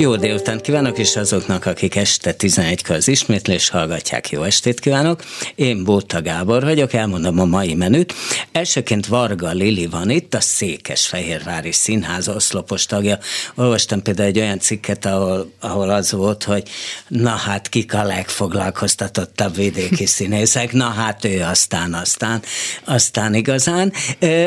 Jó 0.00 0.16
délután 0.16 0.60
kívánok, 0.60 0.98
és 0.98 1.16
azoknak, 1.16 1.66
akik 1.66 1.96
este 1.96 2.34
11-kor 2.38 2.96
az 2.96 3.08
ismétlés 3.08 3.68
hallgatják, 3.68 4.30
jó 4.30 4.42
estét 4.42 4.80
kívánok. 4.80 5.24
Én 5.54 5.84
Bóta 5.84 6.22
Gábor 6.22 6.62
vagyok, 6.62 6.92
elmondom 6.92 7.38
a 7.38 7.44
mai 7.44 7.74
menüt. 7.74 8.14
Elsőként 8.52 9.06
Varga 9.06 9.50
Lili 9.50 9.86
van 9.86 10.10
itt, 10.10 10.34
a 10.34 10.40
Székesfehérvári 10.40 11.72
Színház 11.72 12.28
oszlopos 12.28 12.86
tagja. 12.86 13.18
Olvastam 13.54 14.02
például 14.02 14.28
egy 14.28 14.38
olyan 14.38 14.58
cikket, 14.58 15.04
ahol, 15.04 15.52
ahol 15.60 15.90
az 15.90 16.12
volt, 16.12 16.44
hogy 16.44 16.62
na 17.08 17.30
hát 17.30 17.68
kik 17.68 17.94
a 17.94 18.04
legfoglalkoztatottabb 18.04 19.54
vidéki 19.54 20.06
színészek, 20.16 20.72
na 20.72 20.88
hát 20.88 21.24
ő 21.24 21.42
aztán, 21.42 21.94
aztán, 21.94 22.42
aztán 22.84 23.34
igazán. 23.34 23.92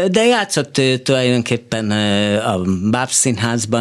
De 0.07 0.25
játszott 0.25 0.77
ő 0.77 0.97
tulajdonképpen 0.97 1.91
a 2.39 2.61
Bábszínházban 2.89 3.11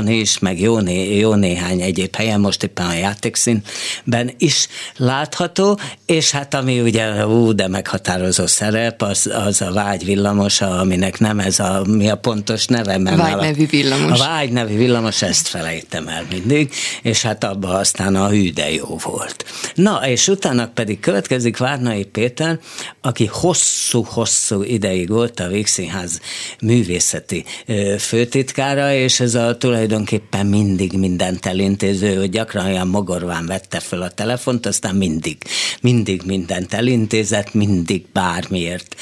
Színházban 0.03 0.09
is, 0.09 0.39
meg 0.39 0.61
jó, 0.61 0.79
né, 0.79 1.19
jó 1.19 1.35
néhány 1.35 1.61
néhány 1.63 1.81
egyéb 1.81 2.17
helyen, 2.17 2.41
most 2.41 2.63
éppen 2.63 2.87
a 2.87 2.95
játékszínben 2.95 4.31
is 4.39 4.69
látható, 4.97 5.79
és 6.07 6.31
hát 6.31 6.55
ami 6.55 6.81
ugye, 6.81 7.27
ú, 7.27 7.53
de 7.53 7.69
meghatározó 7.69 8.47
szerep, 8.47 9.03
az, 9.03 9.31
az 9.47 9.61
a 9.61 9.73
vágy 9.73 10.05
villamosa, 10.05 10.79
aminek 10.79 11.19
nem 11.19 11.39
ez 11.39 11.59
a, 11.59 11.85
mi 11.89 12.09
a 12.09 12.17
pontos 12.17 12.67
neve. 12.67 12.99
Mert 12.99 13.17
vágy 13.17 13.37
nevű 13.37 13.67
villamos. 13.67 14.21
A 14.21 14.25
vágy 14.25 14.53
nevű 14.53 14.77
villamos, 14.77 15.23
ezt 15.23 15.49
felejtem 15.49 16.09
el 16.09 16.27
mindig, 16.31 16.73
és 17.03 17.23
hát 17.23 17.45
abban 17.45 17.75
aztán 17.75 18.17
a 18.17 18.29
hű 18.29 18.53
de 18.53 18.73
jó 18.73 18.99
volt. 19.03 19.45
Na, 19.75 20.09
és 20.09 20.29
utána 20.29 20.67
pedig 20.75 21.01
következik 21.01 21.57
Várnai 21.57 22.05
Péter, 22.05 22.59
aki 23.01 23.27
hosszú-hosszú 23.33 24.63
ideig 24.63 25.09
volt 25.09 25.41
a 25.41 25.49
Vígszínház 25.49 26.21
művészeti 26.61 27.45
főtitkára, 27.99 28.93
és 28.93 29.21
ez 29.21 29.35
a 29.35 29.57
tulajdonképpen 29.57 30.47
mindig 30.47 30.93
mindent 30.93 31.47
elintéző, 31.53 32.17
hogy 32.17 32.31
gyakran 32.31 32.67
olyan 32.67 32.89
mogorván 32.89 33.47
vette 33.47 33.81
föl 33.81 34.03
a 34.03 34.11
telefont, 34.11 34.67
aztán 34.67 34.95
mindig, 34.95 35.37
mindig 35.81 36.23
mindent 36.25 36.75
elintézett, 36.75 37.55
mindig 37.55 38.05
bármiért 38.13 38.97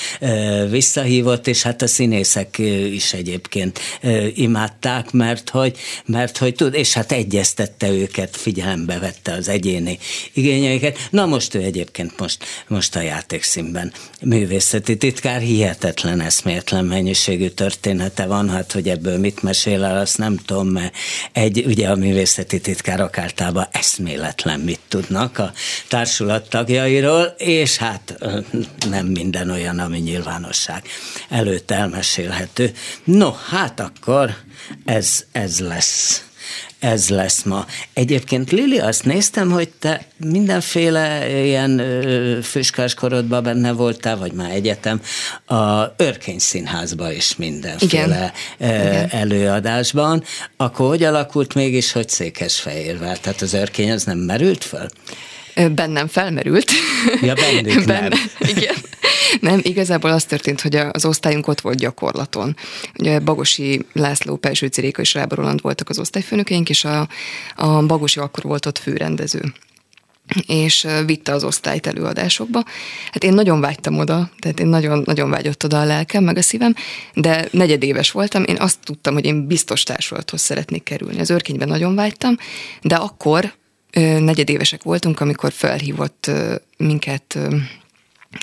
visszahívott, 0.71 1.47
és 1.47 1.63
hát 1.63 1.83
a 1.83 1.87
színészek 1.87 2.59
is 2.93 3.13
egyébként 3.13 3.81
imádták, 4.35 5.11
mert 5.11 5.51
hogy, 5.51 5.77
mert 6.07 6.39
hogy 6.39 6.55
tud, 6.55 6.75
és 6.75 6.93
hát 6.93 7.13
egyeztette 7.13 7.91
őket, 7.91 8.37
figyelembe 8.37 8.99
vette 8.99 9.33
az 9.33 9.49
egyéni 9.49 9.99
igényeiket. 10.33 10.99
Na 11.11 11.27
most 11.27 11.55
ő 11.55 11.63
egyébként 11.63 12.19
most, 12.19 12.45
most 12.69 12.97
a 12.97 13.01
játékszínben 13.01 13.93
művészeti 14.23 14.97
titkár, 14.97 15.41
hihetetlen 15.41 16.21
eszméletlen 16.21 16.85
mennyiségű 16.85 17.49
története 17.49 18.27
van, 18.27 18.51
hát 18.51 18.73
hogy 18.73 18.89
ebből 18.89 19.19
mit 19.19 19.43
mesél 19.43 19.85
el, 19.85 19.99
azt 19.99 20.19
nem 20.19 20.37
tudom, 20.37 20.69
mert 20.69 20.95
egy, 21.33 21.65
ugye 21.67 21.89
a 21.89 21.95
művészeti 21.95 22.30
művészeti 22.37 22.61
titkárok 22.61 23.19
általában 23.19 23.67
eszméletlen 23.71 24.61
mit 24.61 24.81
tudnak 24.89 25.39
a 25.39 25.53
társulat 25.89 26.49
tagjairól, 26.49 27.35
és 27.37 27.77
hát 27.77 28.19
nem 28.91 29.07
minden 29.07 29.51
olyan, 29.51 29.79
ami 29.79 29.99
nyilvánosság 29.99 30.83
előtt 31.29 31.71
elmesélhető. 31.71 32.73
No, 33.05 33.33
hát 33.33 33.81
akkor 33.81 34.35
ez, 34.85 35.25
ez 35.33 35.61
lesz 35.61 36.25
ez 36.79 37.09
lesz 37.09 37.43
ma. 37.43 37.67
Egyébként 37.93 38.51
Lili, 38.51 38.79
azt 38.79 39.05
néztem, 39.05 39.51
hogy 39.51 39.69
te 39.69 40.05
mindenféle 40.17 41.29
ilyen 41.45 41.83
füskás 42.43 42.95
korodban 42.95 43.43
benne 43.43 43.73
voltál, 43.73 44.17
vagy 44.17 44.33
már 44.33 44.51
egyetem, 44.51 45.01
a 45.47 45.85
Örkény 45.97 46.39
Színházba 46.39 47.13
is 47.13 47.37
mindenféle 47.37 48.33
Igen. 48.59 49.09
előadásban. 49.11 50.25
Akkor 50.57 50.89
hogy 50.89 51.03
alakult 51.03 51.55
mégis, 51.55 51.93
hogy 51.93 52.09
Székesfehérvár? 52.09 53.19
Tehát 53.19 53.41
az 53.41 53.53
Örkény 53.53 53.91
az 53.91 54.05
nem 54.05 54.19
merült 54.19 54.65
föl? 54.65 54.87
Bennem 55.75 56.07
felmerült. 56.07 56.71
Ja, 57.23 57.35
bennük 57.35 57.85
Benne. 57.87 58.17
Igen. 58.39 58.75
Nem, 59.41 59.61
igazából 59.63 60.11
az 60.11 60.25
történt, 60.25 60.61
hogy 60.61 60.77
az 60.77 61.05
osztályunk 61.05 61.47
ott 61.47 61.61
volt 61.61 61.79
gyakorlaton. 61.79 62.57
Ugye 62.99 63.21
Bagosi 63.21 63.87
László, 63.93 64.37
Pelső 64.37 64.67
Ciréka 64.67 65.01
és 65.03 65.15
Rába 65.15 65.35
Roland 65.35 65.63
voltak 65.63 65.89
az 65.89 65.99
osztályfőnökeink, 65.99 66.69
és 66.69 66.85
a, 66.85 67.09
a 67.57 67.87
Bagosi 67.87 68.19
akkor 68.19 68.45
volt 68.45 68.67
ott 68.67 68.79
főrendező 68.79 69.53
és 70.47 70.87
vitte 71.07 71.33
az 71.33 71.45
osztályt 71.45 71.87
előadásokba. 71.87 72.65
Hát 73.13 73.25
én 73.25 73.33
nagyon 73.33 73.61
vágytam 73.61 73.99
oda, 73.99 74.31
tehát 74.39 74.61
én 74.61 74.67
nagyon, 74.67 75.03
nagyon 75.05 75.31
vágyott 75.31 75.65
oda 75.65 75.81
a 75.81 75.85
lelkem, 75.85 76.25
meg 76.25 76.37
a 76.37 76.43
szívem, 76.43 76.75
de 77.15 77.49
negyedéves 77.51 78.11
voltam, 78.11 78.45
én 78.45 78.57
azt 78.59 78.79
tudtam, 78.85 79.15
hogy 79.15 79.25
én 79.25 79.47
biztos 79.47 79.83
társulathoz 79.83 80.41
szeretnék 80.41 80.83
kerülni. 80.83 81.21
Az 81.21 81.31
őrkényben 81.31 81.69
nagyon 81.69 81.95
vágytam, 81.95 82.37
de 82.83 82.95
akkor 82.95 83.53
negyedévesek 83.93 84.83
voltunk, 84.83 85.21
amikor 85.21 85.53
felhívott 85.53 86.31
minket 86.77 87.39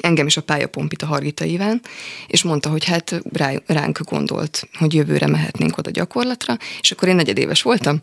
engem 0.01 0.25
is 0.25 0.37
a 0.37 0.41
pályapompit 0.41 1.01
a 1.01 1.05
Hargita 1.05 1.45
Iván, 1.45 1.81
és 2.27 2.43
mondta, 2.43 2.69
hogy 2.69 2.85
hát 2.85 3.21
rá, 3.31 3.53
ránk 3.65 3.99
gondolt, 4.03 4.69
hogy 4.73 4.93
jövőre 4.93 5.27
mehetnénk 5.27 5.77
oda 5.77 5.89
gyakorlatra, 5.89 6.57
és 6.81 6.91
akkor 6.91 7.07
én 7.07 7.15
negyedéves 7.15 7.61
voltam, 7.61 8.01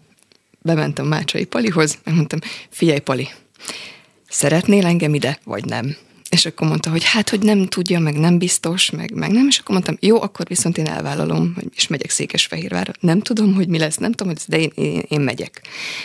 bementem 0.63 1.07
Mácsai 1.07 1.45
Palihoz, 1.45 1.99
megmondtam, 2.05 2.39
figyelj 2.69 2.99
Pali, 2.99 3.29
szeretnél 4.29 4.87
engem 4.87 5.15
ide, 5.15 5.39
vagy 5.45 5.65
nem? 5.65 5.97
És 6.31 6.47
akkor 6.47 6.69
mondta, 6.69 6.91
hogy 6.91 7.05
hát, 7.05 7.29
hogy 7.31 7.41
nem 7.41 7.67
tudja, 7.67 7.99
meg 7.99 8.19
nem 8.19 8.39
biztos, 8.39 8.91
meg, 8.91 9.15
meg 9.15 9.31
nem, 9.31 9.47
és 9.49 9.59
akkor 9.59 9.75
mondtam, 9.75 9.97
jó, 10.01 10.23
akkor 10.23 10.47
viszont 10.47 10.79
én 10.79 10.87
elvállalom, 10.87 11.57
és 11.75 11.87
megyek 11.87 12.11
Székesfehérvárra. 12.11 12.93
Nem 13.01 13.21
tudom, 13.21 13.55
hogy 13.55 13.69
mi 13.69 13.79
lesz, 13.79 13.97
nem 13.97 14.13
tudom, 14.13 14.35
de 14.47 14.59
én, 14.59 14.71
én, 14.75 15.03
én 15.09 15.21
megyek. 15.21 15.63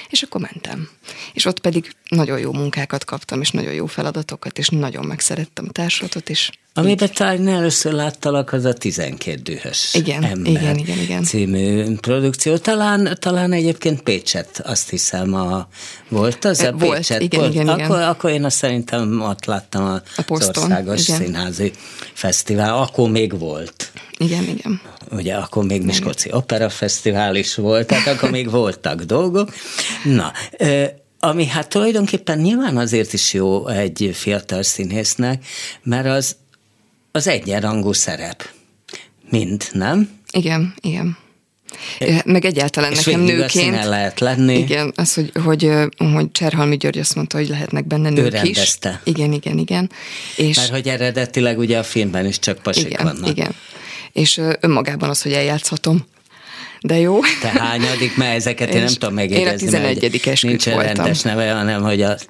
És 0.10 0.22
akkor 0.22 0.42
mentem. 0.42 0.90
És 1.34 1.46
ott 1.46 1.60
pedig 1.60 1.92
nagyon 2.10 2.40
jó 2.40 2.54
munkákat 2.54 3.06
kaptam, 3.06 3.42
és 3.42 3.52
nagyon 3.52 3.74
jó 3.74 3.86
feladatokat, 3.86 4.58
és 4.58 4.68
nagyon 4.68 5.06
megszerettem 5.06 5.66
a 5.68 5.72
társulatot, 5.72 6.30
és 6.30 6.50
Amiben 6.80 7.10
talán 7.14 7.48
először 7.48 7.94
láttalak, 7.94 8.54
az 8.54 8.66
a 8.66 8.74
12 8.74 9.42
dühös 9.42 9.94
igen, 9.94 10.24
ember 10.24 10.52
igen, 10.52 10.78
igen, 10.78 10.98
igen. 10.98 11.24
című 11.24 11.96
produkció. 11.96 12.58
Talán, 12.58 13.18
talán 13.20 13.52
egyébként 13.52 14.02
Pécset, 14.02 14.62
azt 14.66 14.90
hiszem, 14.90 15.34
a, 15.34 15.68
volt 16.10 16.46
az 16.46 16.60
a 16.60 16.72
volt, 16.72 16.96
Pécset? 16.96 17.22
Igen, 17.22 17.40
volt. 17.40 17.54
igen, 17.54 17.68
akkor, 17.68 17.98
igen. 17.98 18.10
akkor 18.10 18.30
én 18.30 18.44
azt 18.44 18.58
szerintem 18.58 19.22
ott 19.22 19.46
láttam 19.46 19.84
a, 19.84 20.02
a 20.16 20.22
Poston, 20.22 20.64
Országos 20.64 21.08
igen. 21.08 21.20
Színházi 21.20 21.72
Fesztivál. 22.14 22.78
Akkor 22.78 23.10
még 23.10 23.40
volt. 23.40 23.92
Igen, 24.18 24.44
igen. 24.44 24.82
Ugye 25.12 25.36
akkor 25.36 25.64
még 25.64 25.82
Miskolci 25.82 26.30
Opera 26.32 26.70
Fesztivál 26.70 27.36
is 27.36 27.56
volt, 27.56 27.88
tehát 27.88 28.08
akkor 28.08 28.30
még 28.30 28.50
voltak 28.50 29.02
dolgok. 29.02 29.54
Na, 30.04 30.32
ami 31.20 31.46
hát 31.46 31.70
tulajdonképpen 31.70 32.38
nyilván 32.38 32.78
azért 32.78 33.14
is 33.14 33.34
jó 33.34 33.68
egy 33.68 34.10
fiatal 34.14 34.64
színésznek, 34.64 35.46
mert 35.84 36.08
az 36.08 36.36
az 37.12 37.28
egyenrangú 37.28 37.92
szerep. 37.94 38.50
Mind, 39.30 39.68
nem? 39.72 40.10
Igen, 40.32 40.74
igen. 40.82 41.18
Meg 42.26 42.46
egyáltalán 42.46 42.92
és 42.92 43.04
nekem 43.04 43.22
nőként. 43.22 43.76
el 43.76 43.90
lehet 43.90 44.20
lenni. 44.20 44.58
Igen, 44.58 44.94
az, 44.96 45.14
hogy, 45.14 45.32
hogy, 45.44 45.72
hogy 46.14 46.32
Cserhalmi 46.32 46.78
György 46.78 46.98
azt 46.98 47.16
mondta, 47.16 47.38
hogy 47.38 47.48
lehetnek 47.48 47.88
benne 47.88 48.10
nők 48.10 48.26
ő 48.26 48.28
rendezte. 48.30 49.02
is. 49.06 49.14
Igen, 49.14 49.32
igen, 49.32 49.58
igen. 49.58 49.92
És 50.36 50.56
Mert 50.56 50.70
hogy 50.70 50.88
eredetileg 50.88 51.58
ugye 51.58 51.78
a 51.78 51.84
filmben 51.84 52.26
is 52.26 52.40
csak 52.40 52.62
pasik 52.62 52.86
igen, 52.86 53.04
vannak. 53.04 53.30
Igen, 53.30 53.56
és 54.12 54.42
önmagában 54.60 55.10
az, 55.10 55.22
hogy 55.22 55.34
eljátszhatom, 55.34 56.06
de 56.82 57.00
jó. 57.00 57.20
Te 57.42 57.48
hányadik, 57.48 58.18
mert 58.18 58.36
ezeket 58.36 58.70
én, 58.70 58.76
én 58.76 58.84
nem 58.84 58.94
tudom 58.94 59.14
megjegyezni. 59.14 59.68
Én 59.68 59.74
a 59.74 59.88
11. 59.88 60.22
esküt 60.28 60.42
Nincs 60.50 60.66
rendes 60.66 61.22
neve, 61.22 61.52
hanem 61.52 61.82
hogy 61.82 62.02
az, 62.02 62.26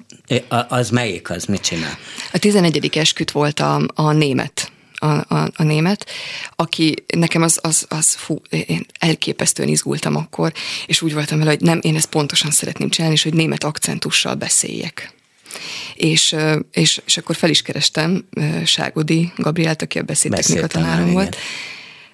az 0.68 0.90
melyik, 0.90 1.30
az 1.30 1.44
mit 1.44 1.60
csinál? 1.60 1.98
A 2.32 2.38
11. 2.38 2.96
esküt 2.96 3.30
volt 3.30 3.60
a, 3.60 3.88
a 3.94 4.12
német 4.12 4.72
a, 5.02 5.34
a, 5.34 5.50
a 5.54 5.62
német, 5.62 6.06
aki 6.56 6.94
nekem 7.14 7.42
az, 7.42 7.58
az, 7.62 7.86
az 7.88 8.14
fú, 8.14 8.42
én 8.50 8.86
elképesztően 8.98 9.68
izgultam 9.68 10.16
akkor, 10.16 10.52
és 10.86 11.02
úgy 11.02 11.14
voltam 11.14 11.38
vele, 11.38 11.50
hogy 11.50 11.60
nem, 11.60 11.78
én 11.82 11.96
ezt 11.96 12.08
pontosan 12.08 12.50
szeretném 12.50 12.90
csinálni, 12.90 13.16
és 13.16 13.22
hogy 13.22 13.34
német 13.34 13.64
akcentussal 13.64 14.34
beszéljek. 14.34 15.12
És, 15.94 16.36
és, 16.72 17.00
és 17.06 17.16
akkor 17.16 17.36
fel 17.36 17.50
is 17.50 17.62
kerestem 17.62 18.28
Ságodi 18.64 19.32
Gabrielt, 19.36 19.82
aki 19.82 19.98
a 19.98 20.02
beszédtechnika 20.02 20.66
tanárom 20.66 21.12
volt, 21.12 21.28
igen 21.28 21.40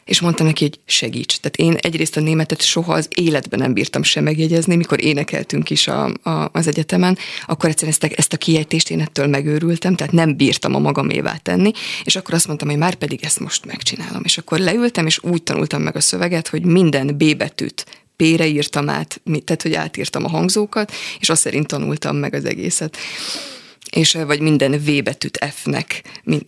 és 0.07 0.21
mondtam 0.21 0.47
neki, 0.47 0.65
hogy 0.65 0.79
segíts. 0.85 1.37
Tehát 1.41 1.57
én 1.57 1.75
egyrészt 1.81 2.17
a 2.17 2.21
németet 2.21 2.63
soha 2.63 2.93
az 2.93 3.09
életben 3.15 3.59
nem 3.59 3.73
bírtam 3.73 4.03
sem 4.03 4.25
megjegyezni, 4.25 4.77
mikor 4.77 5.05
énekeltünk 5.05 5.71
is 5.71 5.89
a, 5.89 6.05
a, 6.23 6.49
az 6.53 6.67
egyetemen, 6.67 7.19
akkor 7.47 7.69
egyszerűen 7.69 7.97
ezt 8.01 8.13
a, 8.13 8.17
ezt 8.17 8.33
a 8.33 8.37
kiejtést 8.37 8.91
én 8.91 9.01
ettől 9.01 9.27
megőrültem, 9.27 9.95
tehát 9.95 10.13
nem 10.13 10.37
bírtam 10.37 10.75
a 10.75 10.79
magamévá 10.79 11.37
tenni, 11.37 11.71
és 12.05 12.17
akkor 12.17 12.35
azt 12.35 12.47
mondtam, 12.47 12.69
hogy 12.69 12.79
már 12.79 12.95
pedig 12.95 13.25
ezt 13.25 13.41
most 13.41 13.65
megcsinálom. 13.65 14.21
És 14.25 14.39
akkor 14.39 14.59
leültem, 14.59 15.07
és 15.07 15.23
úgy 15.23 15.43
tanultam 15.43 15.83
meg 15.83 15.97
a 15.97 16.01
szöveget, 16.01 16.49
hogy 16.49 16.65
minden 16.65 17.07
B 17.17 17.37
betűt 17.37 17.87
P-re 18.17 18.47
írtam 18.47 18.89
át, 18.89 19.21
tehát 19.45 19.63
hogy 19.63 19.75
átírtam 19.75 20.25
a 20.25 20.29
hangzókat, 20.29 20.93
és 21.21 21.29
azt 21.29 21.41
szerint 21.41 21.67
tanultam 21.67 22.17
meg 22.17 22.35
az 22.35 22.45
egészet 22.45 22.97
és 23.97 24.19
vagy 24.27 24.41
minden 24.41 24.73
V 24.73 25.03
betűt 25.03 25.39
F-nek. 25.55 26.03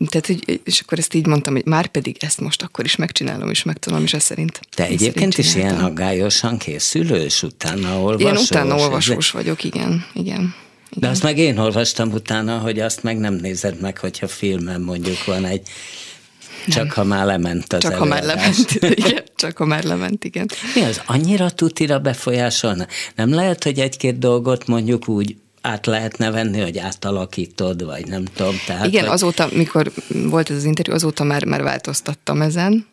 Tehát, 0.07 0.27
hogy, 0.27 0.61
és 0.65 0.81
akkor 0.81 0.99
ezt 0.99 1.15
így 1.15 1.27
mondtam, 1.27 1.55
hogy 1.55 1.67
már 1.67 1.87
pedig 1.87 2.17
ezt 2.21 2.41
most 2.41 2.63
akkor 2.63 2.85
is 2.85 2.97
megcsinálom, 2.97 3.51
és 3.51 3.63
megtanulom, 3.63 4.05
és 4.05 4.15
ez 4.15 4.23
szerint. 4.23 4.61
Te 4.75 4.85
egyébként 4.85 5.39
is 5.39 5.55
ilyen 5.55 5.79
aggályosan 5.79 6.59
készülő, 6.59 7.17
és 7.17 7.43
utána 7.43 8.01
olvasós? 8.01 8.31
Én 8.31 8.37
utána 8.37 8.77
olvasós 8.77 9.31
vagyok, 9.31 9.65
igen, 9.65 10.05
igen. 10.15 10.55
Igen. 10.91 11.01
De 11.01 11.09
azt 11.09 11.23
meg 11.23 11.39
én 11.39 11.59
olvastam 11.59 12.13
utána, 12.13 12.59
hogy 12.59 12.81
azt 12.81 13.03
meg 13.03 13.19
nem 13.19 13.35
nézed 13.35 13.81
meg, 13.81 13.99
hogyha 13.99 14.29
filmen 14.29 14.81
mondjuk 14.81 15.25
van 15.25 15.45
egy 15.45 15.69
csak 16.69 16.85
nem. 16.85 16.95
ha 16.95 17.05
már 17.05 17.27
lement 17.27 17.73
az 17.73 17.83
Csak 17.83 17.95
ha 17.95 18.05
már 18.05 18.23
lement, 18.23 18.71
igen. 18.95 19.23
Csak 19.37 19.57
ha 19.57 19.65
már 19.65 19.85
lement, 19.85 20.25
igen. 20.25 20.49
Mi 20.75 20.83
az, 20.83 21.01
annyira 21.07 21.51
tutira 21.51 21.99
befolyásolna? 21.99 22.87
Nem 23.15 23.35
lehet, 23.35 23.65
hogy 23.65 23.79
egy-két 23.79 24.19
dolgot 24.19 24.67
mondjuk 24.67 25.09
úgy 25.09 25.37
át 25.61 25.87
lehetne 25.87 26.31
venni, 26.31 26.61
hogy 26.61 26.79
átalakítod, 26.79 27.85
vagy 27.85 28.07
nem 28.07 28.25
tudom. 28.25 28.55
Tehát, 28.67 28.87
Igen, 28.87 29.05
hogy... 29.05 29.13
azóta, 29.13 29.49
mikor 29.53 29.93
volt 30.09 30.51
ez 30.51 30.57
az 30.57 30.65
interjú, 30.65 30.95
azóta 30.95 31.25
már, 31.25 31.45
már 31.45 31.63
változtattam 31.63 32.43
ezen, 32.43 32.87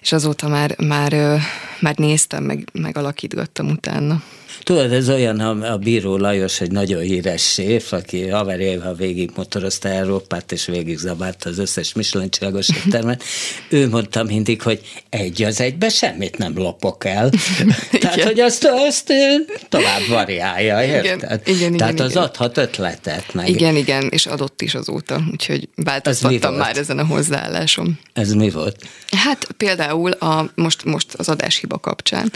és 0.00 0.12
azóta 0.12 0.48
már, 0.48 0.76
már, 0.78 1.40
már 1.80 1.96
néztem, 1.96 2.44
meg, 2.44 2.68
meg 2.72 2.96
alakítgattam 2.96 3.68
utána. 3.68 4.22
Tudod, 4.62 4.92
ez 4.92 5.08
olyan, 5.08 5.40
a, 5.40 5.72
a 5.72 5.76
Bíró 5.76 6.16
Lajos 6.16 6.60
egy 6.60 6.70
nagyon 6.70 7.00
híres 7.00 7.52
séf, 7.52 7.92
aki 7.92 8.28
haverjával 8.28 8.94
végig 8.94 9.30
motorozta 9.36 9.88
Európát, 9.88 10.52
és 10.52 10.66
végig 10.66 10.98
zabárta 10.98 11.48
az 11.48 11.58
összes 11.58 11.92
Michelin 11.92 12.30
csillagos 12.30 12.68
éttermet. 12.68 13.22
ő 13.68 13.88
mondta 13.88 14.22
mindig, 14.22 14.62
hogy 14.62 14.80
egy 15.08 15.42
az 15.42 15.60
egybe 15.60 15.88
semmit 15.88 16.38
nem 16.38 16.52
lopok 16.56 17.04
el. 17.04 17.30
Tehát, 18.00 18.22
hogy 18.22 18.40
azt, 18.40 18.64
azt 18.64 19.12
tovább 19.68 20.06
variálja, 20.08 20.84
érted? 20.84 21.40
Igen, 21.44 21.58
igen, 21.58 21.76
Tehát 21.76 21.92
igen, 21.92 22.04
az 22.06 22.10
igen. 22.10 22.22
adhat 22.22 22.56
ötletet 22.56 23.34
meg. 23.34 23.48
Igen, 23.48 23.76
igen, 23.76 24.08
és 24.10 24.26
adott 24.26 24.62
is 24.62 24.74
azóta, 24.74 25.22
úgyhogy 25.32 25.68
változtattam 25.76 26.54
már 26.54 26.76
ezen 26.76 26.98
a 26.98 27.06
hozzáállásom. 27.06 27.98
Ez 28.12 28.32
mi 28.32 28.50
volt? 28.50 28.76
Hát 29.10 29.46
például 29.56 30.10
a, 30.10 30.50
most, 30.54 30.84
most 30.84 31.14
az 31.14 31.28
adáshiba 31.28 31.78
kapcsán, 31.78 32.32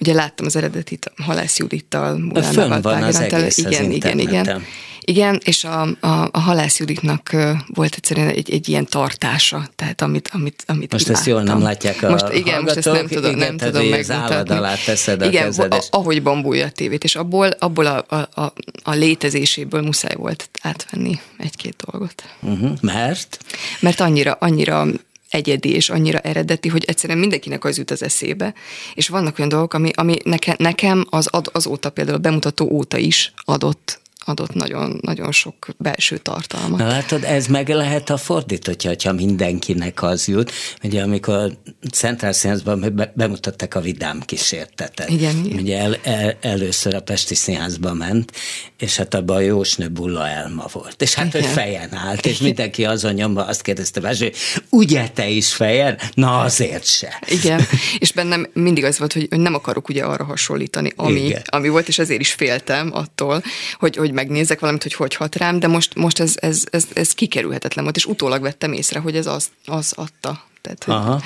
ugye 0.00 0.12
láttam 0.12 0.46
az 0.46 0.56
eredetit, 0.56 1.12
Halász 1.16 1.51
Judittal. 1.58 2.32
Fönn 2.52 2.80
van 2.80 3.02
az 3.02 3.20
egész 3.20 3.58
igen, 3.58 3.84
az 3.84 3.90
igen, 3.90 4.18
igen. 4.18 4.64
Igen, 5.04 5.40
és 5.44 5.64
a, 5.64 5.80
a, 6.00 6.28
a 6.32 6.38
Halász 6.38 6.78
Juditnak 6.78 7.36
volt 7.66 7.94
egyszerűen 7.94 8.28
egy, 8.28 8.50
egy 8.50 8.68
ilyen 8.68 8.86
tartása, 8.86 9.68
tehát 9.76 10.02
amit, 10.02 10.28
amit, 10.32 10.64
amit 10.66 10.92
Most 10.92 11.08
ezt 11.08 11.26
jól 11.26 11.42
nem 11.42 11.62
látják 11.62 12.02
a 12.02 12.10
most, 12.10 12.24
Igen, 12.32 12.62
most 12.62 12.76
ezt 12.76 12.92
nem 12.92 13.06
tudom, 13.06 13.36
igen, 13.36 13.54
nem 13.54 13.70
tudom 13.70 13.88
megmutatni. 13.88 14.54
alá 14.54 14.74
teszed 14.84 15.22
a 15.22 15.24
igen, 15.24 15.44
kezed. 15.44 15.74
És... 15.74 15.86
ahogy 15.90 16.22
bambulja 16.22 16.66
a 16.66 16.70
tévét, 16.70 17.04
és 17.04 17.16
abból, 17.16 17.46
abból 17.46 17.86
a, 17.86 18.04
a, 18.08 18.40
a, 18.40 18.52
a 18.82 18.90
létezéséből 18.90 19.82
muszáj 19.82 20.14
volt 20.14 20.50
átvenni 20.62 21.20
egy-két 21.38 21.84
dolgot. 21.90 22.22
Uh-huh. 22.40 22.70
Mert? 22.80 23.38
Mert 23.80 24.00
annyira, 24.00 24.36
annyira 24.40 24.86
egyedi 25.32 25.74
és 25.74 25.90
annyira 25.90 26.18
eredeti, 26.18 26.68
hogy 26.68 26.84
egyszerűen 26.84 27.18
mindenkinek 27.18 27.64
az 27.64 27.78
jut 27.78 27.90
az 27.90 28.02
eszébe. 28.02 28.54
És 28.94 29.08
vannak 29.08 29.38
olyan 29.38 29.50
dolgok, 29.50 29.74
ami, 29.74 29.90
ami 29.94 30.16
nekem, 30.24 30.54
nekem 30.58 31.04
az 31.10 31.26
ad, 31.26 31.48
azóta 31.52 31.90
például 31.90 32.16
a 32.16 32.20
bemutató 32.20 32.68
óta 32.70 32.96
is 32.96 33.32
adott 33.44 34.01
adott 34.24 34.54
nagyon, 34.54 34.98
nagyon 35.00 35.32
sok 35.32 35.68
belső 35.78 36.18
tartalmat. 36.18 36.78
Na 36.78 36.86
látod, 36.86 37.24
ez 37.24 37.46
meg 37.46 37.68
lehet 37.68 38.10
a 38.10 38.16
fordítottja, 38.16 38.90
hogyha 38.90 39.12
mindenkinek 39.12 40.02
az 40.02 40.28
jut. 40.28 40.52
Ugye 40.82 41.02
amikor 41.02 41.52
Centrál 41.92 42.32
Színházban 42.32 43.10
bemutatták 43.14 43.74
a 43.74 43.80
Vidám 43.80 44.20
kísértetet. 44.20 45.10
Igen, 45.10 45.44
igen. 45.44 45.58
Ugye 45.58 45.78
el, 45.78 45.96
el, 46.02 46.36
először 46.40 46.94
a 46.94 47.00
Pesti 47.00 47.34
Színházba 47.34 47.94
ment, 47.94 48.32
és 48.78 48.96
hát 48.96 49.14
abban 49.14 49.36
a 49.36 49.40
Jósnő 49.40 49.88
Bulla 49.88 50.28
Elma 50.28 50.66
volt. 50.72 51.02
És 51.02 51.14
hát 51.14 51.26
igen. 51.26 51.42
hogy 51.42 51.52
fejen 51.52 51.94
állt, 51.94 52.26
és 52.26 52.38
mindenki 52.38 52.84
azon 52.84 53.12
nyomva 53.12 53.44
azt 53.46 53.62
kérdezte, 53.62 54.08
hogy 54.08 54.32
ugye 54.68 55.08
te 55.08 55.28
is 55.28 55.52
fejen? 55.52 55.98
Na 56.14 56.40
azért 56.40 56.86
se. 56.86 57.22
Igen, 57.28 57.60
és 57.98 58.12
bennem 58.12 58.46
mindig 58.52 58.84
az 58.84 58.98
volt, 58.98 59.12
hogy 59.12 59.28
nem 59.30 59.54
akarok 59.54 59.88
ugye 59.88 60.04
arra 60.04 60.24
hasonlítani, 60.24 60.92
ami, 60.96 61.34
ami 61.44 61.68
volt, 61.68 61.88
és 61.88 61.98
ezért 61.98 62.20
is 62.20 62.32
féltem 62.32 62.90
attól, 62.94 63.42
hogy, 63.78 63.96
hogy 63.96 64.11
hogy 64.12 64.26
megnézzek 64.26 64.60
valamit, 64.60 64.82
hogy 64.82 64.94
hogy 64.94 65.14
hat 65.14 65.36
rám, 65.36 65.58
de 65.58 65.66
most, 65.66 65.94
most 65.94 66.20
ez, 66.20 66.34
ez, 66.36 66.64
ez, 66.70 66.84
ez 66.94 67.12
kikerülhetetlen 67.12 67.84
volt, 67.84 67.96
és 67.96 68.06
utólag 68.06 68.42
vettem 68.42 68.72
észre, 68.72 69.00
hogy 69.00 69.16
ez 69.16 69.26
az, 69.26 69.48
az 69.64 69.92
adta. 69.96 70.44
Tehát, 70.60 70.84
hogy 70.84 70.94
Aha. 70.94 71.22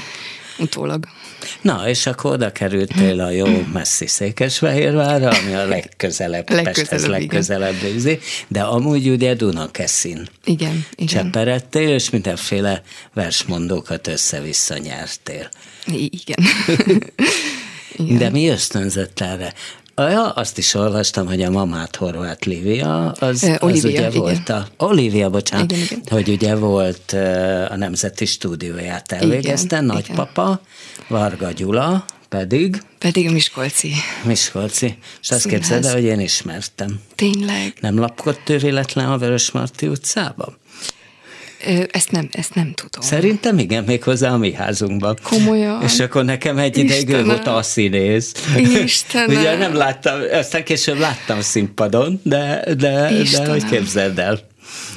Utólag. 0.58 1.06
Na, 1.60 1.88
és 1.88 2.06
akkor 2.06 2.32
oda 2.32 2.52
kerültél 2.52 3.20
a 3.20 3.30
jó 3.30 3.46
messzi 3.72 4.06
Székesfehérvárra, 4.06 5.28
ami 5.28 5.54
a 5.54 5.66
legközelebb, 5.66 6.50
legközelebb 6.50 6.74
Pesthez 6.74 7.06
legközelebb 7.06 7.80
végzi, 7.80 8.18
de 8.48 8.62
amúgy 8.62 9.08
ugye 9.08 9.34
Dunakeszin. 9.34 10.28
Igen, 10.44 10.86
igen. 10.94 11.24
Cseperedtél, 11.24 11.88
és 11.88 12.10
mindenféle 12.10 12.82
versmondókat 13.14 14.06
össze-vissza 14.06 14.78
nyertél. 14.78 15.48
Igen. 15.86 16.38
igen. 17.96 18.18
De 18.18 18.30
mi 18.30 18.48
ösztönzött 18.48 19.20
erre? 19.20 19.52
Ja, 19.96 20.30
azt 20.30 20.58
is 20.58 20.74
olvastam, 20.74 21.26
hogy 21.26 21.42
a 21.42 21.50
mamát 21.50 21.96
Horváth 21.96 22.46
Lívia, 22.46 23.10
az, 23.10 23.42
Olivia, 23.42 23.58
az 23.60 23.84
ugye 23.84 24.08
igen. 24.08 24.20
volt 24.20 24.48
a... 24.48 24.66
Olivia, 24.76 25.30
bocsánat, 25.30 25.72
igen, 25.72 25.84
igen. 25.84 26.00
hogy 26.08 26.28
ugye 26.28 26.54
volt 26.54 27.12
a 27.68 27.76
Nemzeti 27.76 28.24
Stúdióját 28.24 29.12
elvégezte, 29.12 29.76
igen, 29.76 29.84
nagypapa, 29.84 30.60
igen. 30.92 31.04
Varga 31.08 31.50
Gyula, 31.50 32.04
pedig... 32.28 32.82
Pedig 32.98 33.30
Miskolci. 33.30 33.92
Miskolci. 34.24 34.98
És 35.22 35.30
azt 35.30 35.46
képzeld 35.46 35.84
el, 35.84 35.92
hogy 35.92 36.04
én 36.04 36.20
ismertem. 36.20 37.00
Tényleg? 37.14 37.74
Nem 37.80 37.98
lapkott 37.98 38.48
ő 38.48 38.58
véletlen 38.58 39.10
a 39.10 39.18
Vörösmarty 39.18 39.86
utcában? 39.86 40.56
Ezt 41.90 42.10
nem, 42.10 42.28
ezt 42.32 42.54
nem 42.54 42.72
tudom. 42.74 43.08
Szerintem 43.08 43.58
igen, 43.58 43.84
még 43.84 44.02
hozzá 44.02 44.30
a 44.30 44.36
mi 44.36 44.52
házunkban. 44.52 45.18
Komolyan? 45.22 45.82
És 45.82 45.98
akkor 45.98 46.24
nekem 46.24 46.58
egy 46.58 46.78
ideig 46.78 47.08
ő 47.08 47.24
volt 47.24 47.46
a 47.46 47.62
színész. 47.62 48.32
Istenem. 48.84 49.36
Ugye 49.36 49.56
nem 49.56 49.74
láttam, 49.74 50.20
aztán 50.32 50.64
később 50.64 50.98
láttam 50.98 51.40
színpadon, 51.40 52.20
de, 52.22 52.64
de, 52.78 53.12
de 53.32 53.48
hogy 53.48 53.64
képzeld 53.64 54.18
el. 54.18 54.40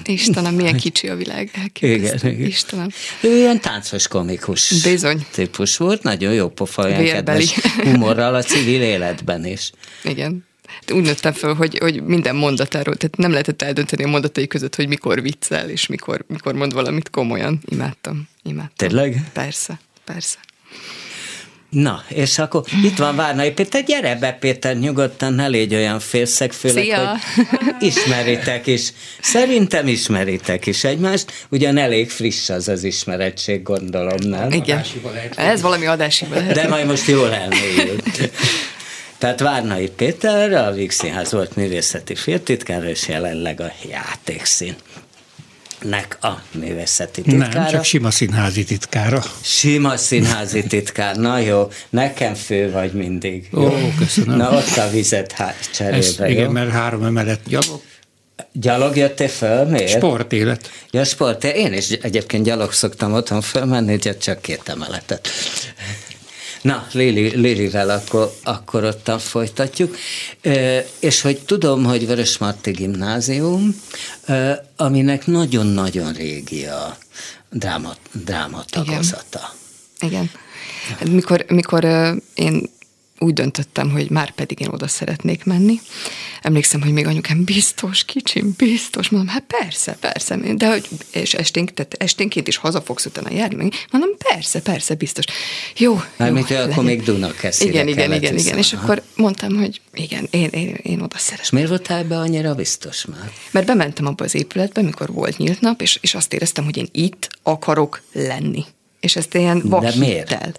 Istenem, 0.05 0.53
milyen 0.53 0.77
kicsi 0.77 1.07
a 1.07 1.15
világ. 1.15 1.71
Igen, 1.79 2.19
igen. 2.23 2.47
Istenem. 2.47 2.89
Ő 3.21 3.35
ilyen 3.37 3.61
táncos 3.61 4.07
komikus 4.07 4.81
Bizony. 4.83 5.25
típus 5.31 5.77
volt, 5.77 6.03
nagyon 6.03 6.33
jó 6.33 6.47
pofa, 6.49 6.83
olyan 6.85 7.03
kedves 7.03 7.53
humorral 7.83 8.35
a 8.35 8.41
civil 8.41 8.81
életben 8.81 9.45
is. 9.45 9.71
Igen 10.03 10.47
úgy 10.91 11.03
nőttem 11.03 11.33
föl, 11.33 11.53
hogy, 11.53 11.77
hogy 11.77 12.03
minden 12.03 12.35
mondatáról, 12.35 12.95
tehát 12.95 13.17
nem 13.17 13.31
lehetett 13.31 13.61
eldönteni 13.61 14.03
a 14.03 14.07
mondatai 14.07 14.47
között, 14.47 14.75
hogy 14.75 14.87
mikor 14.87 15.21
viccel, 15.21 15.69
és 15.69 15.87
mikor, 15.87 16.25
mikor 16.27 16.53
mond 16.53 16.73
valamit 16.73 17.09
komolyan. 17.09 17.61
Imádtam, 17.65 18.27
imádtam. 18.43 18.87
Tényleg? 18.87 19.29
Persze, 19.33 19.79
persze. 20.05 20.37
Na, 21.69 22.03
és 22.07 22.39
akkor 22.39 22.63
itt 22.83 22.97
van 22.97 23.15
Várnai 23.15 23.51
Péter, 23.51 23.83
gyere 23.83 24.15
be 24.15 24.31
Péter, 24.31 24.77
nyugodtan, 24.77 25.33
ne 25.33 25.47
légy 25.47 25.75
olyan 25.75 25.99
félszeg, 25.99 26.51
főleg, 26.51 26.83
Szia. 26.83 27.07
hogy 27.07 27.17
ismeritek 27.79 28.67
is. 28.67 28.93
Szerintem 29.21 29.87
ismeritek 29.87 30.65
is 30.65 30.83
egymást, 30.83 31.31
ugyan 31.49 31.77
elég 31.77 32.09
friss 32.09 32.49
az 32.49 32.67
az 32.67 32.83
ismerettség, 32.83 33.63
gondolom, 33.63 34.17
nem? 34.19 34.51
Igen, 34.51 34.83
ez 35.35 35.61
valami 35.61 35.85
adásiba 35.85 36.35
lehet. 36.35 36.53
De 36.53 36.67
majd 36.67 36.85
most 36.85 37.07
jól 37.07 37.33
elmélyült. 37.33 38.31
Tehát 39.19 39.39
Várnai 39.39 39.89
Péter, 39.89 40.53
a 40.53 40.71
Víg 40.71 40.91
Színház 40.91 41.31
volt 41.31 41.55
művészeti 41.55 42.15
féltitkára, 42.15 42.89
és 42.89 43.07
jelenleg 43.07 43.61
a 43.61 43.71
játékszín 43.89 44.75
nek 45.81 46.17
a 46.21 46.41
művészeti 46.51 47.21
titkára. 47.21 47.59
Nem, 47.59 47.71
csak 47.71 47.83
sima 47.83 48.11
színházi 48.11 48.63
titkára. 48.63 49.23
Sima 49.41 49.97
színházi 49.97 50.63
titkár, 50.63 51.15
na 51.15 51.37
jó, 51.37 51.69
nekem 51.89 52.33
fő 52.33 52.71
vagy 52.71 52.93
mindig. 52.93 53.49
Ó, 53.53 53.61
jó? 53.61 53.93
köszönöm. 53.97 54.37
Na 54.37 54.51
ott 54.51 54.77
a 54.77 54.89
vizet 54.89 55.31
hát 55.31 55.69
cserébe, 55.73 55.97
Ez, 55.97 56.15
jó? 56.19 56.25
Igen, 56.25 56.51
mert 56.51 56.71
három 56.71 57.03
emelet 57.03 57.39
gyalog. 57.47 57.81
Gyalog 58.51 58.95
jöttél 58.95 59.27
föl, 59.27 59.65
miért? 59.65 59.89
Sportélet. 59.89 60.71
Ja, 60.91 61.03
sportélet. 61.03 61.55
Én 61.55 61.73
is 61.73 61.89
egyébként 61.89 62.43
gyalog 62.43 62.73
szoktam 62.73 63.13
otthon 63.13 63.41
fölmenni, 63.41 63.99
csak 64.19 64.41
két 64.41 64.61
emeletet. 64.65 65.29
Na, 66.61 66.87
Lili, 66.91 67.35
Lilivel 67.35 67.89
akkor, 67.89 68.33
akkor 68.43 68.83
ottan 68.83 69.19
folytatjuk. 69.19 69.95
És 70.99 71.21
hogy 71.21 71.39
tudom, 71.39 71.83
hogy 71.83 72.07
Vörösmarty 72.07 72.69
gimnázium, 72.69 73.81
aminek 74.75 75.25
nagyon-nagyon 75.25 76.13
régi 76.13 76.65
a 76.65 76.97
dráma, 77.49 77.95
dráma 78.11 78.63
tagozata. 78.69 79.53
Igen. 79.99 80.29
Igen. 80.99 81.13
Mikor, 81.13 81.45
mikor 81.47 81.83
én 82.33 82.69
úgy 83.19 83.33
döntöttem, 83.33 83.89
hogy 83.91 84.09
már 84.09 84.31
pedig 84.31 84.59
én 84.59 84.67
oda 84.67 84.87
szeretnék 84.87 85.43
menni. 85.43 85.79
Emlékszem, 86.41 86.81
hogy 86.81 86.91
még 86.91 87.05
anyukám 87.07 87.43
biztos, 87.43 88.03
kicsim, 88.05 88.53
biztos. 88.57 89.09
Mondom, 89.09 89.29
hát 89.29 89.43
persze, 89.59 89.97
persze. 89.99 90.37
De 90.55 90.69
hogy, 90.69 90.87
és 91.11 91.33
esténk, 91.33 91.73
tehát 91.73 91.93
esténként 91.93 92.47
is 92.47 92.57
haza 92.57 92.81
fogsz 92.81 93.05
utána 93.05 93.31
járni. 93.31 93.69
Mondom, 93.91 94.09
persze, 94.17 94.61
persze, 94.61 94.95
biztos. 94.95 95.25
Jó, 95.77 96.01
Mármint, 96.17 96.49
jó, 96.49 96.57
akkor 96.57 96.83
még 96.83 97.03
Dunakeszire 97.03 97.69
Igen, 97.69 97.87
igen, 97.87 98.13
igen, 98.13 98.37
igen. 98.37 98.57
És 98.57 98.73
akkor 98.73 99.01
mondtam, 99.15 99.55
hogy 99.57 99.81
igen, 99.93 100.27
én, 100.29 100.49
én, 100.51 100.77
én 100.83 101.01
oda 101.01 101.15
És 101.15 101.21
szeretnék. 101.21 101.51
miért 101.51 101.69
voltál 101.69 101.97
ebbe 101.97 102.17
annyira 102.17 102.55
biztos 102.55 103.05
már? 103.05 103.31
Mert 103.51 103.65
bementem 103.65 104.05
abba 104.05 104.23
az 104.23 104.35
épületbe, 104.35 104.81
mikor 104.81 105.11
volt 105.13 105.37
nyílt 105.37 105.61
nap, 105.61 105.81
és, 105.81 105.97
és 106.01 106.15
azt 106.15 106.33
éreztem, 106.33 106.63
hogy 106.63 106.77
én 106.77 106.87
itt 106.91 107.29
akarok 107.43 108.01
lenni. 108.11 108.65
És 108.99 109.15
ezt 109.15 109.33
ilyen 109.33 109.61
De 109.61 109.67
vak 109.69 109.95
miért? 109.95 110.29
hittel. 110.29 110.53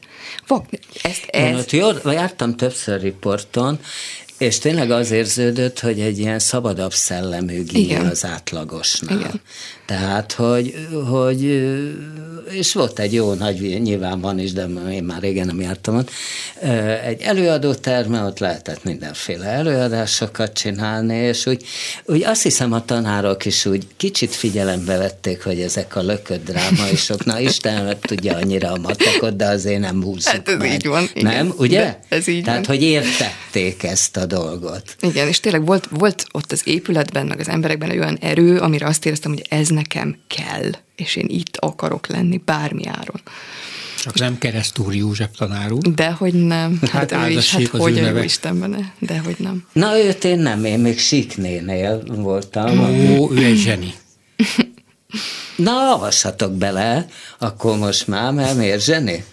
Vak, 0.46 0.66
ezt, 1.02 1.24
Én 1.24 1.44
ez, 1.44 1.58
ott 1.58 1.70
jól, 1.70 2.00
jártam 2.04 2.56
többször 2.56 3.00
riporton, 3.00 3.78
és 4.38 4.58
tényleg 4.58 4.90
az 4.90 5.10
érződött, 5.10 5.80
hogy 5.80 6.00
egy 6.00 6.18
ilyen 6.18 6.38
szabadabb 6.38 6.92
szellemű 6.92 7.62
az 8.10 8.24
átlagosnál. 8.24 9.18
Igen. 9.18 9.40
Tehát, 9.90 10.32
hogy, 10.32 10.74
hogy, 11.10 11.42
és 12.50 12.72
volt 12.72 12.98
egy 12.98 13.12
jó 13.12 13.34
nagy, 13.34 13.80
nyilván 13.82 14.20
van 14.20 14.38
is, 14.38 14.52
de 14.52 14.66
én 14.90 15.04
már 15.04 15.20
régen 15.20 15.46
nem 15.46 15.60
jártam 15.60 15.96
ott, 15.96 16.10
egy 17.04 17.20
előadóterme, 17.20 18.22
ott 18.22 18.38
lehetett 18.38 18.84
mindenféle 18.84 19.44
előadásokat 19.44 20.52
csinálni, 20.52 21.16
és 21.16 21.46
úgy, 21.46 21.64
úgy 22.04 22.22
azt 22.22 22.42
hiszem 22.42 22.72
a 22.72 22.84
tanárok 22.84 23.44
is 23.44 23.66
úgy 23.66 23.86
kicsit 23.96 24.34
figyelembe 24.34 24.96
vették, 24.96 25.42
hogy 25.42 25.60
ezek 25.60 25.96
a 25.96 26.02
lökött 26.02 26.44
drámaisok, 26.44 27.24
na 27.24 27.40
Isten 27.40 27.96
tudja 28.00 28.36
annyira 28.36 28.72
a 28.72 28.78
matekot, 28.78 29.36
de 29.36 29.46
azért 29.46 29.80
nem 29.80 30.02
húzzuk 30.02 30.32
Hát 30.32 30.48
ez 30.48 30.58
meg. 30.58 30.72
így 30.72 30.86
van, 30.86 31.08
igen. 31.14 31.32
Nem, 31.34 31.52
ugye? 31.56 31.80
De 31.80 32.00
ez 32.08 32.26
így 32.26 32.44
Tehát, 32.44 32.66
van. 32.66 32.76
hogy 32.76 32.84
értették 32.84 33.82
ezt 33.82 34.16
a 34.16 34.26
dolgot. 34.26 34.96
Igen, 35.00 35.28
és 35.28 35.40
tényleg 35.40 35.66
volt, 35.66 35.86
volt 35.90 36.24
ott 36.32 36.52
az 36.52 36.62
épületben, 36.64 37.26
meg 37.26 37.40
az 37.40 37.48
emberekben 37.48 37.90
egy 37.90 37.98
olyan 37.98 38.18
erő, 38.20 38.58
amire 38.58 38.86
azt 38.86 39.06
éreztem, 39.06 39.32
hogy 39.32 39.44
ez 39.48 39.68
nekem 39.80 40.16
kell, 40.26 40.70
és 40.96 41.16
én 41.16 41.26
itt 41.28 41.56
akarok 41.56 42.06
lenni 42.06 42.40
bármi 42.44 42.86
áron. 42.86 43.20
Csak 44.02 44.18
nem 44.18 44.38
Keresztúr 44.38 44.94
József 44.94 45.30
tanár 45.36 45.72
úr. 45.72 45.94
De 45.94 46.10
hogy 46.10 46.34
nem. 46.46 46.78
Hát, 46.80 47.10
Hát 47.10 47.28
ő 47.28 47.30
is, 47.30 47.54
hát 47.54 47.66
hogy 47.66 47.92
ő 47.92 47.94
a 47.94 47.98
jó 47.98 48.04
neve. 48.04 48.24
Istenben, 48.24 48.92
de 48.98 49.18
hogy 49.18 49.36
nem. 49.38 49.66
Na 49.72 49.98
őt 49.98 50.24
én 50.24 50.38
nem, 50.38 50.64
én 50.64 50.78
még 50.78 50.98
Siknénél 50.98 52.02
voltam. 52.06 52.78
Ó, 53.18 53.32
ő 53.32 53.44
egy 53.44 53.56
zseni. 53.56 53.94
Na, 55.56 55.94
avassatok 55.94 56.52
bele, 56.52 57.06
akkor 57.38 57.78
most 57.78 58.06
már, 58.06 58.32
mert 58.32 58.56
miért 58.56 58.84
zseni? 58.84 59.24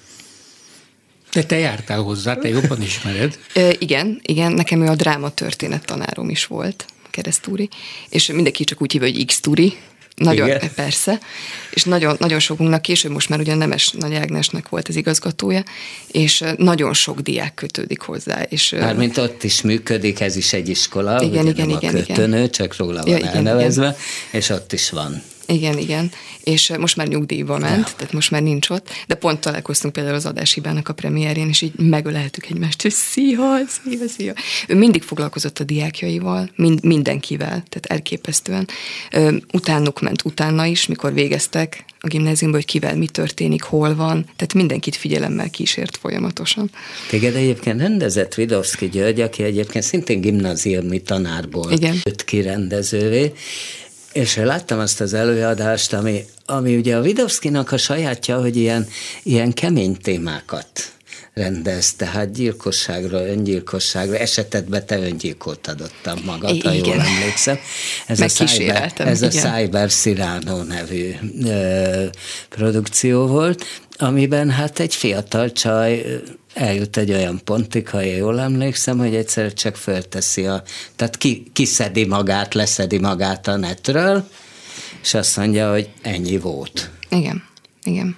De 1.34 1.44
te 1.44 1.58
jártál 1.58 2.01
hozzá, 2.01 2.36
te 2.36 2.48
jobban 2.48 2.82
ismered. 2.82 3.39
Ö, 3.54 3.70
igen, 3.80 4.20
igen, 4.24 4.51
nekem 4.51 4.82
ő 4.82 4.88
a 4.88 4.96
dráma 4.96 5.30
történet 5.30 5.86
tanárom 5.86 6.30
is 6.30 6.46
volt, 6.46 6.86
keresztúri, 7.10 7.70
és 8.10 8.27
mindenki 8.27 8.63
csak 8.63 8.82
úgy 8.82 8.92
hívja, 8.92 9.12
hogy 9.12 9.25
X-turi, 9.25 9.77
nagyon, 10.17 10.47
Igen. 10.47 10.71
persze, 10.75 11.19
és 11.71 11.83
nagyon, 11.83 12.15
nagyon 12.19 12.39
sokunknak 12.39 12.81
később 12.81 13.12
most 13.12 13.29
már 13.29 13.39
ugye 13.39 13.55
Nemes 13.55 13.89
Nagy 13.89 14.15
Ágnesnek 14.15 14.69
volt 14.69 14.88
az 14.88 14.95
igazgatója, 14.95 15.63
és 16.12 16.43
nagyon 16.57 16.93
sok 16.93 17.19
diák 17.19 17.53
kötődik 17.53 18.01
hozzá, 18.01 18.41
és 18.41 18.69
Mármint 18.79 19.17
ott 19.17 19.43
is 19.43 19.62
működik, 19.62 20.19
ez 20.19 20.36
is 20.36 20.53
egy 20.53 20.69
iskola, 20.69 21.21
Igen, 21.21 21.45
ugye 21.45 21.51
igen, 21.51 21.67
nem 21.67 21.77
igen, 21.77 21.95
a 21.95 21.97
igen. 21.97 22.05
kötönő, 22.15 22.50
csak 22.50 22.77
róla 22.77 23.01
van 23.01 23.09
Ja, 23.09 23.17
igen, 23.17 23.36
elnevezve, 23.36 23.95
és 24.31 24.50
ott 24.50 24.74
is 24.74 24.89
van. 24.89 25.21
Igen, 25.48 25.77
igen. 25.77 26.12
És 26.44 26.74
most 26.80 26.96
már 26.96 27.08
nyugdíjba 27.08 27.58
ment, 27.58 27.96
tehát 27.96 28.13
most 28.13 28.32
már 28.32 28.42
nincs 28.42 28.70
ott, 28.70 28.89
de 29.08 29.16
pont 29.16 29.39
találkoztunk 29.39 29.94
például 29.94 30.16
az 30.16 30.25
adáshibának 30.25 30.89
a 30.89 30.94
premierjén, 30.94 31.48
és 31.48 31.62
így 31.62 31.74
megöleltük 31.75 32.46
egymást, 32.46 32.82
hogy 32.82 32.92
szia, 32.92 33.60
szia, 33.68 34.08
szia. 34.08 34.34
Ő 34.68 34.75
mindig 34.75 35.04
foglalkozott 35.04 35.60
a 35.60 35.63
diákjaival, 35.63 36.50
mind, 36.56 36.84
mindenkivel, 36.84 37.50
tehát 37.50 37.86
elképesztően. 37.88 38.68
Utánuk 39.54 40.01
ment 40.01 40.25
utána 40.25 40.66
is, 40.66 40.88
mikor 40.88 41.13
végeztek 41.13 41.86
a 42.00 42.08
gimnáziumban, 42.08 42.60
hogy 42.60 42.70
kivel 42.70 42.96
mi 42.96 43.08
történik, 43.08 43.62
hol 43.62 43.96
van, 43.96 44.24
tehát 44.24 44.54
mindenkit 44.54 44.96
figyelemmel 44.96 45.50
kísért 45.50 45.98
folyamatosan. 45.98 46.70
Téged 47.10 47.36
egyébként 47.36 47.80
rendezett 47.80 48.34
Vidovszki 48.34 48.89
György, 48.89 49.22
aki 49.22 49.44
egyébként 49.44 49.84
szintén 49.84 50.22
gimnáziumi 50.22 51.01
tanárból 51.01 51.72
Igen. 51.72 52.01
jött 52.04 52.24
ki 52.24 52.42
rendezővé, 52.42 53.32
és 54.17 54.36
láttam 54.36 54.79
azt 54.79 55.01
az 55.01 55.13
előadást, 55.13 55.93
ami, 55.93 56.25
ami 56.45 56.75
ugye 56.75 56.95
a 56.95 57.01
Vidovszkinak 57.01 57.71
a 57.71 57.77
sajátja, 57.77 58.39
hogy 58.39 58.55
ilyen, 58.55 58.88
ilyen 59.24 59.53
kemény 59.53 59.97
témákat 59.97 60.97
rendez, 61.38 61.94
tehát 61.94 62.32
gyilkosságra, 62.32 63.27
öngyilkosságra, 63.27 64.17
esetedben 64.17 64.86
te 64.86 65.00
öngyilkot 65.00 65.67
adottam 65.67 66.20
magad, 66.25 66.62
ha 66.62 66.72
jól 66.72 66.86
Igen. 66.86 67.00
emlékszem. 67.00 67.58
Ez 68.08 68.20
a, 68.20 68.27
Cyber, 68.27 68.94
ez 68.98 69.22
a 69.22 69.27
igen. 69.27 69.53
Cyber 69.53 69.91
Cyrano 69.91 70.63
nevű 70.63 71.12
ö, 71.44 72.06
produkció 72.50 73.27
volt, 73.27 73.65
amiben 73.98 74.50
hát 74.50 74.79
egy 74.79 74.96
fiatal 74.96 75.51
csaj 75.51 76.06
eljut 76.53 76.98
egy 76.98 77.12
olyan 77.12 77.41
pontig, 77.44 77.89
ha 77.89 78.03
én 78.03 78.15
jól 78.15 78.39
emlékszem, 78.39 78.98
hogy 78.98 79.15
egyszer 79.15 79.53
csak 79.53 79.75
fölteszi 79.75 80.46
a, 80.46 80.63
tehát 80.96 81.17
ki, 81.17 81.44
kiszedi 81.53 82.06
magát, 82.06 82.53
leszedi 82.53 82.98
magát 82.98 83.48
a 83.48 83.56
netről, 83.56 84.27
és 85.01 85.13
azt 85.13 85.38
mondja, 85.38 85.72
hogy 85.72 85.89
ennyi 86.01 86.38
volt. 86.38 86.89
Igen, 87.10 87.44
igen. 87.84 88.17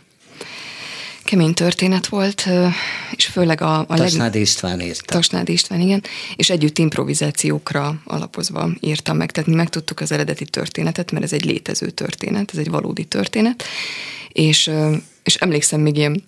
Kemény 1.29 1.53
történet 1.53 2.07
volt, 2.07 2.49
és 3.11 3.25
főleg 3.25 3.61
a, 3.61 3.79
a 3.79 3.85
leg... 3.87 3.97
Tasnád 3.97 4.35
István 4.35 4.81
írta. 4.81 5.13
Tasnád 5.13 5.49
István, 5.49 5.79
igen, 5.79 6.03
és 6.35 6.49
együtt 6.49 6.77
improvizációkra 6.77 8.01
alapozva 8.05 8.69
írtam 8.79 9.17
meg, 9.17 9.31
tehát 9.31 9.49
mi 9.49 9.55
megtudtuk 9.55 9.99
az 9.99 10.11
eredeti 10.11 10.45
történetet, 10.45 11.11
mert 11.11 11.23
ez 11.23 11.33
egy 11.33 11.45
létező 11.45 11.89
történet, 11.89 12.51
ez 12.51 12.57
egy 12.57 12.69
valódi 12.69 13.03
történet, 13.03 13.63
és, 14.31 14.71
és 15.23 15.35
emlékszem 15.35 15.81
még 15.81 15.97
ilyen 15.97 16.23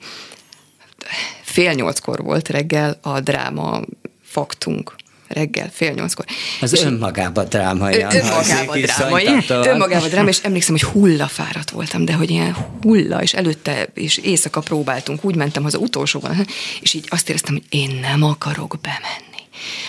fél 1.41 1.73
nyolckor 1.73 2.23
volt 2.23 2.49
reggel 2.49 2.97
a 3.01 3.19
dráma 3.19 3.81
faktunk, 4.23 4.95
reggel 5.33 5.69
fél 5.73 5.91
nyolckor. 5.91 6.25
Az 6.61 6.73
És 6.73 6.81
önmagában 6.83 7.45
drámai. 7.49 8.01
Ö- 8.01 8.13
önmagában 8.13 8.81
drámai, 8.81 9.25
önmagában 9.47 10.09
drámai, 10.09 10.29
és 10.29 10.39
emlékszem, 10.43 10.75
hogy 10.79 10.89
hullafáradt 10.89 11.69
voltam, 11.69 12.05
de 12.05 12.13
hogy 12.13 12.29
ilyen 12.29 12.55
hulla, 12.81 13.21
és 13.21 13.33
előtte, 13.33 13.87
és 13.93 14.17
éjszaka 14.17 14.59
próbáltunk, 14.59 15.25
úgy 15.25 15.35
mentem 15.35 15.63
haza 15.63 15.77
utolsóban, 15.77 16.45
és 16.81 16.93
így 16.93 17.05
azt 17.09 17.29
éreztem, 17.29 17.53
hogy 17.53 17.79
én 17.79 17.99
nem 18.01 18.23
akarok 18.23 18.77
bemenni. 18.81 19.29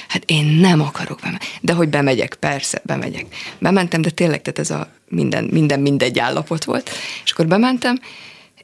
Hát 0.08 0.22
én 0.26 0.44
nem 0.44 0.80
akarok 0.80 1.18
bemenni. 1.20 1.38
De 1.60 1.72
hogy 1.72 1.88
bemegyek, 1.88 2.34
persze, 2.34 2.80
bemegyek. 2.84 3.26
Bementem, 3.58 4.02
de 4.02 4.10
tényleg, 4.10 4.42
tehát 4.42 4.58
ez 4.58 4.70
a 4.70 4.88
minden, 5.08 5.44
minden 5.44 5.80
mindegy 5.80 6.18
állapot 6.18 6.64
volt. 6.64 6.90
És 7.24 7.30
akkor 7.30 7.46
bementem, 7.46 8.00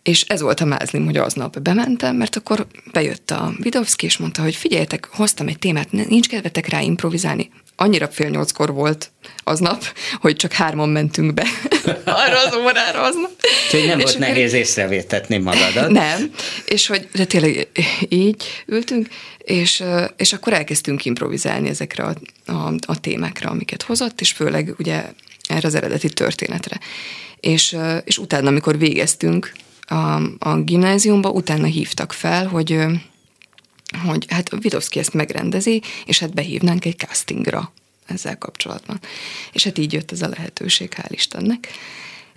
és 0.09 0.23
ez 0.23 0.41
volt 0.41 0.61
a 0.61 0.65
mázlim, 0.65 1.05
hogy 1.05 1.17
aznap 1.17 1.61
bementem, 1.61 2.17
mert 2.17 2.37
akkor 2.37 2.67
bejött 2.93 3.31
a 3.31 3.53
Vidovszki, 3.59 4.07
és 4.07 4.17
mondta, 4.17 4.43
hogy 4.43 4.55
figyeljetek, 4.55 5.09
hoztam 5.11 5.49
egy 5.49 5.59
témát, 5.59 5.93
nincs 5.93 6.29
kedvetek 6.29 6.69
rá 6.69 6.81
improvizálni. 6.81 7.51
Annyira 7.77 8.09
fél 8.09 8.29
nyolckor 8.29 8.73
volt 8.73 9.11
aznap, 9.45 9.85
hogy 10.21 10.37
csak 10.37 10.53
hárman 10.53 10.89
mentünk 10.89 11.35
be 11.35 11.47
arra 12.05 12.43
az 12.47 12.55
órára 12.55 13.03
aznap. 13.03 13.31
Úgyhogy 13.65 13.87
nem 13.87 13.99
És 13.99 14.05
volt 14.05 14.17
akkor- 14.17 14.29
nehéz 14.29 14.53
észrevétetni 14.53 15.37
magadat. 15.39 15.91
nem, 15.91 16.31
és 16.67 16.87
hogy 16.87 17.09
de 17.13 17.25
tényleg 17.25 17.69
így 18.09 18.45
ültünk, 18.67 19.09
és, 19.39 19.83
és 20.17 20.33
akkor 20.33 20.53
elkezdtünk 20.53 21.05
improvizálni 21.05 21.69
ezekre 21.69 22.05
a, 22.05 22.15
a, 22.53 22.75
a 22.87 23.01
témákra, 23.01 23.51
amiket 23.51 23.83
hozott, 23.83 24.21
és 24.21 24.33
főleg 24.33 24.75
ugye 24.79 25.05
erre 25.49 25.67
az 25.67 25.75
eredeti 25.75 26.09
történetre. 26.09 26.79
És, 27.41 27.77
és 28.05 28.19
utána, 28.19 28.49
amikor 28.49 28.79
végeztünk 28.79 29.53
a, 29.89 30.21
a 30.39 30.61
gimnáziumba, 30.63 31.31
utána 31.31 31.67
hívtak 31.67 32.13
fel, 32.13 32.47
hogy 32.47 32.79
hogy 34.05 34.27
hát 34.29 34.51
Vidovszki 34.61 34.99
ezt 34.99 35.15
megrendezi, 35.15 35.83
és 36.05 36.19
hát 36.19 36.35
behívnánk 36.35 36.85
egy 36.85 36.97
castingra 36.97 37.73
ezzel 38.07 38.39
kapcsolatban. 38.39 39.01
És 39.53 39.65
hát 39.65 39.79
így 39.79 39.93
jött 39.93 40.13
ez 40.13 40.23
a 40.23 40.29
lehetőség, 40.29 40.93
hál' 40.97 41.11
Istennek. 41.11 41.69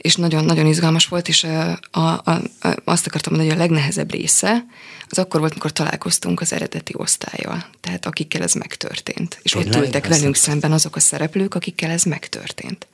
És 0.02 0.16
nagyon-nagyon 0.16 0.66
izgalmas 0.66 1.08
volt, 1.08 1.28
és 1.28 1.44
a, 1.44 1.80
a, 1.92 2.00
a, 2.00 2.42
azt 2.84 3.08
akartam 3.08 3.34
mondani, 3.34 3.54
hogy 3.54 3.60
a 3.60 3.68
legnehezebb 3.68 4.12
része 4.12 4.66
az 5.10 5.18
akkor 5.18 5.40
volt, 5.40 5.54
mikor 5.54 5.72
találkoztunk 5.72 6.42
az 6.42 6.54
eredeti 6.54 6.94
osztályjal, 6.98 7.66
tehát 7.82 8.06
akikkel 8.06 8.42
ez 8.42 8.54
megtörtént. 8.54 9.40
És 9.42 9.56
ott 9.56 9.64
Tényleg? 9.64 9.84
ültek 9.84 10.06
Azt 10.06 10.18
velünk 10.18 10.36
szemben 10.36 10.72
azok 10.72 10.96
a 10.96 11.00
szereplők, 11.00 11.56
akikkel 11.56 11.90
ez 11.90 12.04
megtörtént. 12.04 12.88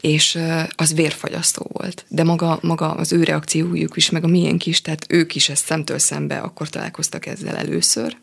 És 0.00 0.38
az 0.68 0.94
vérfagyasztó 0.94 1.66
volt. 1.72 2.04
De 2.08 2.24
maga, 2.24 2.58
maga 2.62 2.90
az 2.90 3.12
ő 3.12 3.22
reakciójuk 3.22 3.96
is, 3.96 4.10
meg 4.10 4.24
a 4.24 4.26
miénk 4.26 4.66
is, 4.66 4.82
tehát 4.82 5.06
ők 5.08 5.34
is 5.34 5.48
ezt 5.48 5.64
szemtől 5.64 5.98
szembe 5.98 6.38
akkor 6.38 6.68
találkoztak 6.68 7.26
ezzel 7.26 7.56
először 7.56 8.16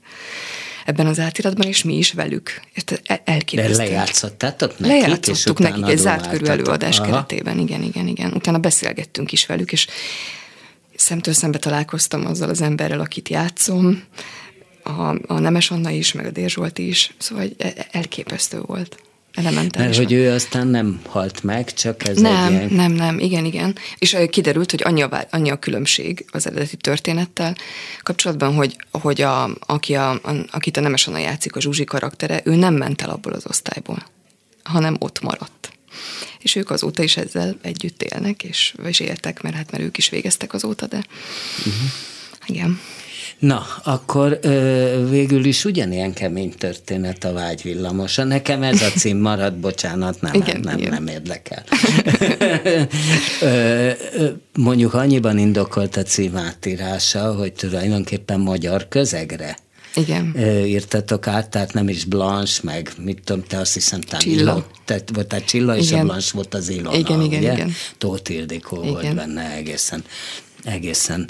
ebben 0.92 1.08
az 1.08 1.20
átiratban, 1.20 1.68
és 1.68 1.84
mi 1.84 1.98
is 1.98 2.12
velük. 2.14 2.62
Ezt 2.74 2.92
el- 3.06 3.22
De 3.26 3.32
elképesztő. 3.32 3.76
lejátszottátok 3.76 4.80
nekik, 4.80 4.96
és 4.96 5.02
Lejátszottuk 5.02 5.60
utána 5.60 5.76
nekik 5.78 5.92
egy 5.94 5.98
zárt 6.02 6.28
körű 6.30 6.46
előadás 6.46 7.00
Aha. 7.00 7.10
keretében, 7.10 7.60
igen, 7.60 7.84
igen, 7.84 8.08
igen. 8.08 8.32
Utána 8.34 8.58
beszélgettünk 8.58 9.32
is 9.32 9.46
velük, 9.46 9.72
és 9.72 9.88
szemtől 10.96 11.34
szembe 11.34 11.58
találkoztam 11.58 12.26
azzal 12.26 12.50
az 12.50 12.62
emberrel, 12.62 13.00
akit 13.00 13.30
játszom, 13.30 14.04
a, 14.84 15.16
a 15.34 15.40
Nemes 15.40 15.72
Anna 15.72 15.90
is, 15.90 16.12
meg 16.14 16.26
a 16.26 16.32
Dér 16.32 16.50
Zsolt 16.50 16.78
is, 16.78 17.14
szóval 17.18 17.46
e- 17.58 17.88
elképesztő 17.92 18.60
volt. 18.66 18.98
Elementális. 19.34 19.98
Mert 19.98 20.10
hogy 20.10 20.18
ő 20.18 20.32
aztán 20.32 20.68
nem 20.68 21.02
halt 21.08 21.44
meg, 21.44 21.74
csak 21.74 22.08
ez 22.08 22.18
nem, 22.18 22.46
egy 22.46 22.52
ilyen... 22.52 22.74
nem, 22.74 22.92
nem, 22.92 23.20
igen, 23.20 23.46
igen. 23.46 23.76
És 23.98 24.18
kiderült, 24.30 24.72
hogy 24.72 24.82
annyi 24.84 25.02
a, 25.02 25.28
annyi 25.30 25.50
a 25.50 25.60
különbség 25.60 26.26
az 26.32 26.48
eredeti 26.48 26.76
történettel 26.76 27.56
kapcsolatban, 28.02 28.54
hogy, 28.54 28.78
hogy 28.92 29.22
a, 29.22 29.50
aki 29.60 29.96
a, 29.96 30.12
a, 30.12 30.46
akit 30.52 30.78
a 30.78 30.82
Nemes 30.82 31.08
Anna 31.08 31.18
játszik, 31.18 31.56
a 31.56 31.62
Zsuzsi 31.62 31.84
karaktere, 31.84 32.42
ő 32.44 32.56
nem 32.56 32.74
ment 32.74 33.02
el 33.02 33.10
abból 33.10 33.34
az 33.34 33.46
osztályból, 33.48 34.06
hanem 34.64 34.96
ott 35.00 35.22
maradt. 35.22 35.72
És 36.40 36.56
ők 36.56 36.70
azóta 36.70 37.04
is 37.04 37.18
ezzel 37.18 37.58
együtt 37.62 38.04
élnek, 38.04 38.44
és, 38.44 38.76
és 38.86 39.00
éltek, 39.00 39.42
mert 39.42 39.56
hát 39.56 39.72
mert 39.72 39.84
ők 39.84 39.98
is 39.98 40.10
végeztek 40.10 40.54
azóta, 40.54 40.88
de 40.88 41.06
uh-huh. 41.58 41.74
igen. 42.46 42.80
Na, 43.42 43.66
akkor 43.84 44.40
ö, 44.42 45.10
végül 45.10 45.46
is 45.46 45.66
ugyanilyen 45.66 46.14
kemény 46.14 46.54
történet 46.58 47.24
a 47.24 47.34
vágyvillamosa. 47.34 48.24
Nekem 48.24 48.64
ez 48.64 48.82
a 48.82 48.90
cím 48.90 49.18
marad, 49.18 49.54
bocsánat, 49.54 50.22
nem, 50.22 50.34
igen, 50.34 50.60
nem, 50.60 50.78
igen. 50.78 50.92
nem 50.92 51.08
érdekel. 51.08 51.64
ö, 53.42 53.90
mondjuk 54.58 54.94
annyiban 54.94 55.38
indokolt 55.38 55.98
a 55.98 56.04
cím 56.04 56.38
átírása, 56.38 57.36
hogy 57.36 57.54
tulajdonképpen 57.54 58.40
magyar 58.40 58.88
közegre 58.88 59.58
igen. 59.96 60.36
írtatok 60.66 61.28
át, 61.28 61.50
tehát 61.50 61.74
nem 61.74 61.90
is 61.90 62.06
Blanche, 62.06 62.60
meg 62.64 62.92
mit 63.04 63.22
tudom, 63.24 63.44
te 63.48 63.58
azt 63.58 63.74
hiszem, 63.74 64.02
talán 64.02 64.22
Csilla. 64.22 64.66
tehát, 64.86 65.10
vagy 65.14 65.28
tehát 65.28 65.46
Csilla 65.46 65.78
és 65.78 65.92
a 65.92 66.04
Blanche 66.04 66.32
volt 66.34 66.54
az 66.54 66.70
Ilona, 66.70 66.98
igen, 66.98 67.22
igen, 67.22 67.40
ugye? 67.40 67.54
igen. 67.54 67.74
Tóth 67.98 68.32
Ildikó 68.32 68.82
igen. 68.82 68.92
volt 68.92 69.16
benne 69.16 69.52
egészen 69.56 70.04
egészen 70.64 71.30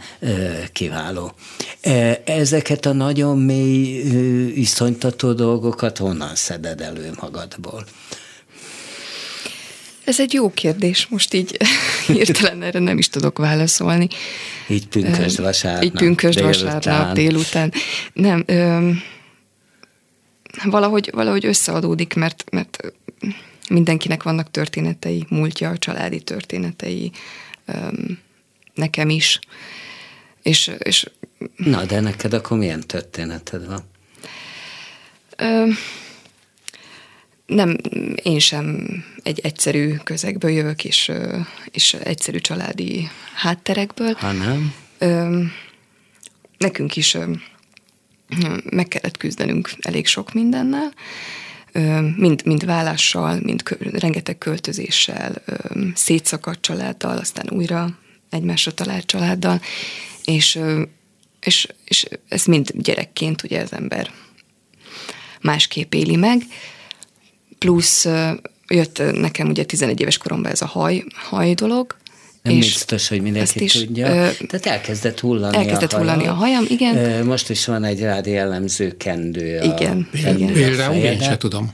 kiváló. 0.74 1.34
Ezeket 2.24 2.86
a 2.86 2.94
nagyon 2.94 3.38
mély, 3.38 4.02
iszonytató 4.56 5.34
dolgokat 5.34 5.98
honnan 5.98 6.36
szeded 6.36 6.82
elő 6.82 7.12
magadból? 7.22 7.86
Ez 10.04 10.20
egy 10.20 10.34
jó 10.34 10.50
kérdés, 10.50 11.08
most 11.08 11.34
így 11.34 11.58
hirtelen 12.08 12.64
erre 12.64 12.80
nem 12.80 12.98
is 12.98 13.10
tudok 13.10 13.38
válaszolni. 13.38 14.08
Így 14.68 14.88
pünkösd 14.88 15.42
vasárnap. 15.42 15.84
Így 15.84 15.92
pünkösd 15.92 16.40
délután. 16.40 16.74
vasárnap 16.74 17.14
délután. 17.14 17.74
Nem, 18.14 18.44
ö, 18.46 18.90
valahogy, 20.64 21.10
valahogy 21.14 21.46
összeadódik, 21.46 22.14
mert, 22.14 22.44
mert 22.52 22.78
mindenkinek 23.70 24.24
vannak 24.24 24.52
történetei, 24.52 25.26
múltja, 25.30 25.78
családi 25.78 26.20
történetei, 26.22 27.12
ö, 27.66 27.74
nekem 28.74 29.10
is. 29.10 29.40
És, 30.42 30.72
és, 30.78 31.10
Na, 31.56 31.86
de 31.86 32.00
neked 32.00 32.34
akkor 32.34 32.58
milyen 32.58 32.82
történeted 32.82 33.68
van? 33.68 33.84
Ö, 35.38 35.68
nem, 37.46 37.78
én 38.16 38.40
sem 38.40 38.88
egy 39.24 39.40
egyszerű 39.40 39.96
közegből 39.96 40.52
jövök, 40.52 40.84
és, 40.86 41.12
és 41.72 41.94
egyszerű 41.94 42.38
családi 42.38 43.10
hátterekből. 43.34 44.14
Ha 44.14 44.32
nem? 44.32 44.74
Ö, 44.98 45.44
nekünk 46.58 46.96
is 46.96 47.18
meg 48.70 48.88
kellett 48.88 49.18
küzdenünk 49.18 49.72
elég 49.80 50.08
sok 50.08 50.34
mindennel, 50.34 50.94
mind, 52.16 52.46
mind 52.46 52.66
vállással, 52.66 53.40
mind 53.42 53.64
kö, 53.64 53.76
rengeteg 53.92 54.38
költözéssel, 54.38 55.44
szétszakadt 55.94 56.62
családdal, 56.62 57.18
aztán 57.18 57.50
újra 57.50 57.98
egymásra 58.32 58.72
talált 58.72 59.06
családdal, 59.06 59.62
és, 60.26 60.60
és, 61.42 61.68
és 61.86 62.06
ezt 62.28 62.48
mind 62.48 62.72
gyerekként 62.74 63.44
ugye 63.44 63.62
az 63.62 63.74
ember 63.74 64.12
másképp 65.42 65.94
éli 65.94 66.16
meg, 66.16 66.42
plusz 67.58 68.08
jött 68.68 69.02
nekem 69.14 69.50
ugye 69.50 69.64
11 69.64 70.00
éves 70.00 70.18
koromban 70.18 70.52
ez 70.52 70.62
a 70.62 70.66
haj, 70.66 71.04
haj 71.16 71.54
dolog, 71.54 72.00
nem 72.42 72.56
és 72.56 72.74
biztos, 72.74 73.08
hogy 73.08 73.22
mindenki 73.22 73.64
is, 73.64 73.72
tudja. 73.72 74.08
Ö, 74.08 74.30
Tehát 74.48 74.66
elkezdett 74.66 75.20
hullani 75.20 75.58
elkezdett 75.58 75.94
a 75.94 75.98
hajam. 75.98 76.14
hullani 76.14 76.28
a 76.30 76.34
hajam, 76.34 76.66
igen. 76.70 77.26
Most 77.26 77.50
is 77.50 77.66
van 77.66 77.84
egy 77.84 78.00
rád 78.00 78.26
jellemző 78.26 78.98
kendő. 78.98 79.60
Igen, 79.62 80.08
a, 80.14 80.18
igen. 80.18 80.76
Rá 80.76 80.94
én 80.94 81.22
sem 81.22 81.38
tudom. 81.38 81.72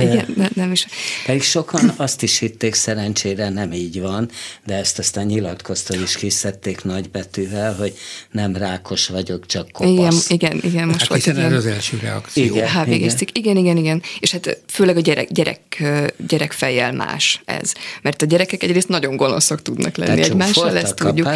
Igen, 0.00 0.32
ne, 0.36 0.48
nem 0.54 0.72
is. 0.72 0.86
Pedig 1.26 1.42
sokan 1.42 1.92
azt 1.96 2.22
is 2.22 2.38
hitték, 2.38 2.74
szerencsére 2.74 3.48
nem 3.48 3.72
így 3.72 4.00
van, 4.00 4.30
de 4.66 4.74
ezt 4.74 4.98
aztán 4.98 5.26
nyilatkoztól 5.26 6.00
is 6.00 6.16
kiszedték 6.16 6.84
nagybetűvel, 6.84 7.74
hogy 7.74 7.94
nem 8.30 8.56
rákos 8.56 9.08
vagyok, 9.08 9.46
csak 9.46 9.70
kopasz. 9.72 10.30
Igen, 10.30 10.56
igen, 10.56 10.70
igen 10.70 10.86
most 10.86 10.98
hát 10.98 11.08
volt 11.08 11.22
hiszen 11.22 11.38
ilyen... 11.38 11.52
az 11.52 11.66
első 11.66 11.98
reakció. 12.02 12.44
Igen, 12.44 12.68
Hát 12.68 12.86
végezték. 12.86 13.38
Igen, 13.38 13.56
igen, 13.56 13.76
igen. 13.76 14.02
És 14.20 14.30
hát 14.30 14.58
főleg 14.68 14.96
a 14.96 15.00
gyerek, 15.00 15.32
gyerek, 15.32 15.82
gyerek 16.26 16.52
fejjel 16.52 16.92
más 16.92 17.42
ez. 17.44 17.72
Mert 18.02 18.22
a 18.22 18.26
gyerekek 18.26 18.62
egyrészt 18.62 18.88
nagyon 18.88 19.16
gonoszak 19.16 19.62
tudnak 19.62 19.96
lenni 19.96 20.14
Tehát 20.14 20.30
egymással, 20.30 20.76
ezt 20.76 20.94
tudjuk. 20.94 21.28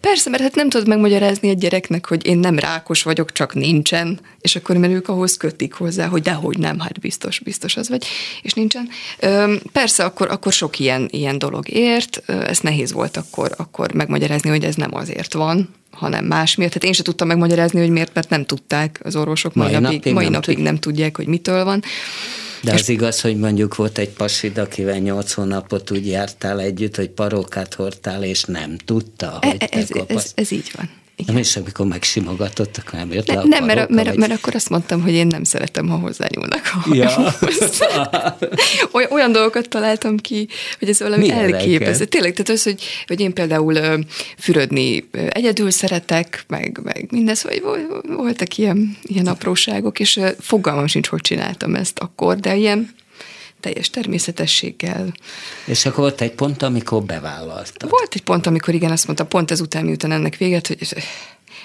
Persze, 0.00 0.30
mert 0.30 0.42
hát 0.42 0.54
nem 0.54 0.68
tudod 0.68 0.88
megmagyarázni 0.88 1.48
egy 1.48 1.58
gyereknek, 1.58 2.06
hogy 2.06 2.26
én 2.26 2.38
nem 2.38 2.58
rákos 2.58 3.02
vagyok, 3.02 3.32
csak 3.32 3.54
nincsen, 3.54 4.20
és 4.40 4.56
akkor 4.56 4.76
mert 4.76 4.92
ők 4.92 5.08
ahhoz 5.08 5.36
kötik 5.36 5.72
hozzá, 5.72 6.06
hogy 6.06 6.22
dehogy 6.22 6.58
nem, 6.58 6.78
hát 6.78 7.00
biztos, 7.00 7.38
biztos 7.38 7.76
az 7.76 7.88
vagy 7.88 8.03
és 8.42 8.52
nincsen. 8.52 8.88
Persze 9.72 10.04
akkor, 10.04 10.30
akkor 10.30 10.52
sok 10.52 10.78
ilyen, 10.78 11.08
ilyen 11.10 11.38
dolog 11.38 11.68
ért, 11.68 12.22
ez 12.26 12.58
nehéz 12.58 12.92
volt 12.92 13.16
akkor, 13.16 13.54
akkor 13.56 13.92
megmagyarázni, 13.94 14.50
hogy 14.50 14.64
ez 14.64 14.74
nem 14.74 14.94
azért 14.94 15.32
van, 15.32 15.74
hanem 15.90 16.24
más 16.24 16.54
miért. 16.54 16.72
Hát 16.72 16.84
én 16.84 16.92
sem 16.92 17.04
tudtam 17.04 17.26
megmagyarázni, 17.26 17.80
hogy 17.80 17.90
miért, 17.90 18.14
mert 18.14 18.28
nem 18.28 18.44
tudták 18.44 19.00
az 19.02 19.16
orvosok, 19.16 19.54
mai, 19.54 19.70
mai 19.70 19.80
napig, 19.80 19.96
napig, 19.96 20.12
mai 20.12 20.24
nem 20.24 20.32
napig 20.32 20.54
tud... 20.54 20.64
nem 20.64 20.78
tudják, 20.78 21.16
hogy 21.16 21.26
mitől 21.26 21.64
van. 21.64 21.82
De 22.62 22.72
az 22.72 22.88
igaz, 22.88 23.20
hogy 23.20 23.36
mondjuk 23.36 23.74
volt 23.74 23.98
egy 23.98 24.08
pasid, 24.08 24.58
akivel 24.58 24.98
nyolc 24.98 25.32
hónapot 25.32 25.90
úgy 25.90 26.06
jártál 26.06 26.60
együtt, 26.60 26.96
hogy 26.96 27.08
parókát 27.08 27.74
hordtál, 27.74 28.24
és 28.24 28.42
nem 28.42 28.76
tudta, 28.76 29.38
hogy 29.42 29.56
e, 29.58 29.66
ez, 29.70 29.90
ez, 29.90 30.04
ez, 30.06 30.32
ez 30.34 30.50
így 30.50 30.70
van. 30.76 30.90
Igen. 31.16 31.34
Nem 31.34 31.42
is, 31.42 31.56
amikor 31.56 31.86
megsimogatott, 31.86 32.76
akkor 32.76 32.98
nem 32.98 33.12
jött 33.12 33.26
ne, 33.26 33.34
le 33.34 33.40
a 33.40 33.44
Nem, 33.46 33.64
mert, 33.64 33.88
mert, 33.88 34.16
mert 34.16 34.32
akkor 34.32 34.54
azt 34.54 34.70
mondtam, 34.70 35.02
hogy 35.02 35.12
én 35.12 35.26
nem 35.26 35.44
szeretem, 35.44 35.88
ha 35.88 35.96
hozzányúlnak 35.96 36.60
a 36.84 36.94
ja. 36.94 37.34
olyan, 38.92 39.10
olyan 39.10 39.32
dolgokat 39.32 39.68
találtam 39.68 40.16
ki, 40.16 40.48
hogy 40.78 40.88
ez 40.88 41.00
valami 41.00 41.30
elképesztő. 41.30 42.04
Tényleg, 42.04 42.32
tehát 42.32 42.48
az, 42.48 42.62
hogy, 42.62 42.82
hogy 43.06 43.20
én 43.20 43.32
például 43.32 44.04
fürödni 44.38 45.08
egyedül 45.28 45.70
szeretek, 45.70 46.44
meg, 46.48 46.80
meg 46.82 47.06
mindez, 47.10 47.42
hogy 47.42 47.62
voltak 48.16 48.58
ilyen, 48.58 48.96
ilyen 49.02 49.26
apróságok, 49.26 50.00
és 50.00 50.20
fogalmam 50.38 50.86
sincs, 50.86 51.06
hogy 51.08 51.20
csináltam 51.20 51.74
ezt 51.74 51.98
akkor, 51.98 52.36
de 52.36 52.56
ilyen 52.56 52.94
teljes 53.64 53.90
természetességgel. 53.90 55.14
És 55.64 55.86
akkor 55.86 55.98
volt 55.98 56.20
egy 56.20 56.32
pont, 56.32 56.62
amikor 56.62 57.02
bevállalta. 57.02 57.86
Volt 57.88 58.14
egy 58.14 58.22
pont, 58.22 58.46
amikor 58.46 58.74
igen, 58.74 58.90
azt 58.90 59.06
mondta, 59.06 59.26
pont 59.26 59.50
ezután, 59.50 59.84
miután 59.84 60.12
ennek 60.12 60.36
véget, 60.36 60.66
hogy 60.66 60.94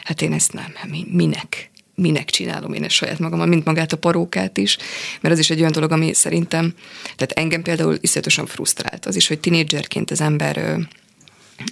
hát 0.04 0.22
én 0.22 0.34
ezt 0.34 0.54
nem, 0.54 0.72
hát 0.76 0.90
minek? 1.12 1.72
minek 1.96 2.30
csinálom 2.30 2.74
én 2.74 2.84
ezt 2.84 2.96
saját 2.96 3.20
magam, 3.20 3.50
mint 3.50 3.66
magát 3.66 3.94
a 3.94 3.98
parókát 3.98 4.58
is, 4.58 4.78
mert 5.22 5.34
az 5.34 5.40
is 5.40 5.50
egy 5.50 5.60
olyan 5.60 5.72
dolog, 5.72 5.92
ami 5.92 6.14
szerintem, 6.14 6.74
tehát 7.02 7.32
engem 7.32 7.62
például 7.62 7.98
iszonyatosan 8.02 8.46
frusztrált 8.46 9.06
az 9.06 9.16
is, 9.16 9.28
hogy 9.28 9.40
tinédzserként 9.40 10.12
az 10.12 10.22
ember, 10.22 10.78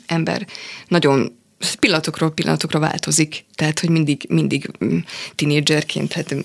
ember 0.05 0.47
nagyon 0.87 1.37
pillanatokról 1.79 2.31
pillanatokra 2.31 2.79
változik, 2.79 3.45
tehát, 3.55 3.79
hogy 3.79 3.89
mindig, 3.89 4.25
mindig 4.29 4.69
mm, 4.85 4.97
tinédzserként, 5.35 6.13
hát 6.13 6.35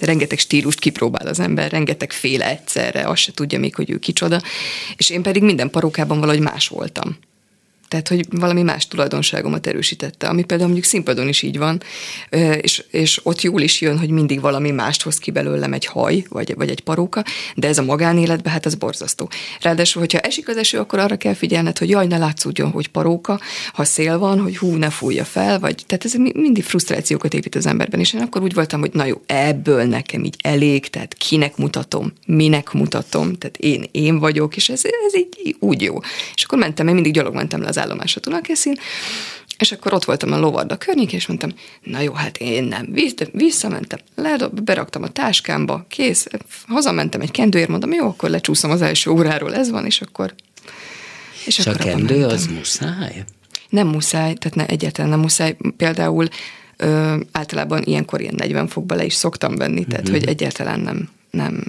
rengeteg 0.00 0.38
stílust 0.38 0.78
kipróbál 0.78 1.26
az 1.26 1.40
ember, 1.40 1.70
rengeteg 1.70 2.12
féle 2.12 2.48
egyszerre, 2.48 3.08
azt 3.08 3.22
se 3.22 3.32
tudja 3.32 3.58
még, 3.58 3.74
hogy 3.74 3.90
ő 3.90 3.98
kicsoda, 3.98 4.40
és 4.96 5.10
én 5.10 5.22
pedig 5.22 5.42
minden 5.42 5.70
parókában 5.70 6.20
valahogy 6.20 6.42
más 6.42 6.68
voltam. 6.68 7.18
Tehát, 7.88 8.08
hogy 8.08 8.26
valami 8.30 8.62
más 8.62 8.88
tulajdonságomat 8.88 9.66
erősítette, 9.66 10.28
ami 10.28 10.44
például 10.44 10.68
mondjuk 10.68 10.90
színpadon 10.90 11.28
is 11.28 11.42
így 11.42 11.58
van, 11.58 11.82
és, 12.60 12.84
és 12.90 13.20
ott 13.22 13.42
jól 13.42 13.60
is 13.60 13.80
jön, 13.80 13.98
hogy 13.98 14.10
mindig 14.10 14.40
valami 14.40 14.70
mást 14.70 15.02
hoz 15.02 15.18
ki 15.18 15.30
belőlem 15.30 15.72
egy 15.72 15.86
haj, 15.86 16.24
vagy, 16.28 16.54
vagy 16.54 16.70
egy 16.70 16.80
paróka, 16.80 17.24
de 17.54 17.68
ez 17.68 17.78
a 17.78 17.82
magánéletben, 17.82 18.52
hát 18.52 18.66
ez 18.66 18.74
borzasztó. 18.74 19.30
Ráadásul, 19.60 20.00
hogyha 20.02 20.18
esik 20.18 20.48
az 20.48 20.56
eső, 20.56 20.78
akkor 20.78 20.98
arra 20.98 21.16
kell 21.16 21.34
figyelned, 21.34 21.78
hogy 21.78 21.88
jaj, 21.88 22.06
ne 22.06 22.18
látszódjon, 22.18 22.70
hogy 22.70 22.88
paróka, 22.88 23.40
ha 23.72 23.84
szél 23.84 24.18
van, 24.18 24.40
hogy 24.40 24.56
hú, 24.56 24.74
ne 24.74 24.90
fújja 24.90 25.24
fel, 25.24 25.58
vagy 25.58 25.84
tehát 25.86 26.04
ez 26.04 26.14
mindig 26.14 26.64
frusztrációkat 26.64 27.34
épít 27.34 27.54
az 27.54 27.66
emberben, 27.66 28.00
és 28.00 28.12
én 28.12 28.20
akkor 28.20 28.42
úgy 28.42 28.54
voltam, 28.54 28.80
hogy 28.80 28.92
na 28.92 29.04
jó, 29.04 29.20
ebből 29.26 29.84
nekem 29.84 30.24
így 30.24 30.36
elég, 30.42 30.88
tehát 30.90 31.14
kinek 31.14 31.56
mutatom, 31.56 32.12
minek 32.26 32.72
mutatom, 32.72 33.34
tehát 33.34 33.56
én, 33.56 33.84
én 33.90 34.18
vagyok, 34.18 34.56
és 34.56 34.68
ez, 34.68 34.80
ez 35.06 35.14
így 35.16 35.56
úgy 35.58 35.82
jó. 35.82 35.98
És 36.34 36.44
akkor 36.44 36.58
mentem, 36.58 36.88
én 36.88 36.94
mindig 36.94 37.12
gyalog 37.12 37.34
mentem 37.34 37.62
le 37.62 37.72
az 37.76 37.82
állomásra 37.82 38.20
Dunakeszin, 38.20 38.74
és 39.58 39.72
akkor 39.72 39.92
ott 39.92 40.04
voltam 40.04 40.32
a 40.32 40.38
lovarda 40.38 40.76
környék, 40.76 41.12
és 41.12 41.26
mondtam, 41.26 41.50
na 41.82 42.00
jó, 42.00 42.12
hát 42.12 42.36
én 42.38 42.64
nem. 42.64 42.94
Visszamentem, 43.32 43.98
ledob, 44.14 44.60
beraktam 44.60 45.02
a 45.02 45.08
táskámba, 45.08 45.86
kész, 45.88 46.26
hazamentem 46.66 47.20
egy 47.20 47.30
kendőért, 47.30 47.68
mondom, 47.68 47.92
jó, 47.92 48.06
akkor 48.06 48.30
lecsúszom 48.30 48.70
az 48.70 48.82
első 48.82 49.10
óráról, 49.10 49.54
ez 49.54 49.70
van, 49.70 49.84
és 49.86 50.00
akkor... 50.00 50.34
És, 51.46 51.58
és 51.58 51.66
akkor 51.66 51.80
a 51.80 51.84
kendő 51.84 52.24
az 52.24 52.46
muszáj? 52.46 53.24
Nem 53.68 53.86
muszáj, 53.86 54.34
tehát 54.34 54.54
ne, 54.54 54.66
egyáltalán 54.66 55.10
nem 55.10 55.20
muszáj. 55.20 55.56
Például 55.76 56.28
Ö, 56.78 57.16
általában 57.32 57.82
ilyenkor 57.84 58.20
ilyen 58.20 58.34
40 58.36 58.68
fokba 58.68 58.94
le 58.94 59.04
is 59.04 59.14
szoktam 59.14 59.54
venni, 59.56 59.84
tehát 59.84 60.04
Mhm. 60.04 60.12
hogy 60.12 60.24
egyáltalán 60.28 60.80
nem, 60.80 61.08
nem, 61.30 61.62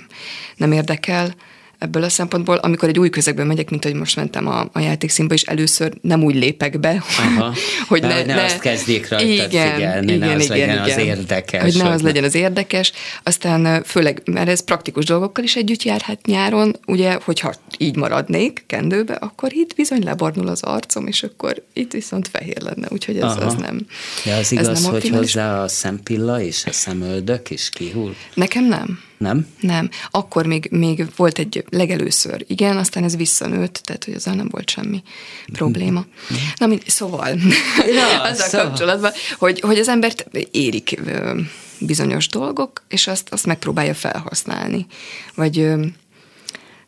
nem 0.56 0.72
érdekel 0.72 1.36
ebből 1.80 2.04
a 2.04 2.10
szempontból, 2.10 2.56
amikor 2.56 2.90
egy 2.90 3.00
új 3.00 3.10
közegbe 3.10 3.44
megyek, 3.44 3.70
mint 3.70 3.84
hogy 3.84 3.94
most 3.94 4.16
mentem 4.16 4.48
a, 4.48 4.70
a 4.72 4.80
játékszínba, 4.80 5.34
és 5.34 5.42
először 5.42 5.94
nem 6.02 6.24
úgy 6.24 6.36
lépek 6.36 6.80
be, 6.80 7.04
Aha. 7.18 7.54
hogy 7.88 8.02
ne, 8.02 8.16
hogy 8.16 8.26
ne 8.26 8.44
azt 8.44 8.60
kezdjék 8.60 9.10
rajtad 9.10 9.30
igen, 9.30 9.74
figyelni, 9.74 10.14
igen, 10.14 10.28
ne 10.28 10.36
az 10.36 10.44
igen, 10.44 10.58
legyen 10.58 10.80
az 10.80 10.88
igen. 10.88 11.06
érdekes, 11.06 11.62
Hogy 11.62 11.76
ne 11.76 11.90
az 11.90 12.02
ne- 12.02 12.08
legyen 12.08 12.24
az 12.24 12.36
érdekes. 12.36 12.92
Aztán 13.24 13.84
főleg, 13.84 14.22
mert 14.26 14.50
ez 14.50 14.64
praktikus 14.64 15.06
dolgokkal 15.06 15.44
is 15.44 15.56
együtt 15.56 15.84
járhat 15.84 16.26
nyáron, 16.26 16.76
ugye, 16.86 17.18
hogyha 17.24 17.54
így 17.78 17.96
maradnék 17.96 18.64
kendőbe, 18.68 19.14
akkor 19.14 19.54
itt 19.54 19.76
bizony 19.76 20.04
lebarnul 20.04 20.48
az 20.48 20.64
arcom, 20.64 21.08
és 21.08 21.24
akkor 21.24 21.64
itt 21.74 21.92
viszont 21.92 22.28
fehér 22.28 22.62
lenne, 22.62 22.88
úgyhogy 22.90 23.18
ez, 23.18 23.24
Aha. 23.24 23.46
az 23.46 23.54
nem 23.54 23.86
Ja, 24.26 24.34
az 24.34 24.40
ez 24.40 24.52
igaz, 24.52 24.82
nem 24.82 24.92
hogy 24.92 25.10
hozzá 25.10 25.62
a 25.62 25.68
szempilla 25.68 26.42
és 26.42 26.66
a 26.66 26.72
szemöldök 26.72 27.50
is 27.50 27.70
kihull, 27.70 28.14
Nekem 28.34 28.66
nem. 28.66 29.00
Nem? 29.18 29.48
Nem. 29.60 29.90
Akkor 30.12 30.46
még, 30.46 30.68
még 30.72 31.06
volt 31.16 31.40
egy 31.40 31.66
legelőször, 31.70 32.46
igen, 32.48 32.78
aztán 32.78 33.04
ez 33.04 33.16
visszanőtt, 33.16 33.74
tehát 33.74 34.04
hogy 34.04 34.14
azzal 34.14 34.34
nem 34.34 34.48
volt 34.50 34.70
semmi 34.70 35.04
probléma. 35.54 36.06
Na, 36.58 36.66
mind, 36.68 36.84
szóval, 36.88 37.30
Ja, 37.96 38.22
azzal 38.30 38.48
szóval. 38.48 38.68
kapcsolatban, 38.68 39.12
hogy, 39.38 39.60
hogy 39.60 39.80
az 39.80 39.88
embert 39.88 40.26
érik 40.52 41.02
bizonyos 41.80 42.28
dolgok, 42.28 42.84
és 42.88 43.08
azt, 43.08 43.30
azt 43.30 43.46
megpróbálja 43.46 43.94
felhasználni. 43.94 44.86
Vagy 45.36 45.68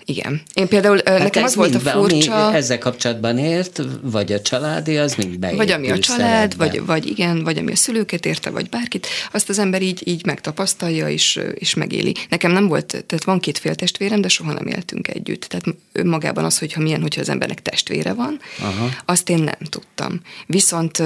igen. 0.09 0.41
Én 0.53 0.67
például, 0.67 0.97
ö, 1.05 1.17
nekem 1.17 1.43
ez 1.43 1.49
az 1.49 1.55
volt 1.55 1.75
a 1.75 1.79
be- 1.79 1.91
ami 1.91 2.09
furcsa... 2.09 2.53
ezzel 2.53 2.77
kapcsolatban 2.77 3.37
ért, 3.37 3.81
vagy 4.01 4.33
a 4.33 4.41
családi, 4.41 4.97
az 4.97 5.15
mind 5.15 5.39
beépül 5.39 5.57
Vagy 5.57 5.71
ami 5.71 5.91
a 5.91 5.99
család, 5.99 6.57
vagy, 6.57 6.85
vagy 6.85 7.07
igen, 7.07 7.43
vagy 7.43 7.57
ami 7.57 7.71
a 7.71 7.75
szülőket 7.75 8.25
érte, 8.25 8.49
vagy 8.49 8.69
bárkit, 8.69 9.07
azt 9.31 9.49
az 9.49 9.59
ember 9.59 9.81
így, 9.81 10.07
így 10.07 10.25
megtapasztalja 10.25 11.09
és, 11.09 11.39
és 11.53 11.73
megéli. 11.73 12.13
Nekem 12.29 12.51
nem 12.51 12.67
volt, 12.67 12.85
tehát 12.85 13.23
van 13.23 13.39
két 13.39 13.57
féltestvérem, 13.57 14.21
de 14.21 14.27
soha 14.27 14.53
nem 14.53 14.67
éltünk 14.67 15.07
együtt. 15.07 15.43
Tehát 15.43 15.77
önmagában 15.91 16.43
az, 16.43 16.59
hogyha 16.59 16.81
milyen, 16.81 17.01
hogyha 17.01 17.21
az 17.21 17.29
embernek 17.29 17.61
testvére 17.61 18.13
van, 18.13 18.39
Aha. 18.59 18.89
azt 19.05 19.29
én 19.29 19.43
nem 19.43 19.67
tudtam. 19.69 20.21
Viszont, 20.45 21.03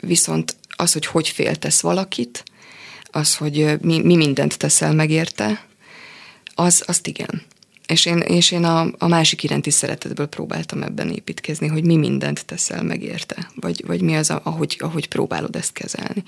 viszont 0.00 0.56
az, 0.76 0.92
hogy 0.92 1.06
hogy 1.06 1.28
féltesz 1.28 1.80
valakit, 1.80 2.44
az, 3.10 3.36
hogy 3.36 3.78
mi, 3.80 4.00
mi 4.00 4.16
mindent 4.16 4.58
teszel 4.58 4.92
meg 4.92 5.10
érte, 5.10 5.64
az, 6.54 6.82
azt 6.86 7.06
igen. 7.06 7.42
És 7.86 8.06
én, 8.06 8.18
és 8.18 8.50
én 8.50 8.64
a, 8.64 8.86
a 8.98 9.06
másik 9.08 9.42
iránti 9.42 9.70
szeretetből 9.70 10.26
próbáltam 10.26 10.82
ebben 10.82 11.10
építkezni, 11.10 11.66
hogy 11.66 11.84
mi 11.84 11.96
mindent 11.96 12.46
teszel 12.46 12.82
meg 12.82 13.02
érte, 13.02 13.50
vagy, 13.54 13.84
vagy 13.86 14.00
mi 14.00 14.16
az, 14.16 14.30
a- 14.30 14.40
ahogy, 14.44 14.76
ahogy 14.78 15.08
próbálod 15.08 15.56
ezt 15.56 15.72
kezelni. 15.72 16.24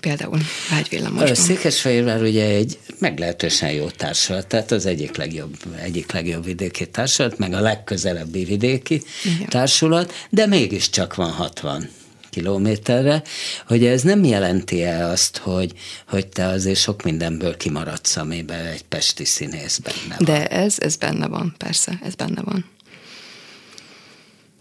Például 0.00 0.38
vágyvillamosban. 0.70 1.34
Székesfehérvár 1.34 2.22
ugye 2.22 2.44
egy 2.44 2.78
meglehetősen 2.98 3.72
jó 3.72 3.86
társulat, 3.90 4.46
tehát 4.46 4.70
az 4.70 4.86
egyik 4.86 5.16
legjobb, 5.16 5.56
egyik 5.82 6.12
legjobb 6.12 6.44
vidéki 6.44 6.86
társulat, 6.88 7.38
meg 7.38 7.52
a 7.52 7.60
legközelebbi 7.60 8.44
vidéki 8.44 9.02
Igen. 9.24 9.48
társulat, 9.48 10.12
de 10.30 10.46
mégiscsak 10.46 11.14
van 11.14 11.30
60 11.30 11.88
kilométerre, 12.30 13.22
hogy 13.66 13.84
ez 13.84 14.02
nem 14.02 14.24
jelenti 14.24 14.84
el 14.84 15.10
azt, 15.10 15.36
hogy, 15.36 15.72
hogy 16.08 16.26
te 16.26 16.46
azért 16.46 16.78
sok 16.78 17.02
mindenből 17.02 17.56
kimaradsz, 17.56 18.16
amiben 18.16 18.66
egy 18.66 18.84
pesti 18.84 19.24
színész 19.24 19.78
benne 19.78 20.16
van. 20.16 20.24
De 20.24 20.46
ez, 20.46 20.76
ez 20.78 20.96
benne 20.96 21.26
van, 21.26 21.54
persze, 21.58 21.98
ez 22.04 22.14
benne 22.14 22.42
van. 22.42 22.64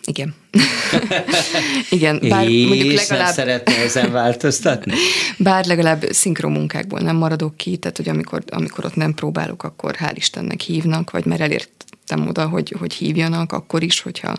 Igen. 0.07 0.35
Igen, 1.89 2.19
bár 2.29 2.47
mondjuk 2.47 2.91
És 2.91 3.07
nem 3.07 3.17
legalább... 3.17 3.33
szeretne 3.33 3.75
ezen 3.75 4.11
változtatni? 4.11 4.93
Bár 5.37 5.65
legalább 5.65 6.03
szinkromunkákból 6.11 6.99
nem 6.99 7.15
maradok 7.15 7.57
ki, 7.57 7.77
tehát 7.77 7.97
hogy 7.97 8.09
amikor, 8.09 8.43
amikor 8.49 8.85
ott 8.85 8.95
nem 8.95 9.13
próbálok, 9.13 9.63
akkor 9.63 9.95
hál' 9.99 10.13
Istennek 10.15 10.61
hívnak, 10.61 11.11
vagy 11.11 11.25
mert 11.25 11.41
elértem 11.41 12.27
oda, 12.27 12.47
hogy, 12.47 12.75
hogy 12.79 12.93
hívjanak, 12.93 13.51
akkor 13.51 13.83
is, 13.83 13.99
hogyha 13.99 14.37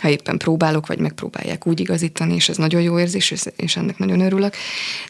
ha 0.00 0.08
éppen 0.08 0.38
próbálok, 0.38 0.86
vagy 0.86 0.98
megpróbálják 0.98 1.66
úgy 1.66 1.80
igazítani, 1.80 2.34
és 2.34 2.48
ez 2.48 2.56
nagyon 2.56 2.82
jó 2.82 2.98
érzés, 2.98 3.34
és- 3.56 3.76
ennek 3.76 3.98
nagyon 3.98 4.20
örülök. 4.20 4.54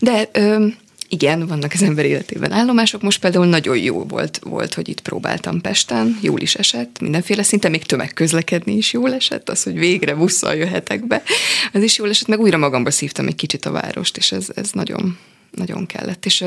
De 0.01 0.29
ö, 0.33 0.67
igen, 1.13 1.47
vannak 1.47 1.73
az 1.73 1.83
ember 1.83 2.05
életében 2.05 2.53
állomások. 2.53 3.03
Most 3.03 3.21
például 3.21 3.47
nagyon 3.47 3.77
jó 3.79 4.05
volt, 4.05 4.41
volt, 4.45 4.75
hogy 4.75 4.89
itt 4.89 5.01
próbáltam 5.01 5.61
Pesten, 5.61 6.19
jól 6.23 6.41
is 6.41 6.55
esett, 6.55 7.01
mindenféle 7.01 7.43
szinten, 7.43 7.71
még 7.71 7.83
tömegközlekedni 7.85 8.77
is 8.77 8.93
jól 8.93 9.15
esett, 9.15 9.49
az, 9.49 9.63
hogy 9.63 9.79
végre 9.79 10.15
busszal 10.15 10.55
jöhetek 10.55 11.07
be, 11.07 11.23
az 11.73 11.83
is 11.83 11.99
jól 11.99 12.09
esett, 12.09 12.29
meg 12.29 12.41
újra 12.41 12.59
magamba 12.59 12.91
szívtam 12.91 13.27
egy 13.27 13.35
kicsit 13.35 13.65
a 13.65 13.71
várost, 13.71 14.17
és 14.17 14.33
ez, 14.33 14.49
ez 14.55 14.71
nagyon, 14.73 15.19
nagyon 15.51 15.87
kellett. 15.87 16.27
És, 16.27 16.45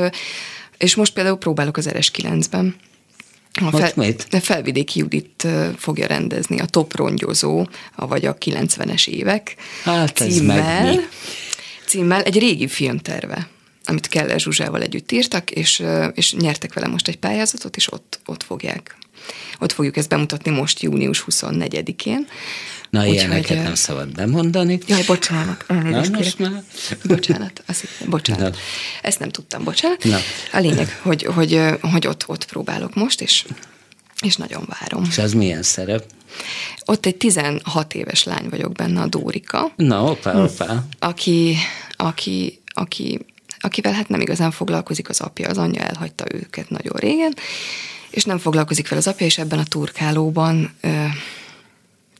és 0.78 0.94
most 0.94 1.12
például 1.12 1.36
próbálok 1.36 1.76
az 1.76 1.88
RS9-ben, 1.92 2.74
a 3.60 3.70
Hogy 3.70 3.92
mit? 3.94 4.26
de 4.30 4.40
Felvidéki 4.40 4.98
Judit 4.98 5.46
fogja 5.76 6.06
rendezni 6.06 6.60
a 6.60 6.64
Top 6.64 6.96
Rongyozó, 6.96 7.66
vagy 7.96 8.26
a 8.26 8.38
90-es 8.38 9.08
évek 9.08 9.56
Hát 9.84 10.16
címmel, 10.16 11.00
címmel 11.86 12.22
egy 12.22 12.38
régi 12.38 12.68
filmterve 12.68 13.48
amit 13.86 14.08
Keller 14.08 14.40
Zsuzsával 14.40 14.82
együtt 14.82 15.12
írtak, 15.12 15.50
és, 15.50 15.82
és 16.14 16.34
nyertek 16.34 16.72
vele 16.74 16.86
most 16.86 17.08
egy 17.08 17.18
pályázatot, 17.18 17.76
és 17.76 17.92
ott, 17.92 18.20
ott 18.26 18.42
fogják 18.42 18.96
ott 19.58 19.72
fogjuk 19.72 19.96
ezt 19.96 20.08
bemutatni 20.08 20.50
most 20.50 20.80
június 20.80 21.24
24-én. 21.30 22.26
Na, 22.94 23.00
Úgyhogy, 23.00 23.14
ilyeneket 23.14 23.58
ö, 23.58 23.62
nem 23.62 23.74
szabad 23.74 24.08
bemondani. 24.08 24.78
Jaj, 24.86 25.02
bocsánat, 25.06 25.64
elnézést 25.68 26.10
Na, 26.10 26.16
most 26.16 26.38
már. 26.38 26.62
Bocsánat, 27.04 27.62
azt 27.66 27.86
bocsánat. 28.08 28.52
Na. 28.52 28.58
Ezt 29.02 29.18
nem 29.18 29.28
tudtam, 29.28 29.64
bocsánat. 29.64 30.04
Na. 30.04 30.16
A 30.52 30.58
lényeg, 30.58 30.98
hogy, 31.02 31.22
hogy, 31.24 31.60
hogy 31.80 32.06
ott, 32.06 32.24
ott 32.26 32.44
próbálok 32.44 32.94
most, 32.94 33.20
és, 33.20 33.44
és 34.20 34.36
nagyon 34.36 34.68
várom. 34.80 35.04
És 35.08 35.18
az 35.18 35.32
milyen 35.32 35.62
szerep? 35.62 36.04
Ott 36.84 37.06
egy 37.06 37.16
16 37.16 37.94
éves 37.94 38.24
lány 38.24 38.48
vagyok 38.48 38.72
benne, 38.72 39.00
a 39.00 39.06
Dórika, 39.06 39.72
Na, 39.76 40.04
opá, 40.04 40.42
opá. 40.42 40.82
aki, 40.98 41.56
aki, 41.90 42.62
aki, 42.66 43.26
akivel 43.58 43.92
hát 43.92 44.08
nem 44.08 44.20
igazán 44.20 44.50
foglalkozik 44.50 45.08
az 45.08 45.20
apja, 45.20 45.48
az 45.48 45.58
anyja 45.58 45.82
elhagyta 45.82 46.24
őket 46.28 46.70
nagyon 46.70 46.96
régen, 46.96 47.34
és 48.10 48.24
nem 48.24 48.38
foglalkozik 48.38 48.88
vele 48.88 49.00
az 49.00 49.06
apja, 49.06 49.26
és 49.26 49.38
ebben 49.38 49.58
a 49.58 49.64
turkálóban 49.64 50.74
ö, 50.80 51.04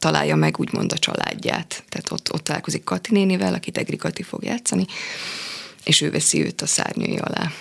találja 0.05 0.37
meg 0.37 0.59
úgymond 0.59 0.93
a 0.93 0.99
családját. 0.99 1.85
Tehát 1.89 2.11
ott, 2.11 2.33
ott 2.33 2.45
találkozik 2.45 2.85
Kati 2.85 3.13
nénivel, 3.13 3.55
akit 3.55 3.79
Egri 3.79 3.97
Kati 3.97 4.23
fog 4.23 4.45
játszani, 4.45 4.87
és 5.85 6.01
ő 6.01 6.11
veszi 6.11 6.45
őt 6.45 6.63
a 6.63 6.67
szárnyai 6.67 7.17
alá. 7.17 7.53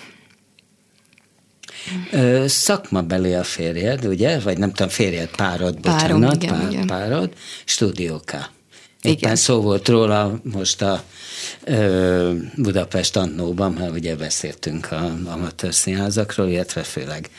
Ö, 2.10 2.44
szakmabeli 2.48 3.34
a 3.34 3.44
férjed, 3.44 4.06
ugye? 4.06 4.40
Vagy 4.40 4.58
nem 4.58 4.72
tudom, 4.72 4.88
férjed, 4.88 5.28
párod, 5.28 5.80
Párom, 5.80 6.20
bocsánat, 6.20 6.42
igen, 6.42 6.58
pár, 6.58 6.72
igen. 6.72 6.86
párod, 6.86 7.32
stúdióká. 7.64 8.50
Éppen 9.02 9.18
Igen. 9.18 9.36
szó 9.36 9.60
volt 9.60 9.88
róla 9.88 10.40
most 10.42 10.82
a 10.82 11.02
ö, 11.64 12.32
Budapest 12.56 13.16
Annóban, 13.16 13.72
mert 13.72 13.92
ugye 13.92 14.16
beszéltünk 14.16 14.92
a 14.92 15.16
amatőr 15.24 15.74
színházakról, 15.74 16.48
illetve 16.48 16.82
főleg 16.82 17.30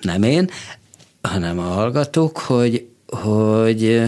nem 0.00 0.22
én, 0.22 0.50
hanem 1.22 1.58
a 1.58 1.62
hallgatók, 1.62 2.38
hogy, 2.38 2.89
hogy 3.10 4.02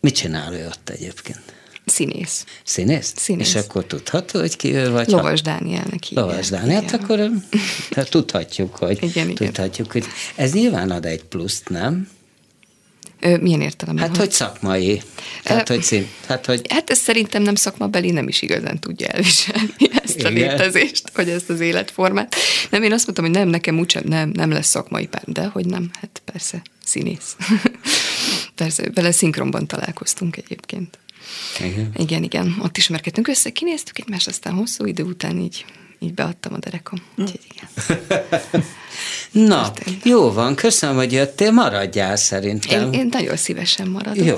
mit 0.00 0.14
csinál 0.14 0.54
ő 0.54 0.66
ott 0.66 0.88
egyébként? 0.88 1.42
Színész. 1.84 2.44
Színész? 2.64 3.12
Színész. 3.16 3.48
És 3.48 3.54
akkor 3.54 3.84
tudható, 3.84 4.40
hogy 4.40 4.56
ki 4.56 4.74
ő, 4.74 4.90
vagy 4.90 5.08
Lovas 5.08 5.42
Dánielnek 5.42 6.04
hívják. 6.04 6.26
Lovas 6.26 6.48
Dániel, 6.48 6.82
hát 6.82 6.92
Igen. 6.92 7.04
akkor 7.04 7.30
hát 7.90 8.10
tudhatjuk, 8.10 8.76
hogy 8.76 8.98
Igen, 9.10 9.28
igen. 9.28 9.34
tudhatjuk, 9.34 9.92
hogy 9.92 10.04
ez 10.34 10.52
nyilván 10.52 10.90
ad 10.90 11.04
egy 11.04 11.24
pluszt, 11.24 11.68
nem? 11.68 12.08
Ö, 13.20 13.36
milyen 13.36 13.60
értelemben? 13.60 14.06
Hát, 14.06 14.16
hogy 14.16 14.30
szakmai. 14.32 15.02
Tehát, 15.42 15.70
Ö, 15.70 15.74
hogy 15.74 15.82
szín, 15.82 16.06
hát, 16.26 16.46
hogy 16.46 16.60
Hát 16.68 16.90
ez 16.90 16.98
szerintem 16.98 17.42
nem 17.42 17.54
szakmabeli, 17.54 18.10
nem 18.10 18.28
is 18.28 18.42
igazán 18.42 18.78
tudja 18.78 19.06
elviselni 19.06 19.74
ezt 20.04 20.22
a 20.22 20.30
Igen. 20.30 20.32
létezést, 20.32 21.10
vagy 21.14 21.28
ezt 21.28 21.50
az 21.50 21.60
életformát. 21.60 22.34
Nem, 22.70 22.82
én 22.82 22.92
azt 22.92 23.04
mondtam, 23.04 23.24
hogy 23.24 23.34
nem, 23.34 23.48
nekem 23.48 23.78
úgysem 23.78 24.02
nem, 24.06 24.30
nem 24.34 24.50
lesz 24.50 24.68
szakmai 24.68 25.06
pár, 25.06 25.22
de 25.26 25.44
hogy 25.44 25.66
nem, 25.66 25.90
hát 26.00 26.22
persze, 26.24 26.62
színész. 26.90 27.36
persze, 28.54 28.90
vele 28.94 29.12
szinkronban 29.12 29.66
találkoztunk 29.66 30.36
egyébként. 30.36 30.98
igen. 31.58 31.90
Igen, 31.96 32.22
igen, 32.22 32.56
ott 32.62 32.76
ismerkedtünk 32.76 33.28
össze, 33.28 33.50
kinéztük 33.50 33.98
egymást, 33.98 34.28
aztán 34.28 34.52
hosszú 34.52 34.84
idő 34.84 35.02
után 35.02 35.38
így, 35.38 35.64
így 35.98 36.14
beadtam 36.14 36.52
a 36.52 36.58
derekom. 36.58 37.02
Úgyhogy 37.16 37.40
igen. 37.50 38.64
Na, 39.48 39.72
jó 40.02 40.32
van, 40.32 40.54
köszönöm, 40.54 40.96
hogy 40.96 41.12
jöttél, 41.12 41.50
maradjál 41.50 42.16
szerintem. 42.16 42.92
Én, 42.92 43.00
én 43.00 43.08
nagyon 43.10 43.36
szívesen 43.36 43.88
maradok. 43.88 44.24
Jó, 44.26 44.36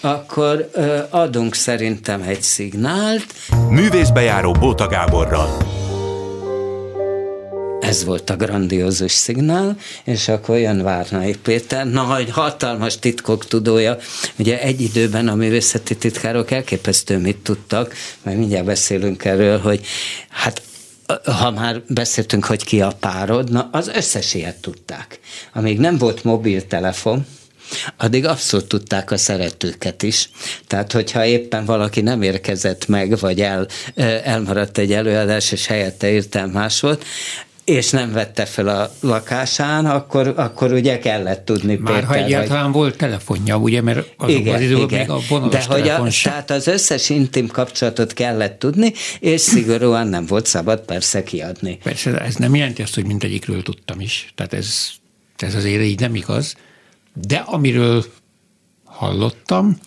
akkor 0.00 0.70
ö, 0.72 1.00
adunk 1.10 1.54
szerintem 1.54 2.22
egy 2.22 2.42
szignált. 2.42 3.34
Művészbejáró 3.68 4.52
Bóta 4.52 4.86
Gáborral. 4.86 5.81
Ez 7.92 8.04
volt 8.04 8.30
a 8.30 8.36
grandiózus 8.36 9.12
szignál, 9.12 9.76
és 10.04 10.28
akkor 10.28 10.58
jön 10.58 10.82
Várnai 10.82 11.36
Péter, 11.42 11.86
na, 11.86 12.02
hogy 12.02 12.30
hatalmas 12.30 12.98
titkok 12.98 13.46
tudója. 13.46 13.96
Ugye 14.36 14.60
egy 14.60 14.80
időben 14.80 15.28
a 15.28 15.34
művészeti 15.34 15.96
titkárok 15.96 16.50
elképesztő 16.50 17.18
mit 17.18 17.36
tudtak, 17.36 17.94
mert 18.22 18.36
mindjárt 18.38 18.64
beszélünk 18.64 19.24
erről, 19.24 19.58
hogy 19.58 19.86
hát 20.28 20.62
ha 21.24 21.50
már 21.50 21.82
beszéltünk, 21.88 22.44
hogy 22.44 22.64
ki 22.64 22.80
a 22.80 22.92
párod, 23.00 23.50
na 23.50 23.68
az 23.72 23.88
összes 23.88 24.34
ilyet 24.34 24.56
tudták. 24.56 25.20
Amíg 25.52 25.78
nem 25.78 25.98
volt 25.98 26.24
mobiltelefon, 26.24 27.26
addig 27.96 28.26
abszolút 28.26 28.66
tudták 28.66 29.10
a 29.10 29.16
szeretőket 29.16 30.02
is. 30.02 30.30
Tehát, 30.66 30.92
hogyha 30.92 31.24
éppen 31.24 31.64
valaki 31.64 32.00
nem 32.00 32.22
érkezett 32.22 32.86
meg, 32.86 33.18
vagy 33.18 33.40
el, 33.40 33.66
elmaradt 34.24 34.78
egy 34.78 34.92
előadás, 34.92 35.52
és 35.52 35.66
helyette 35.66 36.10
értem 36.10 36.50
más 36.50 36.80
volt, 36.80 37.04
és 37.64 37.90
nem 37.90 38.12
vette 38.12 38.44
fel 38.44 38.68
a 38.68 38.90
lakásán, 39.00 39.86
akkor, 39.86 40.32
akkor 40.36 40.72
ugye 40.72 40.98
kellett 40.98 41.44
tudni 41.44 41.74
Már 41.74 41.92
Péter, 41.92 42.04
ha 42.04 42.14
egyáltalán 42.14 42.64
hogy... 42.64 42.72
volt 42.72 42.96
telefonja, 42.96 43.56
ugye, 43.56 43.80
mert 43.80 44.14
azok 44.16 44.38
igen, 44.38 44.54
az 44.54 44.60
idők 44.60 44.90
még 44.90 45.10
a 45.10 45.48
De 45.48 45.64
hogy 45.68 45.88
a, 45.88 46.08
tehát 46.22 46.50
az 46.50 46.66
összes 46.66 47.10
intim 47.10 47.46
kapcsolatot 47.46 48.12
kellett 48.12 48.58
tudni, 48.58 48.92
és 49.20 49.40
szigorúan 49.40 50.06
nem 50.06 50.26
volt 50.26 50.46
szabad 50.46 50.80
persze 50.80 51.22
kiadni. 51.22 51.78
Persze, 51.82 52.20
ez 52.20 52.34
nem 52.34 52.54
jelenti 52.54 52.82
azt, 52.82 52.94
hogy 52.94 53.06
mindegyikről 53.06 53.62
tudtam 53.62 54.00
is. 54.00 54.32
Tehát 54.34 54.52
ez, 54.52 54.90
ez 55.36 55.54
azért 55.54 55.82
így 55.82 56.00
nem 56.00 56.14
igaz. 56.14 56.54
De 57.26 57.36
amiről 57.36 58.04
hallottam, 58.84 59.78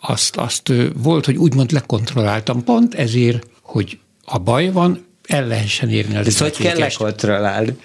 azt, 0.00 0.36
azt 0.36 0.72
volt, 0.96 1.24
hogy 1.24 1.36
úgymond 1.36 1.72
lekontrolláltam 1.72 2.64
pont 2.64 2.94
ezért, 2.94 3.46
hogy 3.62 3.98
ha 4.24 4.38
baj 4.38 4.70
van, 4.70 5.06
el 5.26 5.46
lehessen 5.46 5.90
érni 5.90 6.16
az 6.16 6.26
Ez 6.26 6.38
hogy 6.38 6.56
kell 6.56 6.78
lekontrollálni? 6.78 7.76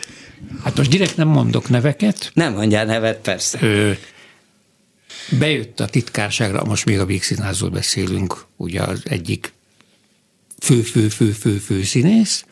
Hát 0.63 0.77
most 0.77 0.89
direkt 0.89 1.17
nem 1.17 1.27
mondok 1.27 1.69
neveket. 1.69 2.31
Nem 2.33 2.53
mondjál 2.53 2.85
nevet, 2.85 3.17
persze. 3.17 3.57
Ö, 3.61 3.91
bejött 5.39 5.79
a 5.79 5.87
titkárságra, 5.87 6.63
most 6.63 6.85
még 6.85 6.99
a 6.99 7.05
Vígszínházról 7.05 7.69
beszélünk, 7.69 8.45
ugye 8.55 8.81
az 8.81 9.01
egyik 9.03 9.53
fő-fő-fő-fő-fő 10.59 11.83
színész, 11.83 12.45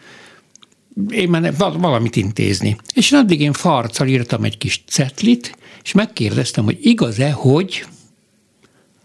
én 1.10 1.30
már 1.30 1.58
valamit 1.58 2.15
intézni. 2.15 2.76
És 2.93 3.12
addig 3.12 3.41
én 3.41 3.54
farccal 3.54 4.08
írtam 4.08 4.43
egy 4.43 4.58
kis 4.58 4.84
cetlit, 4.88 5.58
és 5.84 5.91
megkérdeztem, 5.91 6.63
hogy 6.63 6.78
igaz-e, 6.82 7.32
hogy 7.32 7.86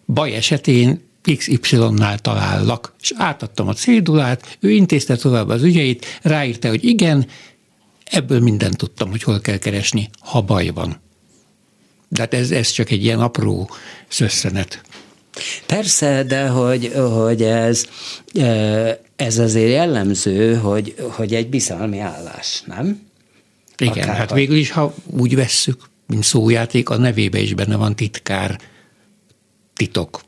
baj 0.06 0.34
esetén 0.34 1.02
XY-nál 1.36 2.18
talállak. 2.18 2.94
És 3.00 3.12
átadtam 3.16 3.68
a 3.68 3.72
cédulát, 3.72 4.56
ő 4.60 4.70
intézte 4.70 5.16
tovább 5.16 5.48
az 5.48 5.62
ügyeit, 5.62 6.06
ráírta, 6.22 6.68
hogy 6.68 6.84
igen, 6.84 7.26
ebből 8.04 8.40
mindent 8.40 8.76
tudtam, 8.76 9.10
hogy 9.10 9.22
hol 9.22 9.40
kell 9.40 9.58
keresni, 9.58 10.10
ha 10.20 10.40
baj 10.40 10.68
van. 10.68 11.00
De 12.08 12.20
hát 12.20 12.34
ez, 12.34 12.50
ez 12.50 12.70
csak 12.70 12.90
egy 12.90 13.04
ilyen 13.04 13.20
apró 13.20 13.70
szösszenet. 14.08 14.82
Persze, 15.66 16.22
de 16.22 16.48
hogy, 16.48 16.92
hogy 16.94 17.42
ez, 17.42 17.86
e, 18.34 19.00
ez 19.16 19.38
azért 19.38 19.70
jellemző, 19.70 20.56
hogy, 20.56 20.94
hogy 21.10 21.34
egy 21.34 21.48
bizalmi 21.48 21.98
állás, 21.98 22.62
nem? 22.66 23.10
Igen, 23.76 23.92
Akár 23.92 24.16
hát 24.16 24.32
végül 24.32 24.56
is, 24.56 24.70
ha 24.70 24.94
úgy 25.06 25.34
vesszük, 25.34 25.90
mint 26.06 26.24
szójáték, 26.24 26.88
a 26.88 26.96
nevébe 26.96 27.38
is 27.38 27.54
benne 27.54 27.76
van 27.76 27.96
titkár, 27.96 28.60
titok 29.74 30.20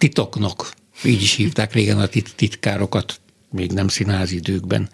titoknok, 0.00 0.70
így 1.04 1.22
is 1.22 1.34
hívták 1.34 1.72
régen 1.72 1.98
a 1.98 2.06
tit- 2.06 2.34
titkárokat, 2.36 3.20
még 3.50 3.72
nem 3.72 3.88
színházi 3.88 4.36
időkben. 4.36 4.88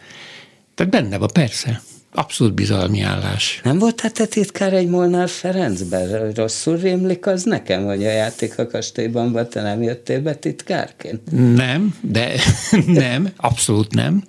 Tehát 0.75 0.92
benne 0.92 1.19
van, 1.19 1.29
persze. 1.33 1.83
Abszolút 2.12 2.55
bizalmi 2.55 3.01
állás. 3.01 3.61
Nem 3.64 3.79
volt 3.79 4.01
hát 4.01 4.19
a 4.19 4.27
titkár 4.27 4.73
egy 4.73 4.88
Molnár 4.88 5.29
Ferencben? 5.29 6.33
Rosszul 6.33 6.77
rémlik 6.77 7.27
az 7.27 7.42
nekem, 7.42 7.85
hogy 7.85 8.05
a 8.05 8.11
játék 8.11 8.59
a 8.59 8.66
kastélyban 8.66 9.49
te 9.51 9.62
nem 9.62 9.83
jöttél 9.83 10.21
be 10.21 10.35
titkárként? 10.35 11.21
Nem, 11.55 11.95
de 12.01 12.33
nem, 12.87 13.29
abszolút 13.37 13.95
nem. 13.95 14.25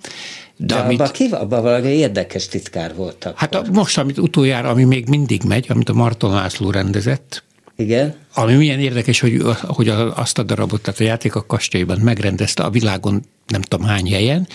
De, 0.56 0.74
de 0.74 0.80
amit, 0.80 1.00
abban 1.00 1.12
ki, 1.12 1.28
abban 1.30 1.62
valami 1.62 1.88
érdekes 1.88 2.48
titkár 2.48 2.94
voltak. 2.94 3.38
Hát 3.38 3.54
a, 3.54 3.64
most, 3.72 3.98
amit 3.98 4.18
utoljára, 4.18 4.68
ami 4.68 4.84
még 4.84 5.08
mindig 5.08 5.42
megy, 5.42 5.66
amit 5.68 5.88
a 5.88 5.94
Marton 5.94 6.30
László 6.30 6.70
rendezett, 6.70 7.42
igen. 7.78 8.14
Ami 8.34 8.54
milyen 8.54 8.80
érdekes, 8.80 9.20
hogy, 9.20 9.42
hogy 9.62 9.88
azt 10.14 10.38
a 10.38 10.42
darabot, 10.42 10.82
tehát 10.82 11.00
a 11.00 11.04
játék 11.04 11.34
a 11.34 11.46
kastélyban 11.46 11.98
megrendezte 11.98 12.62
a 12.62 12.70
világon 12.70 13.24
nem 13.46 13.62
tudom 13.62 13.86
hány 13.86 14.12
helyen, 14.12 14.48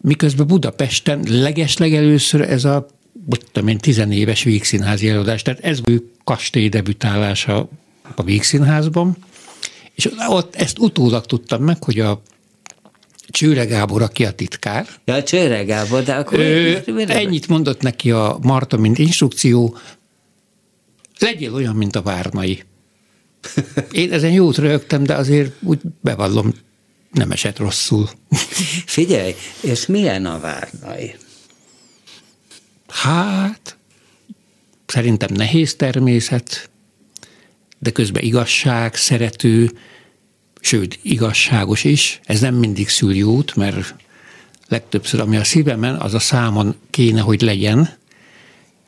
miközben 0.00 0.46
Budapesten 0.46 1.24
legeslegelőször 1.28 2.40
ez 2.40 2.64
a 2.64 2.86
tudom 3.52 3.68
én, 3.68 3.78
tizenéves 3.78 4.42
Vígszínházi 4.42 5.08
előadás, 5.08 5.42
tehát 5.42 5.60
ez 5.60 5.80
ő 5.84 6.10
kastély 6.24 6.68
debütálása 6.68 7.68
a 8.14 8.22
Vígszínházban, 8.22 9.16
és 9.94 10.08
ott 10.28 10.54
ezt 10.54 10.78
utólag 10.78 11.26
tudtam 11.26 11.62
meg, 11.62 11.84
hogy 11.84 12.00
a 12.00 12.22
Csőre 13.30 13.64
Gábor, 13.64 14.02
aki 14.02 14.24
a 14.24 14.30
titkár. 14.30 14.86
Ja, 15.04 15.22
Csőre 15.22 15.64
Gábor, 15.64 16.02
de 16.02 16.14
akkor... 16.14 16.38
Ő, 16.38 16.82
ennyit 17.06 17.48
mondott 17.48 17.80
neki 17.80 18.10
a 18.10 18.38
Marta, 18.42 18.76
mint 18.76 18.98
instrukció, 18.98 19.76
Legyél 21.18 21.54
olyan, 21.54 21.76
mint 21.76 21.96
a 21.96 22.02
várnai. 22.02 22.62
Én 23.90 24.12
ezen 24.12 24.32
jót 24.32 24.56
rögtem, 24.56 25.04
de 25.04 25.14
azért 25.14 25.52
úgy 25.62 25.78
bevallom, 26.00 26.54
nem 27.12 27.30
esett 27.30 27.58
rosszul. 27.58 28.10
Figyelj, 28.86 29.34
és 29.60 29.86
milyen 29.86 30.26
a 30.26 30.40
várnai? 30.40 31.14
Hát, 32.88 33.76
szerintem 34.86 35.28
nehéz 35.32 35.74
természet, 35.76 36.70
de 37.78 37.90
közben 37.90 38.22
igazság, 38.22 38.94
szerető, 38.94 39.72
sőt, 40.60 40.98
igazságos 41.02 41.84
is. 41.84 42.20
Ez 42.24 42.40
nem 42.40 42.54
mindig 42.54 42.88
szül 42.88 43.14
jót, 43.14 43.56
mert 43.56 43.94
legtöbbször, 44.68 45.20
ami 45.20 45.36
a 45.36 45.44
szívemen, 45.44 45.94
az 45.94 46.14
a 46.14 46.18
számon 46.18 46.74
kéne, 46.90 47.20
hogy 47.20 47.40
legyen, 47.40 47.97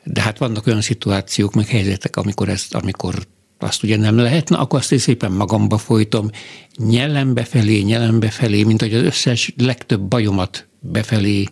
de 0.05 0.21
hát 0.21 0.39
vannak 0.39 0.67
olyan 0.67 0.81
szituációk, 0.81 1.55
meg 1.55 1.67
helyzetek, 1.67 2.17
amikor, 2.17 2.49
ezt, 2.49 2.75
amikor 2.75 3.15
azt 3.59 3.83
ugye 3.83 3.97
nem 3.97 4.17
lehetne, 4.17 4.57
akkor 4.57 4.79
azt 4.79 4.99
szépen 4.99 5.33
magamba 5.33 5.79
folytom, 5.79 6.31
nyelem 6.77 7.35
befelé, 7.35 7.81
nyelem 7.81 8.21
befelé, 8.21 8.63
mint 8.63 8.81
hogy 8.81 8.95
az 8.95 9.03
összes 9.03 9.55
legtöbb 9.57 10.01
bajomat 10.01 10.67
befelé. 10.79 11.45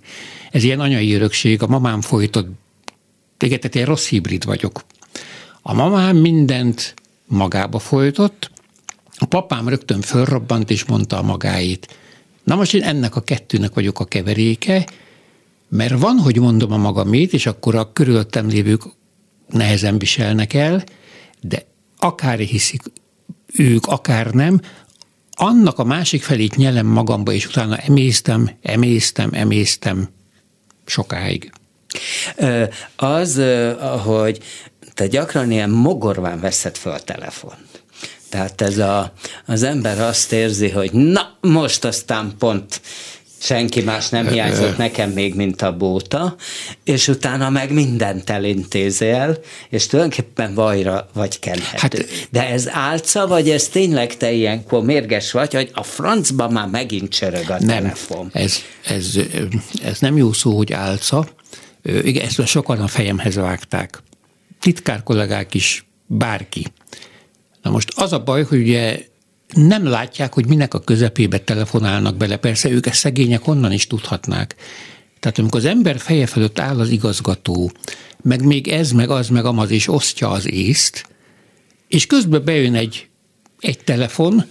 Ez 0.50 0.64
ilyen 0.64 0.80
anyai 0.80 1.14
örökség, 1.14 1.62
a 1.62 1.66
mamám 1.66 2.00
folytott, 2.00 2.48
téged, 3.36 3.60
tehát 3.60 3.76
én 3.76 3.84
rossz 3.84 4.08
hibrid 4.08 4.44
vagyok. 4.44 4.84
A 5.62 5.74
mamám 5.74 6.16
mindent 6.16 6.94
magába 7.26 7.78
folytott, 7.78 8.50
a 9.18 9.24
papám 9.24 9.68
rögtön 9.68 10.00
fölrobbant 10.00 10.70
és 10.70 10.84
mondta 10.84 11.18
a 11.18 11.22
magáit. 11.22 11.96
Na 12.44 12.54
most 12.54 12.74
én 12.74 12.82
ennek 12.82 13.16
a 13.16 13.20
kettőnek 13.20 13.74
vagyok 13.74 14.00
a 14.00 14.04
keveréke, 14.04 14.86
mert 15.68 15.98
van, 15.98 16.18
hogy 16.18 16.38
mondom 16.38 16.72
a 16.72 16.76
magamét, 16.76 17.32
és 17.32 17.46
akkor 17.46 17.74
a 17.74 17.92
körülöttem 17.92 18.48
lévők 18.48 18.82
nehezen 19.48 19.98
viselnek 19.98 20.54
el, 20.54 20.84
de 21.40 21.66
akár 21.98 22.38
hiszik 22.38 22.82
ők, 23.56 23.86
akár 23.86 24.30
nem, 24.30 24.60
annak 25.30 25.78
a 25.78 25.84
másik 25.84 26.22
felét 26.22 26.56
nyelem 26.56 26.86
magamba, 26.86 27.32
és 27.32 27.46
utána 27.46 27.76
emésztem, 27.76 28.50
emésztem, 28.62 29.30
emésztem 29.32 30.08
sokáig. 30.86 31.52
Az, 32.96 33.42
hogy 34.04 34.38
te 34.94 35.06
gyakran 35.06 35.50
ilyen 35.50 35.70
mogorván 35.70 36.40
veszed 36.40 36.76
fel 36.76 36.92
a 36.92 37.00
telefont. 37.00 37.82
Tehát 38.28 38.60
ez 38.60 38.78
a, 38.78 39.12
az 39.46 39.62
ember 39.62 40.00
azt 40.00 40.32
érzi, 40.32 40.70
hogy 40.70 40.92
na, 40.92 41.36
most 41.40 41.84
aztán 41.84 42.34
pont 42.38 42.80
senki 43.38 43.80
más 43.80 44.08
nem 44.08 44.28
hiányzott 44.28 44.76
nekem 44.86 45.10
még, 45.10 45.34
mint 45.34 45.62
a 45.62 45.76
bóta, 45.76 46.36
és 46.84 47.08
utána 47.08 47.50
meg 47.50 47.72
mindent 47.72 48.30
elintézel, 48.30 49.38
és 49.68 49.86
tulajdonképpen 49.86 50.54
vajra 50.54 51.08
vagy 51.12 51.38
kenhető. 51.38 51.98
Hát, 51.98 52.28
De 52.30 52.48
ez 52.48 52.68
álca, 52.68 53.26
vagy 53.26 53.50
ez 53.50 53.68
tényleg 53.68 54.16
te 54.16 54.32
ilyenkor 54.32 54.82
mérges 54.82 55.32
vagy, 55.32 55.54
hogy 55.54 55.70
a 55.74 55.82
francban 55.82 56.52
már 56.52 56.68
megint 56.68 57.10
csörög 57.10 57.50
a 57.50 57.56
nem, 57.58 57.82
telefon? 57.82 58.30
Ez, 58.32 58.56
ez, 58.84 59.18
ez 59.82 59.98
nem 60.00 60.16
jó 60.16 60.32
szó, 60.32 60.56
hogy 60.56 60.72
álca. 60.72 61.26
Igen, 61.82 62.24
ezt 62.24 62.46
sokan 62.46 62.80
a 62.80 62.86
fejemhez 62.86 63.34
vágták. 63.34 64.02
Titkár 64.60 65.02
kollégák 65.02 65.54
is, 65.54 65.86
bárki. 66.06 66.66
Na 67.62 67.70
most 67.70 67.92
az 67.96 68.12
a 68.12 68.22
baj, 68.22 68.42
hogy 68.42 68.58
ugye 68.58 69.00
nem 69.54 69.86
látják, 69.86 70.34
hogy 70.34 70.46
minek 70.46 70.74
a 70.74 70.80
közepébe 70.80 71.38
telefonálnak 71.38 72.16
bele. 72.16 72.36
Persze 72.36 72.70
ők 72.70 72.86
ezt 72.86 72.98
szegények 72.98 73.46
onnan 73.46 73.72
is 73.72 73.86
tudhatnák. 73.86 74.54
Tehát 75.20 75.38
amikor 75.38 75.60
az 75.60 75.66
ember 75.66 75.98
feje 75.98 76.26
fölött 76.26 76.58
áll 76.58 76.80
az 76.80 76.90
igazgató, 76.90 77.72
meg 78.22 78.44
még 78.44 78.68
ez, 78.68 78.90
meg 78.90 79.10
az, 79.10 79.28
meg 79.28 79.44
amaz, 79.44 79.70
és 79.70 79.88
osztja 79.88 80.30
az 80.30 80.52
észt, 80.52 81.06
és 81.88 82.06
közben 82.06 82.44
bejön 82.44 82.74
egy, 82.74 83.08
egy 83.60 83.78
telefon, 83.78 84.44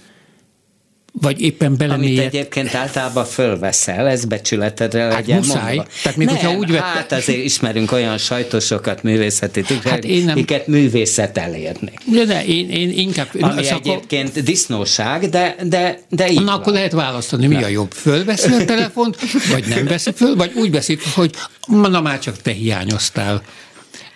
vagy 1.21 1.41
éppen 1.41 1.77
belemélyed. 1.77 2.19
Amit 2.19 2.34
egyébként 2.34 2.75
általában 2.75 3.25
fölveszel, 3.25 4.08
ez 4.08 4.25
becsületedre 4.25 5.01
hát 5.01 5.13
legyen 5.13 5.38
muszáj. 5.38 5.75
mondva. 5.75 5.93
Tehát 6.03 6.17
még 6.17 6.27
nem, 6.27 6.36
hogyha 6.36 6.51
úgy 6.58 6.71
vett... 6.71 6.82
Hát 6.82 7.12
azért 7.12 7.43
ismerünk 7.43 7.91
olyan 7.91 8.17
sajtosokat, 8.17 9.03
művészeti 9.03 9.62
tükrek, 9.62 9.93
hát 9.93 10.03
én 10.03 10.23
nem... 10.23 10.45
művészet 10.65 11.38
elérni. 11.38 11.91
De, 12.06 12.25
de 12.25 12.45
én, 12.45 12.69
én 12.69 12.89
inkább... 12.89 13.27
Ami 13.39 13.63
szakol... 13.63 13.91
egyébként 13.91 14.43
disznóság, 14.43 15.30
de, 15.30 15.56
de, 15.63 15.99
de 16.10 16.30
így 16.30 16.39
Na, 16.39 16.45
van. 16.45 16.53
akkor 16.53 16.73
lehet 16.73 16.91
választani, 16.91 17.47
mi 17.47 17.63
a 17.63 17.67
jobb. 17.67 17.91
Fölveszi 17.91 18.53
a 18.53 18.65
telefont, 18.65 19.17
vagy 19.51 19.65
nem 19.67 19.86
veszi 19.86 20.12
föl, 20.15 20.36
vagy 20.36 20.51
úgy 20.56 20.71
veszi, 20.71 20.97
hogy 21.13 21.32
na 21.67 22.01
már 22.01 22.19
csak 22.19 22.41
te 22.41 22.51
hiányoztál. 22.51 23.43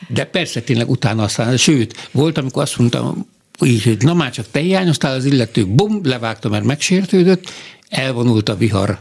De 0.08 0.24
persze 0.24 0.62
tényleg 0.62 0.90
utána 0.90 1.24
aztán, 1.24 1.58
sőt, 1.58 2.10
volt, 2.12 2.38
amikor 2.38 2.62
azt 2.62 2.78
mondtam, 2.78 3.28
így, 3.66 3.84
hogy 3.84 4.04
na 4.04 4.14
már 4.14 4.32
csak 4.32 4.46
te 4.52 4.60
hiányoztál, 4.60 5.16
az 5.16 5.26
illető 5.26 5.66
bum, 5.66 6.00
levágta, 6.04 6.50
mert 6.50 6.64
megsértődött, 6.64 7.52
elvonult 7.90 8.50
a 8.50 8.56
vihar 8.56 9.00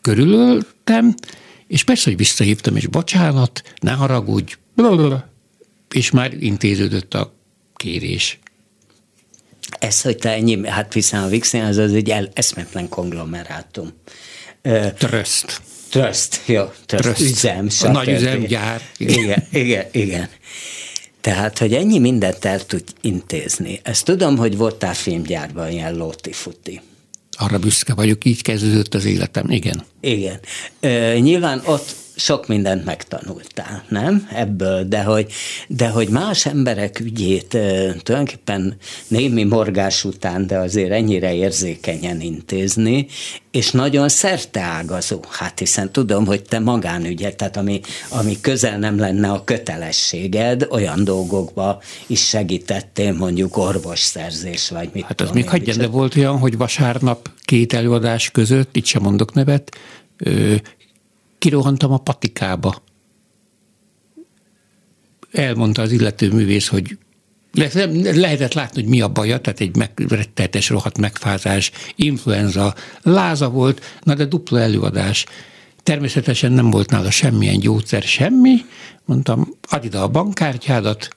körülöltem, 0.00 1.14
és 1.66 1.84
persze, 1.84 2.02
hogy 2.04 2.18
visszahívtam, 2.18 2.76
és 2.76 2.86
bocsánat, 2.86 3.62
ne 3.80 3.90
haragudj, 3.90 4.54
blablabla, 4.74 5.28
és 5.94 6.10
már 6.10 6.32
intéződött 6.38 7.14
a 7.14 7.34
kérés. 7.74 8.38
Ez, 9.78 10.00
hogy 10.00 10.16
te 10.16 10.30
ennyi, 10.30 10.68
hát 10.68 10.92
hiszen 10.92 11.22
a 11.22 11.28
Vixen 11.28 11.66
az 11.66 11.76
az 11.76 11.92
egy 11.92 12.10
el, 12.10 12.28
eszmetlen 12.34 12.88
konglomerátum. 12.88 13.92
Tröszt. 14.98 15.60
Tröszt, 15.90 16.40
jó, 16.46 16.64
tröszt, 16.86 17.04
tröszt. 17.04 17.20
üzem, 17.20 17.66
A 17.80 17.88
nagy 17.88 18.08
üzemgyár. 18.08 18.82
Igen, 18.96 19.16
igen, 19.18 19.44
igen. 19.50 19.86
igen. 19.92 20.28
Tehát, 21.22 21.58
hogy 21.58 21.74
ennyi 21.74 21.98
mindent 21.98 22.44
el 22.44 22.66
tud 22.66 22.84
intézni. 23.00 23.80
Ezt 23.82 24.04
tudom, 24.04 24.36
hogy 24.36 24.56
voltál 24.56 24.94
filmgyárban 24.94 25.70
ilyen 25.70 25.94
lóti-futi. 25.94 26.80
Arra 27.30 27.58
büszke 27.58 27.94
vagyok, 27.94 28.24
így 28.24 28.42
kezdődött 28.42 28.94
az 28.94 29.04
életem, 29.04 29.50
igen. 29.50 29.84
Igen. 30.00 30.40
Ö, 30.80 31.14
nyilván 31.18 31.62
ott 31.64 31.94
sok 32.22 32.46
mindent 32.46 32.84
megtanultál, 32.84 33.84
nem? 33.88 34.28
Ebből, 34.34 34.84
de 34.84 35.02
hogy, 35.02 35.32
de 35.68 35.88
hogy 35.88 36.08
más 36.08 36.46
emberek 36.46 37.00
ügyét 37.00 37.48
tulajdonképpen 38.02 38.76
némi 39.08 39.44
morgás 39.44 40.04
után, 40.04 40.46
de 40.46 40.58
azért 40.58 40.90
ennyire 40.90 41.34
érzékenyen 41.34 42.20
intézni, 42.20 43.06
és 43.50 43.70
nagyon 43.70 44.08
szerteágazó. 44.08 45.20
Hát 45.28 45.58
hiszen 45.58 45.92
tudom, 45.92 46.26
hogy 46.26 46.42
te 46.42 46.58
magánügyet, 46.58 47.36
tehát 47.36 47.56
ami, 47.56 47.80
ami 48.08 48.40
közel 48.40 48.78
nem 48.78 48.98
lenne 48.98 49.30
a 49.30 49.44
kötelességed, 49.44 50.66
olyan 50.70 51.04
dolgokba 51.04 51.82
is 52.06 52.28
segítettél, 52.28 53.12
mondjuk 53.12 53.56
orvosszerzés, 53.56 54.68
vagy 54.68 54.88
mit 54.92 55.04
Hát 55.04 55.20
az 55.20 55.30
még 55.30 55.48
hagyján, 55.48 55.78
de 55.78 55.86
volt 55.86 56.16
olyan, 56.16 56.38
hogy 56.38 56.56
vasárnap 56.56 57.30
két 57.44 57.72
előadás 57.72 58.30
között, 58.30 58.76
itt 58.76 58.86
sem 58.86 59.02
mondok 59.02 59.34
nevet, 59.34 59.76
kirohantam 61.42 61.92
a 61.92 61.98
patikába. 61.98 62.82
Elmondta 65.32 65.82
az 65.82 65.92
illető 65.92 66.32
művész, 66.32 66.68
hogy 66.68 66.98
lehetett 68.14 68.52
látni, 68.52 68.80
hogy 68.80 68.90
mi 68.90 69.00
a 69.00 69.08
baja, 69.08 69.40
tehát 69.40 69.60
egy 69.60 69.76
meg, 69.76 70.04
rettetes 70.08 70.68
rohadt 70.68 70.98
megfázás, 70.98 71.70
influenza, 71.94 72.74
láza 73.02 73.50
volt, 73.50 74.00
na 74.02 74.14
de 74.14 74.24
dupla 74.24 74.60
előadás. 74.60 75.26
Természetesen 75.82 76.52
nem 76.52 76.70
volt 76.70 76.90
nála 76.90 77.10
semmilyen 77.10 77.58
gyógyszer, 77.58 78.02
semmi. 78.02 78.56
Mondtam, 79.04 79.54
add 79.62 79.84
ide 79.84 79.98
a 79.98 80.08
bankkártyádat, 80.08 81.08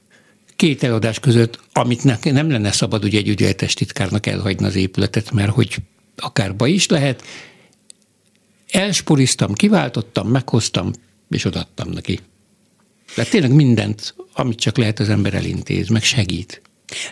két 0.55 0.83
előadás 0.83 1.19
között, 1.19 1.59
amit 1.73 2.23
nem 2.23 2.49
lenne 2.49 2.71
szabad 2.71 3.03
ugye 3.03 3.17
egy 3.17 3.29
ügyeletes 3.29 3.73
titkárnak 3.73 4.25
elhagyni 4.25 4.65
az 4.65 4.75
épületet, 4.75 5.31
mert 5.31 5.51
hogy 5.51 5.75
akár 6.15 6.55
baj 6.55 6.71
is 6.71 6.87
lehet, 6.87 7.23
elspuriztam, 8.75 9.53
kiváltottam, 9.53 10.27
meghoztam, 10.27 10.91
és 11.29 11.45
odaadtam 11.45 11.89
neki. 11.89 12.19
De 13.15 13.23
tényleg 13.23 13.51
mindent, 13.51 14.15
amit 14.33 14.59
csak 14.59 14.77
lehet 14.77 14.99
az 14.99 15.09
ember 15.09 15.33
elintéz, 15.33 15.87
meg 15.87 16.03
segít. 16.03 16.61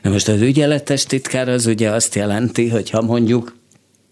Na 0.01 0.09
most 0.09 0.27
az 0.27 0.41
ügyeletes 0.41 1.03
titkár 1.03 1.49
az 1.49 1.65
ugye 1.65 1.89
azt 1.89 2.15
jelenti, 2.15 2.69
hogy 2.69 2.89
ha 2.89 3.01
mondjuk 3.01 3.55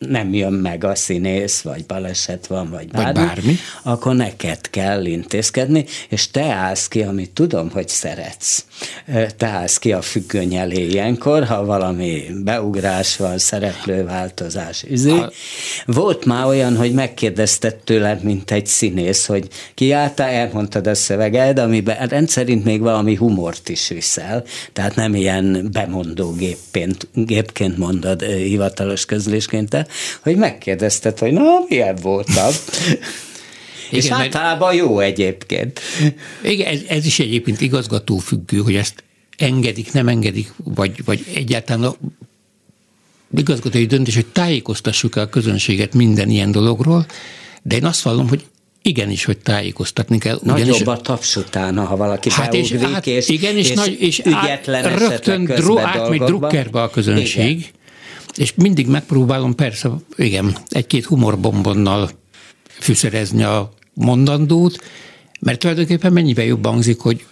nem 0.10 0.34
jön 0.34 0.54
meg 0.54 0.84
a 0.84 0.96
színész, 0.96 1.62
vagy 1.62 1.86
baleset 1.86 2.48
van, 2.48 2.70
vagy 2.70 2.88
bármi, 2.88 3.20
vagy 3.20 3.26
bármi, 3.26 3.58
akkor 3.84 4.16
neked 4.16 4.70
kell 4.70 5.06
intézkedni, 5.06 5.86
és 6.10 6.32
te 6.32 6.44
állsz 6.44 6.88
ki, 6.88 7.02
amit 7.02 7.32
tudom, 7.32 7.70
hogy 7.70 7.88
szeretsz. 7.88 8.66
Te 9.38 9.48
állsz 9.48 9.78
ki 9.78 9.92
a 9.92 10.02
függöny 10.02 10.56
elé 10.56 10.88
ilyenkor, 10.88 11.46
ha 11.46 11.66
valami 11.66 12.24
beugrás 12.44 13.18
van, 13.18 13.38
szereplőváltozás, 13.38 14.84
üzé. 14.84 15.12
Ha... 15.12 15.32
Volt 15.86 16.26
már 16.26 16.46
olyan, 16.46 16.78
hogy 16.78 16.94
megkérdezted 16.94 17.76
tőled, 17.76 18.24
mint 18.24 18.52
egy 18.52 18.66
színész, 18.66 19.26
hogy 19.26 19.48
kiálltál, 19.74 20.30
elmondtad 20.30 20.88
a 20.88 20.96
szöveged, 20.96 21.60
amiben 21.60 22.08
rendszerint 22.08 22.64
még 22.64 22.80
valami 22.80 23.16
humort 23.16 23.70
is 23.70 23.88
viszel, 23.88 24.44
tehát 24.74 24.96
nem 24.96 25.16
ilyen 25.16 25.70
bemondó 25.72 26.32
gépként, 26.32 27.08
gépként 27.14 27.78
mondod 27.78 28.22
hivatalos 28.22 29.06
közlésként, 29.06 29.90
hogy 30.22 30.36
megkérdezted, 30.36 31.20
hogy 31.20 31.32
na, 31.32 31.50
milyen 31.68 31.98
voltam. 32.02 32.52
És 33.92 34.06
igen, 34.06 34.18
általában 34.18 34.74
jó 34.74 35.00
egyébként. 35.00 35.80
Igen, 36.44 36.74
ez, 36.74 36.80
ez 36.88 37.06
is 37.06 37.20
egyébként 37.20 37.62
igazgató 37.62 38.18
függő, 38.18 38.58
hogy 38.58 38.76
ezt 38.76 39.04
engedik, 39.38 39.94
nem 39.94 40.08
engedik, 40.08 40.54
vagy, 40.64 41.06
vagy 41.06 41.26
egyáltalán 41.36 41.84
a 41.84 41.96
igazgatói 43.38 43.86
döntés, 43.86 44.16
hogy 44.16 44.26
tájékoztassuk 44.26 45.16
el 45.16 45.24
a 45.24 45.30
közönséget 45.30 45.94
minden 45.94 46.30
ilyen 46.30 46.52
dologról, 46.52 47.06
de 47.62 47.76
én 47.76 47.86
azt 47.86 48.02
vallom, 48.02 48.28
hogy 48.28 48.46
igenis, 48.82 49.26
hogy 49.26 49.38
tájékoztatni 49.38 50.18
kell. 50.18 50.40
Nagyobb 50.44 50.88
a 50.88 50.98
taps 50.98 51.36
utána, 51.36 51.86
ha 51.86 51.96
valaki 51.96 52.32
hát 52.32 52.54
és, 52.54 52.72
hát, 52.72 53.08
és, 53.08 53.30
igen, 53.30 53.58
és, 53.58 53.70
és, 53.70 53.76
nagy, 53.76 53.98
és 54.02 54.20
ügyetlen 54.20 54.86
át, 54.86 55.00
rögtön 55.00 55.44
dro, 55.44 55.78
átmegy 55.78 56.22
drukkerbe 56.22 56.82
a 56.82 56.90
közönség, 56.90 57.60
igen 57.60 57.80
és 58.36 58.54
mindig 58.56 58.88
megpróbálom 58.88 59.56
persze, 59.56 59.90
igen, 60.16 60.58
egy-két 60.70 61.06
humorbombonnal 61.06 62.10
fűszerezni 62.80 63.44
a 63.44 63.74
mondandót, 63.94 64.84
mert 65.40 65.60
tulajdonképpen 65.60 66.14
mennyivel 66.14 66.46
jobban 66.46 66.72
hangzik, 66.72 67.00
hogy, 67.00 67.26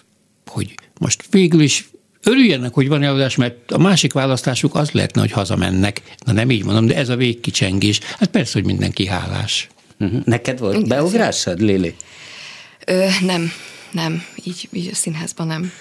hogy 0.46 0.76
most 1.00 1.24
végül 1.30 1.62
is 1.62 1.90
örüljenek, 2.24 2.74
hogy 2.74 2.88
van 2.88 3.04
előadás, 3.04 3.36
mert 3.36 3.72
a 3.72 3.78
másik 3.78 4.14
választásuk 4.14 4.76
az 4.76 4.92
lehetne, 4.92 5.22
hogy 5.22 5.32
hazamennek. 5.32 6.02
Na 6.26 6.32
nem 6.32 6.52
így 6.52 6.64
mondom, 6.64 6.86
de 6.86 6.96
ez 6.96 7.10
a 7.10 7.16
végkicsengés. 7.16 8.00
Hát 8.18 8.30
persze, 8.30 8.52
hogy 8.54 8.66
mindenki 8.66 9.08
hálás. 9.08 9.68
Uh-huh. 10.00 10.22
Neked 10.26 10.60
volt 10.60 10.88
beugrásod, 10.88 11.62
Lili? 11.62 11.96
Ö, 12.86 13.06
nem, 13.26 13.52
nem. 13.92 14.24
Így, 14.44 14.70
így 14.72 14.90
a 14.92 14.96
színházban 14.96 15.48
nem. 15.48 15.72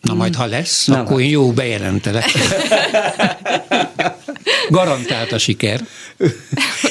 Na 0.00 0.14
majd, 0.14 0.34
ha 0.34 0.46
lesz, 0.46 0.86
Na, 0.86 0.98
akkor 0.98 1.20
én 1.20 1.28
jó 1.28 1.52
bejelentelek. 1.52 2.24
Garantált 4.68 5.32
a 5.32 5.38
siker. 5.38 5.86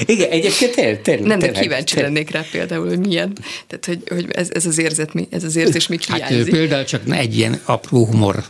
Igen, 0.05 0.29
egyébként 0.29 0.75
tényleg. 0.75 1.01
tényleg 1.01 1.27
nem, 1.27 1.39
de 1.39 1.51
kíváncsi 1.51 1.93
tényleg. 1.93 2.13
lennék 2.13 2.31
rá 2.31 2.45
például, 2.51 2.87
hogy 2.87 2.99
milyen, 2.99 3.37
tehát 3.67 3.85
hogy, 3.85 4.03
hogy 4.09 4.25
ez, 4.31 4.49
ez, 4.51 4.65
az 4.65 4.77
érzet, 4.77 5.11
ez 5.29 5.43
az 5.43 5.55
érzés 5.55 5.87
mit 5.87 6.05
hát, 6.05 6.17
hiányzik. 6.17 6.51
Hát 6.51 6.59
például 6.59 6.83
csak 6.83 7.01
egy 7.09 7.37
ilyen 7.37 7.59
apró 7.65 8.05
humor 8.05 8.43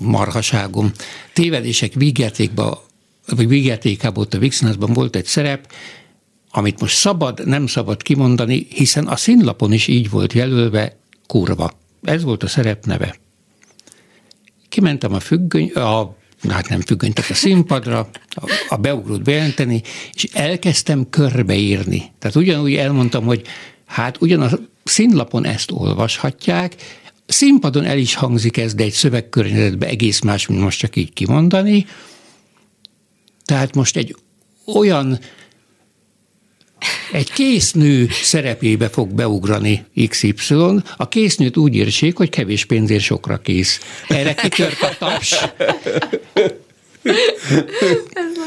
marhaságom. 0.00 0.92
Tévedések 1.32 1.92
vígjátékban, 1.94 2.78
vagy 3.26 3.48
vígjátékában 3.48 4.22
ott 4.22 4.34
a 4.34 4.38
Vixenazban 4.38 4.92
volt 4.92 5.16
egy 5.16 5.26
szerep, 5.26 5.72
amit 6.50 6.80
most 6.80 6.96
szabad, 6.96 7.46
nem 7.46 7.66
szabad 7.66 8.02
kimondani, 8.02 8.66
hiszen 8.70 9.06
a 9.06 9.16
színlapon 9.16 9.72
is 9.72 9.86
így 9.86 10.10
volt 10.10 10.32
jelölve 10.32 10.96
kurva. 11.26 11.70
Ez 12.02 12.22
volt 12.22 12.42
a 12.42 12.48
szerep 12.48 12.84
neve. 12.84 13.14
Kimentem 14.70 15.12
a 15.12 15.20
függöny, 15.20 15.70
a 15.70 16.16
hát 16.48 16.68
nem 16.68 16.80
függöny, 16.80 17.12
tehát 17.12 17.30
a 17.30 17.34
színpadra, 17.34 18.10
a, 18.28 18.50
a 18.68 18.76
beugrót 18.76 19.22
bejelenteni, 19.22 19.82
és 20.12 20.24
elkezdtem 20.32 21.10
körbeírni. 21.10 22.12
Tehát 22.18 22.36
ugyanúgy 22.36 22.74
elmondtam, 22.74 23.24
hogy 23.24 23.46
hát 23.86 24.20
ugyan 24.20 24.42
a 24.42 24.50
színlapon 24.84 25.46
ezt 25.46 25.70
olvashatják, 25.70 26.76
színpadon 27.26 27.84
el 27.84 27.98
is 27.98 28.14
hangzik 28.14 28.56
ez, 28.56 28.74
de 28.74 28.84
egy 28.84 28.92
szövegkörnyezetben 28.92 29.88
egész 29.88 30.20
más, 30.20 30.46
mint 30.46 30.60
most 30.60 30.78
csak 30.78 30.96
így 30.96 31.12
kimondani. 31.12 31.86
Tehát 33.44 33.74
most 33.74 33.96
egy 33.96 34.16
olyan 34.74 35.18
egy 37.12 37.32
késznő 37.32 38.08
szerepébe 38.22 38.88
fog 38.88 39.08
beugrani 39.08 39.84
XY. 40.08 40.54
A 40.96 41.08
késznőt 41.08 41.56
úgy 41.56 41.74
írsék, 41.74 42.16
hogy 42.16 42.30
kevés 42.30 42.64
pénzért 42.64 43.02
sokra 43.02 43.36
kész. 43.36 43.80
Erre 44.08 44.34
kitört 44.34 44.82
a 44.82 44.90
taps. 44.98 45.44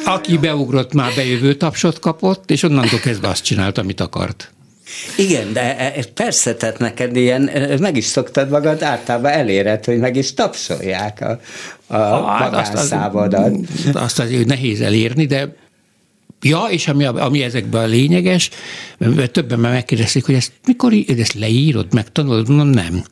Aki 0.06 0.38
beugrott, 0.38 0.94
már 0.94 1.12
bejövő 1.16 1.54
tapsot 1.54 2.00
kapott, 2.00 2.52
és 2.52 2.64
onnantól 2.64 3.00
kezdve 3.00 3.28
azt 3.28 3.44
csinált, 3.44 3.78
amit 3.78 4.02
akart. 4.02 4.52
Igen, 5.18 5.54
de 5.54 5.78
e, 5.78 5.94
e, 5.96 6.04
persze, 6.14 6.56
tehát 6.56 6.80
neked 6.80 7.16
ilyen, 7.16 7.48
e, 7.48 7.78
meg 7.80 7.98
is 7.98 8.06
szoktad 8.06 8.50
magad, 8.50 8.84
általában 8.84 9.32
eléred, 9.32 9.86
hogy 9.86 9.98
meg 9.98 10.16
is 10.16 10.34
tapsolják 10.34 11.22
a, 11.22 11.40
a 11.88 12.28
hát 12.28 12.52
magánszávodat. 12.52 13.56
Azt, 13.86 13.96
azt 13.96 14.20
azért 14.20 14.46
nehéz 14.46 14.82
elérni, 14.82 15.26
de 15.26 15.56
Ja, 16.44 16.66
és 16.70 16.88
ami, 16.88 17.06
ami 17.06 17.44
ezekben 17.44 17.84
a 17.84 17.88
lényeges, 17.88 18.50
mert 18.98 19.32
többen 19.32 19.60
már 19.60 19.72
megkérdezték, 19.72 20.26
hogy 20.26 20.36
ezt 20.36 20.52
mikor 20.68 20.94
ezt 21.18 21.34
leírod, 21.34 21.94
megtanulod? 21.94 22.48
Mondom, 22.48 22.70
nem. 22.70 23.04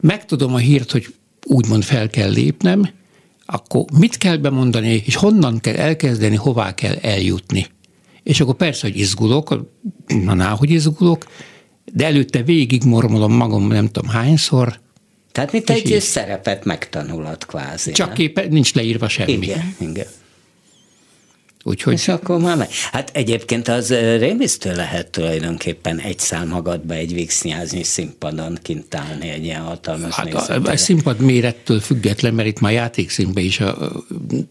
Megtudom 0.00 0.54
a 0.54 0.58
hírt, 0.58 0.90
hogy 0.92 1.14
úgymond 1.44 1.84
fel 1.84 2.10
kell 2.10 2.30
lépnem, 2.30 2.90
akkor 3.46 3.84
mit 3.98 4.18
kell 4.18 4.36
bemondani, 4.36 5.02
és 5.06 5.14
honnan 5.14 5.60
kell 5.60 5.74
elkezdeni, 5.74 6.36
hová 6.36 6.74
kell 6.74 6.94
eljutni. 6.94 7.66
És 8.22 8.40
akkor 8.40 8.54
persze, 8.54 8.86
hogy 8.86 8.98
izgulok, 8.98 9.66
na, 10.06 10.48
hogy 10.48 10.70
izgulok, 10.70 11.26
de 11.92 12.04
előtte 12.04 12.42
végig 12.42 12.84
mormolom 12.84 13.32
magam 13.32 13.66
nem 13.66 13.88
tudom 13.88 14.10
hányszor. 14.10 14.80
Tehát 15.32 15.52
mint 15.52 15.70
egy 15.70 15.90
így. 15.90 16.00
szerepet 16.00 16.64
megtanulod 16.64 17.46
kvázi. 17.46 17.92
Csak 17.92 18.14
képe, 18.14 18.46
nincs 18.48 18.74
leírva 18.74 19.08
semmi. 19.08 19.32
Igen, 19.32 19.74
igen. 19.78 20.06
Úgyhogy... 21.68 21.92
És 21.92 22.08
akkor 22.08 22.38
már 22.40 22.56
meg. 22.56 22.68
Hát 22.92 23.10
egyébként 23.14 23.68
az 23.68 23.90
rémisztő 24.18 24.74
lehet 24.74 25.10
tulajdonképpen 25.10 25.98
egy 25.98 26.18
szám 26.18 26.48
magadba 26.48 26.94
egy 26.94 27.14
vígsznyázni 27.14 27.82
színpadon 27.82 28.58
kint 28.62 28.94
állni 28.94 29.28
egy 29.28 29.44
ilyen 29.44 29.60
hatalmas 29.60 30.14
Hát 30.14 30.34
a, 30.34 30.70
a 30.70 30.76
színpad 30.76 31.20
mérettől 31.20 31.80
független, 31.80 32.34
mert 32.34 32.48
itt 32.48 32.60
már 32.60 32.72
játékszínben 32.72 33.44
is 33.44 33.60
a, 33.60 33.92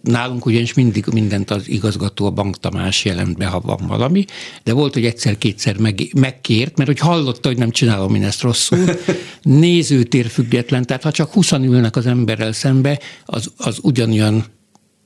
nálunk 0.02 0.46
ugyanis 0.46 0.74
mindig 0.74 1.06
mindent 1.14 1.52
az 1.52 1.70
igazgató, 1.70 2.26
a 2.26 2.30
Bank 2.30 2.58
Tamás 2.58 3.06
jelent 3.06 3.38
be, 3.38 3.46
ha 3.46 3.60
van 3.60 3.88
valami, 3.88 4.26
de 4.64 4.74
volt, 4.74 4.94
hogy 4.94 5.06
egyszer-kétszer 5.06 5.78
meg, 5.78 6.02
megkért, 6.18 6.78
mert 6.78 6.90
hogy 6.90 7.00
hallotta, 7.00 7.48
hogy 7.48 7.58
nem 7.58 7.72
csinálom 7.72 8.16
én 8.16 8.24
ezt 8.24 8.42
rosszul, 8.42 8.86
nézőtér 9.42 10.28
független, 10.28 10.86
tehát 10.86 11.04
ha 11.04 11.12
csak 11.12 11.32
20 11.32 11.52
ülnek 11.52 11.96
az 11.96 12.06
emberrel 12.06 12.52
szembe, 12.52 13.00
az, 13.26 13.52
az 13.58 13.78
ugyanolyan 13.82 14.46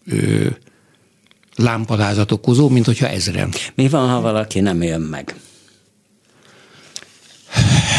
ö, 0.06 0.48
lámpalázat 1.60 2.32
okozó, 2.32 2.70
mint 2.70 2.86
hogyha 2.86 3.08
ezren. 3.08 3.54
Mi 3.76 3.88
van, 3.88 4.10
ha 4.10 4.22
valaki 4.22 4.60
nem 4.60 4.84
jön 4.84 5.02
meg? 5.02 5.36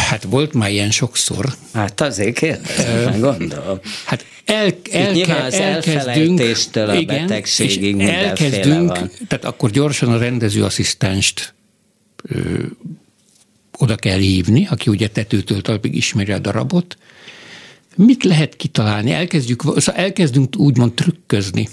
Hát 0.09 0.23
volt 0.23 0.53
már 0.53 0.71
ilyen 0.71 0.91
sokszor. 0.91 1.55
Hát 1.73 2.01
azért 2.01 2.39
kérdezem, 2.39 3.21
gondolom. 3.21 3.79
Hát 4.05 4.25
el, 4.45 4.73
el, 4.91 5.13
kell, 5.13 5.41
az 5.41 5.55
elkezdünk, 5.55 6.41
a 6.75 6.95
igen, 6.95 7.07
betegségig 7.07 8.01
elkezdünk, 8.01 8.89
van. 8.89 9.11
tehát 9.29 9.45
akkor 9.45 9.71
gyorsan 9.71 10.13
a 10.13 10.19
rendezőasszisztenst 10.19 11.55
ö, 12.23 12.39
oda 13.79 13.97
kell 13.97 14.19
hívni, 14.19 14.67
aki 14.71 14.91
ugye 14.91 15.09
tetőtől 15.09 15.63
talpig 15.63 15.97
ismeri 15.97 16.33
a 16.33 16.39
darabot. 16.39 16.97
Mit 17.97 18.25
lehet 18.25 18.57
kitalálni? 18.57 19.13
Elkezdjük, 19.13 19.63
szóval 19.63 20.03
elkezdünk 20.03 20.57
úgymond 20.57 20.93
trükközni 20.93 21.69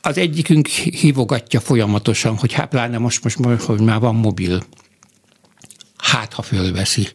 az 0.00 0.18
egyikünk 0.18 0.66
hívogatja 0.66 1.60
folyamatosan, 1.60 2.36
hogy 2.36 2.52
hát 2.52 2.68
pláne 2.68 2.98
most, 2.98 3.24
most, 3.24 3.60
hogy 3.60 3.80
már 3.80 4.00
van 4.00 4.14
mobil. 4.14 4.62
Hát, 5.96 6.32
ha 6.32 6.42
fölveszi. 6.42 7.08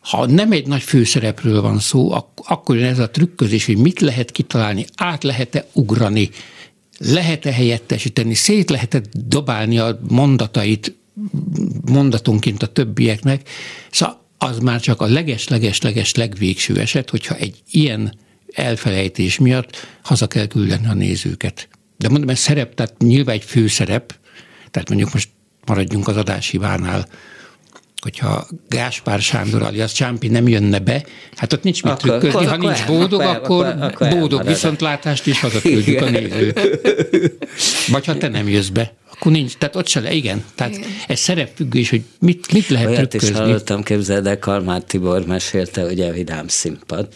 Ha 0.00 0.26
nem 0.26 0.52
egy 0.52 0.66
nagy 0.66 0.82
főszerepről 0.82 1.60
van 1.60 1.78
szó, 1.78 2.12
akkor 2.36 2.76
jön 2.76 2.88
ez 2.88 2.98
a 2.98 3.10
trükközés, 3.10 3.66
hogy 3.66 3.76
mit 3.76 4.00
lehet 4.00 4.30
kitalálni, 4.30 4.86
át 4.96 5.22
lehet-e 5.22 5.66
ugrani, 5.72 6.30
lehet-e 6.98 7.52
helyettesíteni, 7.52 8.34
szét 8.34 8.70
lehet-e 8.70 9.02
dobálni 9.12 9.78
a 9.78 10.00
mondatait 10.08 10.94
mondatonként 11.84 12.62
a 12.62 12.66
többieknek. 12.66 13.48
Szóval 13.90 14.24
az 14.38 14.58
már 14.58 14.80
csak 14.80 15.00
a 15.00 15.06
leges-leges-leges 15.06 16.14
legvégső 16.14 16.78
eset, 16.78 17.10
hogyha 17.10 17.34
egy 17.34 17.62
ilyen 17.70 18.18
elfelejtés 18.52 19.38
miatt 19.38 19.86
haza 20.02 20.26
kell 20.26 20.46
küldeni 20.46 20.86
a 20.86 20.94
nézőket 20.94 21.68
de 22.00 22.08
mondom, 22.08 22.28
ez 22.28 22.38
szerep, 22.38 22.74
tehát 22.74 22.98
nyilván 22.98 23.34
egy 23.34 23.44
főszerep, 23.44 24.14
tehát 24.70 24.88
mondjuk 24.88 25.12
most 25.12 25.28
maradjunk 25.66 26.08
az 26.08 26.16
adáshibánál, 26.16 27.06
hogyha 28.00 28.46
Gáspár 28.68 29.20
Sándor 29.20 29.62
alias 29.62 29.92
Csámpi 29.92 30.28
nem 30.28 30.48
jönne 30.48 30.78
be, 30.78 31.04
hát 31.36 31.52
ott 31.52 31.62
nincs 31.62 31.82
mit 31.82 31.92
akkor, 31.92 32.08
trükközni, 32.08 32.46
akkor, 32.46 32.58
ha 32.58 32.66
nincs 32.66 32.80
akkor, 32.80 32.96
boldog, 32.96 33.20
akkor, 33.20 33.66
akkor, 33.66 33.82
akkor 33.82 34.08
boldog 34.08 34.46
viszontlátást 34.46 35.26
is 35.26 35.40
hazaküldjük 35.40 36.00
a 36.00 36.10
néző. 36.10 36.54
Vagy 37.88 38.06
ha 38.06 38.16
te 38.16 38.28
nem 38.28 38.48
jössz 38.48 38.68
be, 38.68 38.92
akkor 39.20 39.32
nincs, 39.32 39.56
tehát 39.56 39.76
ott 39.76 39.86
se 39.86 40.00
le, 40.00 40.12
igen. 40.12 40.44
Tehát 40.54 40.76
igen. 40.76 40.88
ez 41.06 41.18
szerepfüggés, 41.18 41.90
hogy 41.90 42.02
mit, 42.18 42.52
mit 42.52 42.68
lehet 42.68 42.88
Olyat 42.88 43.08
trükközni. 43.08 43.34
is 43.34 43.40
hallottam, 43.40 43.82
képzeld 43.82 44.26
el, 44.26 44.38
Kalmár 44.38 44.82
Tibor 44.82 45.26
mesélte, 45.26 45.84
ugye 45.84 46.08
a 46.08 46.12
Vidám 46.12 46.48
Színpad, 46.48 47.08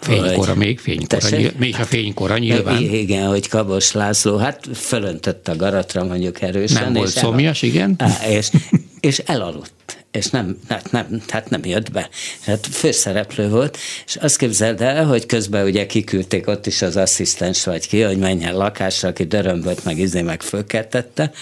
Fénykora 0.00 0.54
még, 0.54 0.78
fénykora, 0.78 1.28
nyilván, 1.28 1.54
még 1.58 1.76
a 1.78 1.84
fénykora 1.84 2.38
nyilván. 2.38 2.82
Igen, 2.82 3.26
hogy 3.26 3.48
Kabos 3.48 3.92
László, 3.92 4.36
hát 4.36 4.68
fölöntött 4.74 5.48
a 5.48 5.56
garatra 5.56 6.04
mondjuk 6.04 6.42
erősen. 6.42 6.82
Nem 6.82 6.92
volt 6.92 7.08
szomjas, 7.08 7.62
igen. 7.62 7.94
Á, 7.98 8.28
és, 8.28 8.50
és 9.00 9.18
elaludt 9.18 9.97
és 10.18 10.26
nem, 10.26 10.58
hát 10.68 10.90
nem, 10.90 11.22
hát 11.28 11.50
nem 11.50 11.64
jött 11.64 11.92
be. 11.92 12.08
Hát 12.40 12.66
főszereplő 12.66 13.48
volt, 13.48 13.78
és 14.06 14.16
azt 14.16 14.36
képzeld 14.36 14.80
el, 14.80 15.04
hogy 15.04 15.26
közben 15.26 15.64
ugye 15.64 15.86
kiküldték 15.86 16.46
ott 16.46 16.66
is 16.66 16.82
az 16.82 16.96
asszisztens 16.96 17.64
vagy 17.64 17.88
ki, 17.88 18.00
hogy 18.00 18.18
menjen 18.18 18.56
lakásra, 18.56 19.08
aki 19.08 19.24
dörömböt 19.24 19.84
meg 19.84 19.98
izé 19.98 20.22
meg 20.22 20.42
fölkettette, 20.42 21.32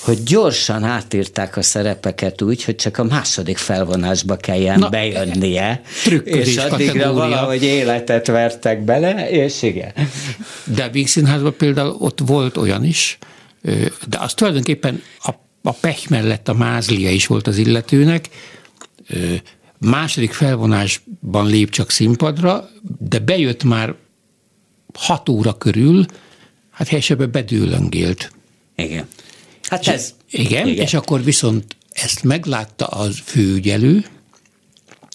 hogy 0.00 0.22
gyorsan 0.22 0.84
átírták 0.84 1.56
a 1.56 1.62
szerepeket 1.62 2.42
úgy, 2.42 2.64
hogy 2.64 2.76
csak 2.76 2.98
a 2.98 3.04
második 3.04 3.56
felvonásba 3.56 4.36
kelljen 4.36 4.78
Na, 4.78 4.88
bejönnie, 4.88 5.80
és 6.24 6.56
addigra 6.56 7.12
valahogy 7.12 7.62
életet 7.62 8.26
vertek 8.26 8.84
bele, 8.84 9.30
és 9.30 9.62
igen. 9.62 9.92
De 10.64 10.84
a 10.84 10.90
Víg 10.90 11.08
Színházban 11.08 11.56
például 11.56 11.96
ott 11.98 12.18
volt 12.26 12.56
olyan 12.56 12.84
is, 12.84 13.18
de 14.08 14.18
az 14.18 14.34
tulajdonképpen 14.34 15.02
a, 15.18 15.30
a 15.62 15.72
pech 15.72 16.10
mellett 16.10 16.48
a 16.48 16.54
mázlia 16.54 17.10
is 17.10 17.26
volt 17.26 17.46
az 17.46 17.58
illetőnek, 17.58 18.28
második 19.78 20.32
felvonásban 20.32 21.46
lép 21.46 21.70
csak 21.70 21.90
színpadra, 21.90 22.68
de 22.98 23.18
bejött 23.18 23.64
már 23.64 23.94
hat 24.94 25.28
óra 25.28 25.58
körül, 25.58 26.04
hát 26.70 26.88
helyesebben 26.88 27.30
bedőlöngélt. 27.30 28.32
Igen. 28.76 29.06
Hát 29.62 29.86
ez. 29.86 30.14
Igen, 30.30 30.66
igen, 30.66 30.84
és 30.84 30.94
akkor 30.94 31.24
viszont 31.24 31.76
ezt 31.92 32.22
meglátta 32.22 32.86
az 32.86 33.18
főügyelő, 33.24 34.04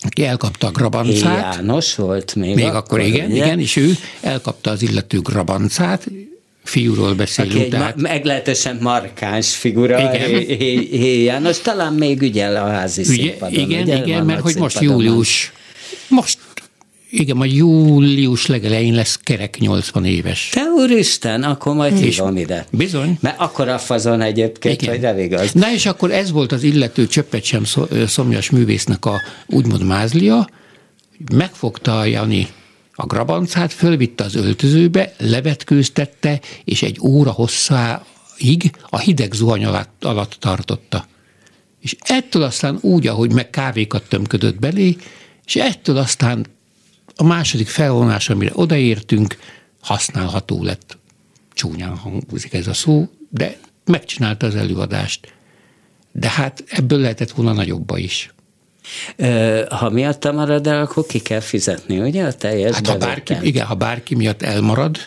aki 0.02 0.26
elkapta 0.26 0.68
a 0.68 0.72
grabancát. 0.72 1.56
János 1.56 1.95
volt 1.95 2.36
még. 2.36 2.56
Még 2.56 2.66
akkor, 2.66 2.78
akkor 2.78 3.00
igen, 3.00 3.32
ugye? 3.32 3.45
igen, 3.45 3.60
és 3.60 3.76
ő 3.76 3.93
elkapta 4.22 4.72
az 4.72 4.82
illető 4.82 5.20
grabancát, 5.20 6.08
fiúról 6.68 7.13
beszélünk. 7.13 7.55
Aki 7.55 7.68
tehát... 7.68 7.95
Ma- 7.95 8.01
meglehetősen 8.01 8.78
markáns 8.82 9.55
figura, 9.55 9.99
igen. 9.99 10.41
János, 11.01 11.61
talán 11.61 11.93
még 11.93 12.22
ügyel 12.22 12.55
a 12.55 12.70
házi 12.70 13.01
Ügye, 13.01 13.11
színpadon. 13.11 13.59
Igen, 13.59 14.03
igen, 14.03 14.26
mert 14.26 14.41
hogy 14.41 14.55
most 14.55 14.80
július, 14.80 15.51
most 16.07 16.38
igen, 17.09 17.38
majd 17.38 17.53
július 17.53 18.45
legelején 18.45 18.93
lesz 18.93 19.20
kerek 19.24 19.57
80 19.59 20.05
éves. 20.05 20.49
Te 20.53 20.61
úristen, 20.61 21.43
akkor 21.43 21.76
majd 21.76 21.97
hívom 21.97 22.38
ide. 22.38 22.65
Bizony. 22.72 23.18
Mert 23.22 23.39
akkor 23.39 23.68
a 23.68 23.78
fazon 23.78 24.22
egyébként, 24.22 24.82
Igen. 24.82 24.95
hogy 24.95 25.03
elég 25.03 25.34
az. 25.34 25.51
Na 25.51 25.74
és 25.74 25.86
akkor 25.86 26.11
ez 26.11 26.32
volt 26.32 26.51
az 26.51 26.63
illető 26.63 27.07
csöppet 27.07 27.43
sem 27.43 27.63
szomjas 28.07 28.49
művésznek 28.49 29.05
a 29.05 29.22
úgymond 29.47 29.84
mázlia, 29.84 30.49
megfogta 31.32 31.99
a 31.99 32.05
Jani 32.05 32.47
a 33.00 33.06
grabancát, 33.06 33.74
fölvitte 33.74 34.24
az 34.24 34.36
öltözőbe, 34.36 35.14
levetkőztette, 35.18 36.41
és 36.64 36.82
egy 36.84 37.00
óra 37.02 37.32
hosszáig 37.32 38.76
a 38.89 39.00
hideg 39.00 39.34
zuhany 39.34 39.66
alatt, 39.66 40.04
alatt 40.04 40.38
tartotta. 40.39 41.08
És 41.80 41.95
ettől 42.00 42.43
aztán 42.43 42.78
úgy, 42.82 43.08
ahogy 43.08 43.34
meg 43.34 43.50
kávékat 43.50 44.10
tömködött 44.10 44.60
belé, 44.60 44.98
és 45.45 45.56
ettől 45.56 45.98
aztán 45.98 46.45
a 47.16 47.24
második 47.24 47.68
felvonás, 47.68 48.30
amire 48.30 48.52
odaértünk, 48.54 49.38
használható 49.82 50.64
lett. 50.64 50.98
Csúnyán 51.54 51.98
hangzik 51.98 52.54
ez 52.54 52.68
a 52.68 52.74
szó, 52.74 53.10
de 53.30 53.60
megcsinálta 53.86 54.45
az 54.45 54.56
előadást. 54.56 55.34
De 56.12 56.30
hát 56.30 56.64
ebből 56.68 57.00
lehetett 57.00 57.32
volna 57.32 57.54
nagyobba 57.54 57.98
is. 57.98 58.34
Ha 59.69 59.89
miatta 59.89 60.31
marad 60.31 60.67
el, 60.67 60.81
akkor 60.81 61.05
ki 61.05 61.19
kell 61.19 61.39
fizetni, 61.39 61.99
ugye 61.99 62.25
a 62.25 62.33
teljes 62.33 62.75
hát 62.75 62.88
ha 62.88 62.97
bárki, 62.97 63.35
Igen, 63.41 63.65
ha 63.65 63.75
bárki 63.75 64.15
miatt 64.15 64.41
elmarad, 64.41 64.97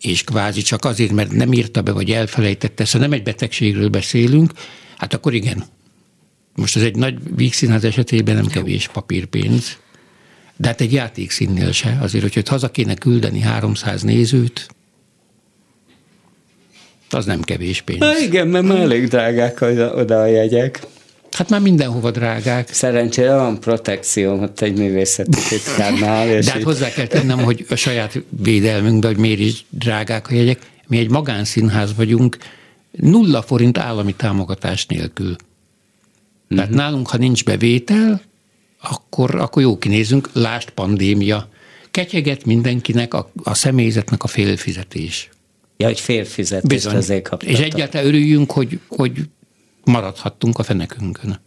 és 0.00 0.24
kvázi 0.24 0.62
csak 0.62 0.84
azért, 0.84 1.12
mert 1.12 1.32
nem 1.32 1.52
írta 1.52 1.82
be, 1.82 1.92
vagy 1.92 2.10
elfelejtette, 2.10 2.84
szóval 2.84 3.08
nem 3.08 3.18
egy 3.18 3.24
betegségről 3.24 3.88
beszélünk, 3.88 4.52
hát 4.96 5.14
akkor 5.14 5.34
igen. 5.34 5.64
Most 6.54 6.76
ez 6.76 6.82
egy 6.82 6.96
nagy 6.96 7.18
vígszínház 7.36 7.84
esetében 7.84 8.34
nem 8.34 8.46
kevés 8.46 8.88
papírpénz. 8.88 9.80
De 10.56 10.68
hát 10.68 10.80
egy 10.80 10.92
játékszínnél 10.92 11.72
se, 11.72 11.98
azért, 12.00 12.22
hogyha 12.22 12.50
haza 12.50 12.70
kéne 12.70 12.94
küldeni 12.94 13.40
300 13.40 14.02
nézőt, 14.02 14.68
az 17.10 17.24
nem 17.24 17.40
kevés 17.40 17.80
pénz. 17.80 18.00
Na 18.00 18.18
igen, 18.18 18.48
mert 18.48 18.64
már 18.64 18.78
elég 18.78 19.08
drágák 19.08 19.60
oda, 19.60 19.94
oda 19.94 20.20
a 20.20 20.26
jegyek. 20.26 20.80
Hát 21.32 21.48
már 21.48 21.60
mindenhova 21.60 22.10
drágák. 22.10 22.72
Szerencsére 22.72 23.34
van 23.34 23.60
protekció 23.60 24.40
ott 24.42 24.60
egy 24.60 24.76
művészeti 24.78 25.38
titkárnál. 25.48 26.26
De 26.26 26.50
hát 26.52 26.62
hozzá 26.62 26.88
kell 26.88 27.06
tennem, 27.06 27.38
hogy 27.38 27.66
a 27.68 27.74
saját 27.74 28.22
védelmünkben, 28.28 29.10
hogy 29.10 29.20
miért 29.20 29.40
is 29.40 29.64
drágák 29.68 30.30
a 30.30 30.34
jegyek, 30.34 30.58
Mi 30.86 30.98
egy 30.98 31.10
magánszínház 31.10 31.94
vagyunk, 31.96 32.36
nulla 32.90 33.42
forint 33.42 33.78
állami 33.78 34.14
támogatás 34.14 34.86
nélkül. 34.86 35.36
Tehát 36.48 36.64
uh-huh. 36.64 36.84
nálunk, 36.84 37.08
ha 37.08 37.16
nincs 37.16 37.44
bevétel, 37.44 38.22
akkor, 38.80 39.34
akkor 39.34 39.62
jó 39.62 39.78
kinézünk, 39.78 40.28
lást 40.32 40.70
pandémia. 40.70 41.48
Ketyeget 41.90 42.44
mindenkinek, 42.44 43.14
a, 43.14 43.30
a 43.42 43.54
személyzetnek 43.54 44.22
a 44.22 44.26
félfizetés. 44.26 45.28
Ja, 45.76 45.86
hogy 45.86 46.00
félfizetés 46.00 46.84
azért 46.84 47.28
kaptatok. 47.28 47.54
És 47.54 47.60
egyáltalán 47.60 48.06
örüljünk, 48.06 48.50
hogy, 48.50 48.78
hogy 48.88 49.12
maradhattunk 49.84 50.58
a 50.58 50.62
fenekünkön. 50.62 51.40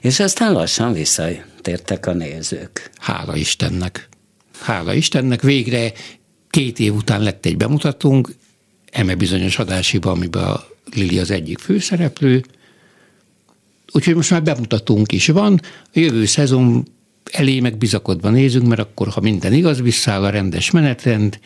És 0.00 0.20
aztán 0.20 0.52
lassan 0.52 0.92
visszatértek 0.92 2.06
a 2.06 2.12
nézők. 2.12 2.90
Hála 2.98 3.36
Istennek. 3.36 4.08
Hála 4.60 4.94
Istennek, 4.94 5.42
végre 5.42 5.92
két 6.50 6.78
év 6.78 6.94
után 6.94 7.22
lett 7.22 7.46
egy 7.46 7.56
bemutatónk, 7.56 8.28
eme 8.90 9.14
bizonyos 9.14 9.58
adásiba, 9.58 10.10
amiben 10.10 10.44
a 10.44 10.64
Lili 10.94 11.18
az 11.18 11.30
egyik 11.30 11.58
főszereplő, 11.58 12.44
úgyhogy 13.92 14.14
most 14.14 14.30
már 14.30 14.42
bemutatónk 14.42 15.12
is 15.12 15.26
van, 15.26 15.60
a 15.84 15.98
jövő 15.98 16.24
szezon 16.24 16.86
elé 17.24 17.60
meg 17.60 17.76
bizakodva 17.78 18.30
nézünk, 18.30 18.66
mert 18.66 18.80
akkor, 18.80 19.08
ha 19.08 19.20
minden 19.20 19.52
igaz, 19.52 19.80
visszáll 19.80 20.24
a 20.24 20.30
rendes 20.30 20.70
menetrend, 20.70 21.38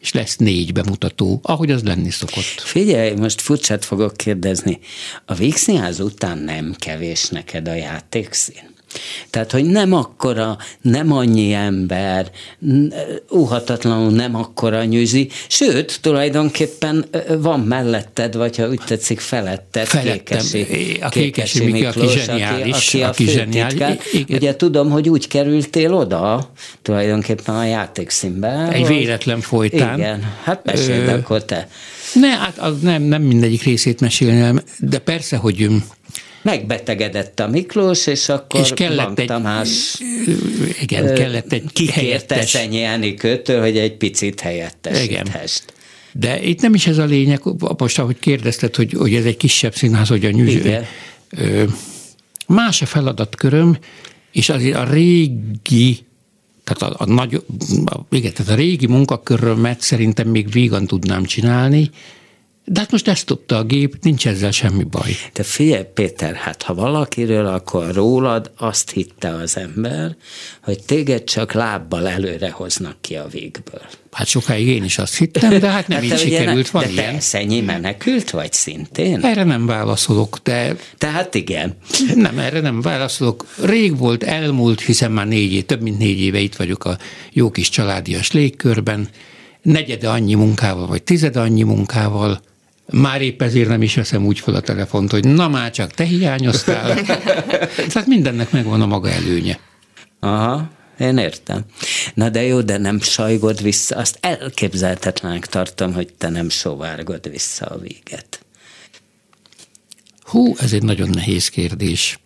és 0.00 0.12
lesz 0.12 0.36
négy 0.36 0.72
bemutató, 0.72 1.40
ahogy 1.42 1.70
az 1.70 1.82
lenni 1.82 2.10
szokott. 2.10 2.60
Figyelj, 2.60 3.14
most 3.14 3.40
furcsát 3.40 3.84
fogok 3.84 4.16
kérdezni. 4.16 4.78
A 5.24 5.34
Vígszínház 5.34 6.00
után 6.00 6.38
nem 6.38 6.74
kevés 6.78 7.28
neked 7.28 7.68
a 7.68 7.74
játékszín? 7.74 8.76
Tehát, 9.30 9.52
hogy 9.52 9.64
nem 9.64 9.92
akkora, 9.92 10.56
nem 10.80 11.12
annyi 11.12 11.52
ember, 11.52 12.30
óhatatlanul 13.32 14.10
nem 14.10 14.34
akkora 14.34 14.84
nyűzi, 14.84 15.28
sőt, 15.48 15.98
tulajdonképpen 16.00 17.04
van 17.38 17.60
melletted, 17.60 18.36
vagy 18.36 18.56
ha 18.56 18.68
úgy 18.68 18.80
tetszik, 18.86 19.20
feletted 19.20 19.86
Felettem, 19.86 20.38
Kékesi, 20.38 20.98
a 21.00 21.08
Kékesi, 21.08 21.58
Kékesi 21.58 21.70
Miklós, 21.70 21.96
aki 21.96 22.18
zseniális, 22.18 22.88
aki, 22.88 23.02
aki, 23.02 23.02
aki 23.02 23.24
zseniális. 23.24 23.98
Ugye 24.28 24.56
tudom, 24.56 24.90
hogy 24.90 25.08
úgy 25.08 25.28
kerültél 25.28 25.94
oda, 25.94 26.52
tulajdonképpen 26.82 27.54
a 27.54 27.64
játékszínbe. 27.64 28.68
Egy 28.72 28.86
véletlen 28.86 29.40
folytán. 29.40 29.98
Igen, 29.98 30.34
hát 30.42 30.64
meséld 30.64 31.08
akkor 31.08 31.44
te. 31.44 31.68
Ne, 32.14 32.28
hát 32.28 32.58
az 32.58 32.80
nem, 32.80 33.02
nem 33.02 33.22
mindegyik 33.22 33.62
részét 33.62 34.00
mesélnem, 34.00 34.60
de 34.78 34.98
persze, 34.98 35.36
hogy 35.36 35.68
megbetegedett 36.42 37.40
a 37.40 37.48
Miklós, 37.48 38.06
és 38.06 38.28
akkor 38.28 38.60
és 38.60 38.70
kellett 38.74 39.18
egy, 39.18 39.26
Tamás 39.26 39.96
igen, 40.80 41.14
kellett 41.14 41.52
egy 41.52 41.64
kikérte 41.72 42.42
Szenyi 42.42 42.82
Enikőtől, 42.82 43.60
hogy 43.60 43.78
egy 43.78 43.96
picit 43.96 44.40
helyettesíthest. 44.40 45.64
Igen. 45.66 45.76
De 46.12 46.42
itt 46.42 46.60
nem 46.60 46.74
is 46.74 46.86
ez 46.86 46.98
a 46.98 47.04
lényeg, 47.04 47.40
most 47.76 47.98
ahogy 47.98 48.18
kérdezted, 48.18 48.76
hogy, 48.76 48.92
hogy 48.92 49.14
ez 49.14 49.24
egy 49.24 49.36
kisebb 49.36 49.74
színház, 49.74 50.08
hogy 50.08 50.24
a 50.24 50.30
nyűző. 50.30 50.86
Más 52.46 52.82
a 52.82 52.86
feladatköröm, 52.86 53.78
és 54.32 54.48
azért 54.48 54.76
a 54.76 54.84
régi 54.90 56.06
tehát 56.64 56.94
a, 56.94 57.02
a, 57.02 57.06
nagy, 57.06 57.34
a, 57.84 58.00
igen, 58.10 58.32
tehát 58.32 58.52
a 58.52 58.54
régi 58.54 58.86
munkakörömet 58.86 59.80
szerintem 59.80 60.28
még 60.28 60.50
vígan 60.50 60.86
tudnám 60.86 61.24
csinálni, 61.24 61.90
de 62.70 62.80
hát 62.80 62.90
most 62.90 63.08
ezt 63.08 63.26
tudta 63.26 63.56
a 63.56 63.64
gép, 63.64 63.96
nincs 64.02 64.26
ezzel 64.26 64.50
semmi 64.50 64.84
baj. 64.84 65.10
De 65.32 65.42
figyelj, 65.42 65.84
Péter, 65.94 66.34
hát 66.34 66.62
ha 66.62 66.74
valakiről, 66.74 67.46
akkor 67.46 67.94
rólad 67.94 68.50
azt 68.56 68.90
hitte 68.90 69.28
az 69.28 69.56
ember, 69.56 70.16
hogy 70.62 70.82
téged 70.84 71.24
csak 71.24 71.52
lábbal 71.52 72.08
előre 72.08 72.50
hoznak 72.50 72.96
ki 73.00 73.16
a 73.16 73.26
végből. 73.30 73.80
Hát 74.12 74.26
sokáig 74.26 74.66
én 74.66 74.84
is 74.84 74.98
azt 74.98 75.16
hittem, 75.16 75.58
de 75.58 75.70
hát 75.70 75.88
nem 75.88 76.02
hát 76.02 76.06
így 76.12 76.18
sikerült. 76.18 76.70
Van 76.70 76.82
de 76.82 76.90
ilyen. 76.90 77.14
te 77.14 77.20
Szenyi 77.20 77.60
menekült 77.60 78.30
vagy 78.30 78.52
szintén? 78.52 79.24
Erre 79.24 79.44
nem 79.44 79.66
válaszolok, 79.66 80.38
de... 80.42 80.76
Tehát 80.98 81.34
igen. 81.34 81.76
Nem, 82.14 82.38
erre 82.38 82.60
nem 82.60 82.80
válaszolok. 82.80 83.46
Rég 83.62 83.96
volt, 83.96 84.22
elmúlt, 84.22 84.80
hiszen 84.80 85.12
már 85.12 85.26
négy 85.26 85.52
év, 85.52 85.66
több 85.66 85.82
mint 85.82 85.98
négy 85.98 86.20
éve 86.20 86.38
itt 86.38 86.56
vagyok 86.56 86.84
a 86.84 86.98
jó 87.32 87.50
kis 87.50 87.68
családias 87.68 88.32
légkörben, 88.32 89.08
negyede 89.62 90.08
annyi 90.08 90.34
munkával, 90.34 90.86
vagy 90.86 91.02
tizede 91.02 91.40
annyi 91.40 91.62
munkával, 91.62 92.40
már 92.92 93.22
épp 93.22 93.42
ezért 93.42 93.68
nem 93.68 93.82
is 93.82 93.94
veszem 93.94 94.26
úgy 94.26 94.40
fel 94.40 94.54
a 94.54 94.60
telefont, 94.60 95.10
hogy 95.10 95.24
na 95.24 95.48
már 95.48 95.70
csak 95.70 95.90
te 95.90 96.04
hiányoztál. 96.04 96.94
Tehát 97.92 98.06
mindennek 98.06 98.50
megvan 98.50 98.80
a 98.80 98.86
maga 98.86 99.10
előnye. 99.10 99.58
Aha, 100.20 100.70
én 100.98 101.18
értem. 101.18 101.64
Na 102.14 102.28
de 102.28 102.42
jó, 102.42 102.60
de 102.60 102.78
nem 102.78 103.00
sajgod 103.00 103.62
vissza. 103.62 103.96
Azt 103.96 104.18
elképzelhetetlenek 104.20 105.46
tartom, 105.46 105.92
hogy 105.92 106.12
te 106.18 106.28
nem 106.28 106.48
sovárgod 106.48 107.30
vissza 107.30 107.66
a 107.66 107.78
véget. 107.78 108.44
Hú, 110.20 110.54
ez 110.58 110.72
egy 110.72 110.82
nagyon 110.82 111.08
nehéz 111.08 111.48
kérdés. 111.48 112.18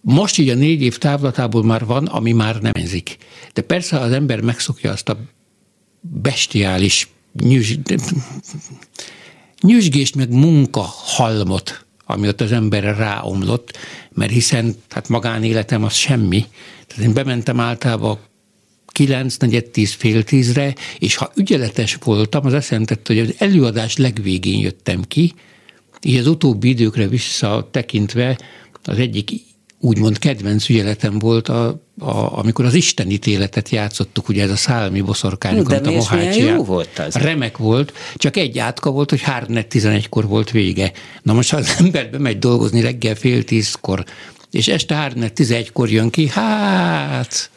Most 0.00 0.38
így 0.38 0.48
a 0.48 0.54
négy 0.54 0.82
év 0.82 0.98
távlatából 0.98 1.64
már 1.64 1.84
van, 1.84 2.06
ami 2.06 2.32
már 2.32 2.60
nem 2.60 2.72
enzik. 2.74 3.16
De 3.52 3.62
persze 3.62 3.98
az 3.98 4.12
ember 4.12 4.40
megszokja 4.40 4.92
azt 4.92 5.08
a 5.08 5.18
bestiális 6.00 7.08
nyüzs, 7.40 7.76
nyüzsgést, 9.62 10.14
meg 10.14 10.30
munkahalmot, 10.30 11.84
ami 12.04 12.28
ott 12.28 12.40
az 12.40 12.52
emberre 12.52 12.94
ráomlott, 12.94 13.78
mert 14.12 14.32
hiszen 14.32 14.74
hát 14.90 15.08
magánéletem 15.08 15.84
az 15.84 15.92
semmi. 15.94 16.46
Tehát 16.86 17.04
én 17.04 17.14
bementem 17.14 17.60
általában 17.60 18.18
9, 18.86 19.36
negyed, 19.36 19.64
10, 19.64 19.92
fél 19.92 20.22
tízre, 20.24 20.74
és 20.98 21.14
ha 21.14 21.32
ügyeletes 21.34 21.98
voltam, 22.04 22.46
az 22.46 22.52
azt 22.52 22.70
jelentette, 22.70 23.14
hogy 23.14 23.22
az 23.22 23.34
előadás 23.38 23.96
legvégén 23.96 24.60
jöttem 24.60 25.02
ki, 25.02 25.34
így 26.02 26.16
az 26.16 26.26
utóbbi 26.26 26.68
időkre 26.68 27.08
visszatekintve 27.08 28.38
az 28.82 28.98
egyik 28.98 29.30
úgymond 29.86 30.18
kedvenc 30.18 30.68
ügyeletem 30.68 31.18
volt, 31.18 31.48
a, 31.48 31.66
a, 31.98 32.38
amikor 32.38 32.64
az 32.64 32.74
istenítéletet 32.74 33.68
játszottuk, 33.68 34.28
ugye 34.28 34.42
ez 34.42 34.50
a 34.50 34.56
szálmi 34.56 35.00
boszorkányok, 35.00 35.68
De 35.68 35.88
a 35.88 35.90
Mohácsi 35.90 36.42
jó 36.42 36.64
volt 36.64 36.98
az? 36.98 37.14
Remek 37.14 37.56
volt, 37.56 37.92
csak 38.14 38.36
egy 38.36 38.58
átka 38.58 38.90
volt, 38.90 39.10
hogy 39.10 39.20
3 39.20 39.48
11-kor 39.50 40.26
volt 40.26 40.50
vége. 40.50 40.92
Na 41.22 41.32
most, 41.32 41.50
ha 41.50 41.56
az 41.56 41.74
ember 41.78 42.10
bemegy 42.10 42.38
dolgozni 42.38 42.80
reggel 42.80 43.14
fél 43.14 43.44
tízkor, 43.44 44.04
és 44.50 44.68
este 44.68 44.94
3 44.94 45.22
11-kor 45.34 45.90
jön 45.90 46.10
ki, 46.10 46.28
hát 46.28 47.50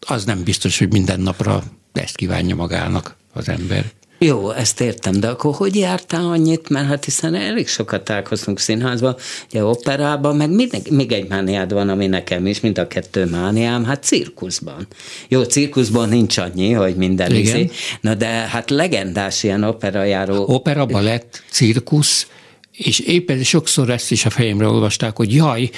az 0.00 0.24
nem 0.24 0.42
biztos, 0.42 0.78
hogy 0.78 0.92
minden 0.92 1.20
napra 1.20 1.62
ezt 1.92 2.16
kívánja 2.16 2.54
magának 2.54 3.16
az 3.32 3.48
ember. 3.48 3.84
Jó, 4.22 4.50
ezt 4.50 4.80
értem, 4.80 5.20
de 5.20 5.28
akkor 5.28 5.54
hogy 5.54 5.76
jártál 5.76 6.24
annyit? 6.24 6.68
Mert 6.68 6.86
hát 6.86 7.04
hiszen 7.04 7.34
elég 7.34 7.68
sokat 7.68 8.04
találkoztunk 8.04 8.58
színházban, 8.58 9.16
ugye 9.48 9.64
operában, 9.64 10.36
meg 10.36 10.50
még, 10.50 10.70
még 10.90 11.12
egy 11.12 11.28
mániád 11.28 11.72
van, 11.72 11.88
ami 11.88 12.06
nekem 12.06 12.46
is, 12.46 12.60
mint 12.60 12.78
a 12.78 12.86
kettő 12.86 13.24
mániám, 13.24 13.84
hát 13.84 14.02
cirkuszban. 14.02 14.86
Jó, 15.28 15.42
cirkuszban 15.42 16.08
nincs 16.08 16.38
annyi, 16.38 16.72
hogy 16.72 16.96
minden 16.96 17.34
izé, 17.34 17.70
na 18.00 18.14
de 18.14 18.26
hát 18.26 18.70
legendás 18.70 19.42
ilyen 19.42 19.62
operajáró. 19.62 20.44
Opera, 20.48 20.86
balett, 20.86 21.42
cirkusz, 21.50 22.26
és 22.72 22.98
éppen 22.98 23.42
sokszor 23.42 23.90
ezt 23.90 24.10
is 24.10 24.24
a 24.24 24.30
fejemre 24.30 24.66
olvasták, 24.66 25.16
hogy 25.16 25.34
jaj, 25.34 25.70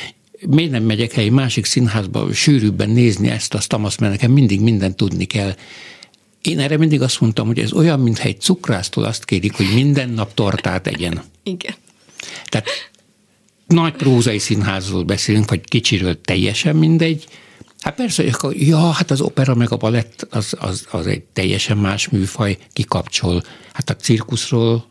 miért 0.48 0.70
nem 0.70 0.82
megyek 0.82 1.16
el 1.16 1.22
egy 1.22 1.30
másik 1.30 1.64
színházba 1.64 2.32
sűrűbben 2.32 2.90
nézni 2.90 3.28
ezt, 3.28 3.54
azt, 3.54 3.72
azt, 3.72 4.00
mert 4.00 4.12
nekem 4.12 4.30
mindig 4.30 4.60
mindent 4.60 4.96
tudni 4.96 5.24
kell. 5.24 5.54
Én 6.42 6.58
erre 6.58 6.76
mindig 6.76 7.02
azt 7.02 7.20
mondtam, 7.20 7.46
hogy 7.46 7.58
ez 7.58 7.72
olyan, 7.72 8.00
mintha 8.00 8.28
egy 8.28 8.40
cukrásztól 8.40 9.04
azt 9.04 9.24
kérik, 9.24 9.54
hogy 9.54 9.74
minden 9.74 10.10
nap 10.10 10.34
tortát 10.34 10.86
egyen. 10.86 11.22
Igen. 11.42 11.74
Tehát 12.44 12.68
nagy 13.66 13.92
prózai 13.92 14.38
színházról 14.38 15.02
beszélünk, 15.02 15.50
vagy 15.50 15.64
kicsiről 15.64 16.20
teljesen 16.20 16.76
mindegy. 16.76 17.26
Hát 17.80 17.94
persze, 17.94 18.24
akkor, 18.32 18.56
ja, 18.56 18.90
hát 18.90 19.10
az 19.10 19.20
opera 19.20 19.54
meg 19.54 19.72
a 19.72 19.76
balett 19.76 20.26
az, 20.30 20.54
az, 20.58 20.86
az 20.90 21.06
egy 21.06 21.22
teljesen 21.22 21.76
más 21.76 22.08
műfaj, 22.08 22.58
kikapcsol. 22.72 23.42
Hát 23.72 23.90
a 23.90 23.96
cirkuszról, 23.96 24.86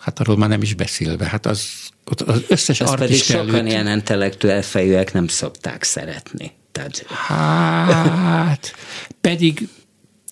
hát 0.00 0.20
arról 0.20 0.36
már 0.36 0.48
nem 0.48 0.62
is 0.62 0.74
beszélve. 0.74 1.24
Hát 1.24 1.46
az, 1.46 1.68
az 2.04 2.42
összes 2.48 2.80
Azt 2.80 2.94
pedig 2.94 3.22
sokan 3.22 3.54
előtt... 3.54 3.66
ilyen 3.66 3.88
intellektuál 3.88 4.62
fejűek 4.62 5.12
nem 5.12 5.28
szokták 5.28 5.82
szeretni. 5.82 6.52
Tehát... 6.72 7.06
Hát, 7.06 8.74
pedig 9.20 9.68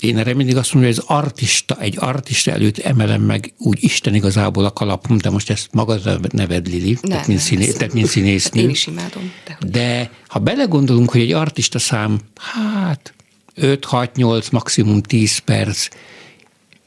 én 0.05 0.19
erre 0.19 0.35
mindig 0.35 0.57
azt 0.57 0.75
mondom, 0.75 0.93
hogy 0.93 1.01
az 1.07 1.17
artista, 1.17 1.77
egy 1.81 1.95
artista 1.99 2.51
előtt 2.51 2.79
emelem 2.79 3.23
meg 3.23 3.53
úgy 3.59 3.85
Isten 3.85 4.15
igazából 4.15 4.65
a 4.65 4.73
kalapom, 4.73 5.19
de 5.19 5.31
most 5.31 5.51
ezt 5.51 5.69
magad 5.73 6.33
neved, 6.33 6.67
Lili, 6.67 6.99
nem, 7.01 7.11
tehát, 7.11 7.27
mint 7.27 7.41
színé, 7.41 7.73
tehát 7.73 7.93
mint 7.93 8.07
színésznő. 8.07 8.63
Én 8.63 8.71
is 8.71 8.87
imádom. 8.87 9.33
De, 9.45 9.57
de 9.71 10.11
ha 10.27 10.39
belegondolunk, 10.39 11.11
hogy 11.11 11.21
egy 11.21 11.33
artista 11.33 11.79
szám, 11.79 12.21
hát 12.37 13.15
5-6-8, 13.61 14.51
maximum 14.51 15.03
10 15.03 15.39
perc, 15.39 15.89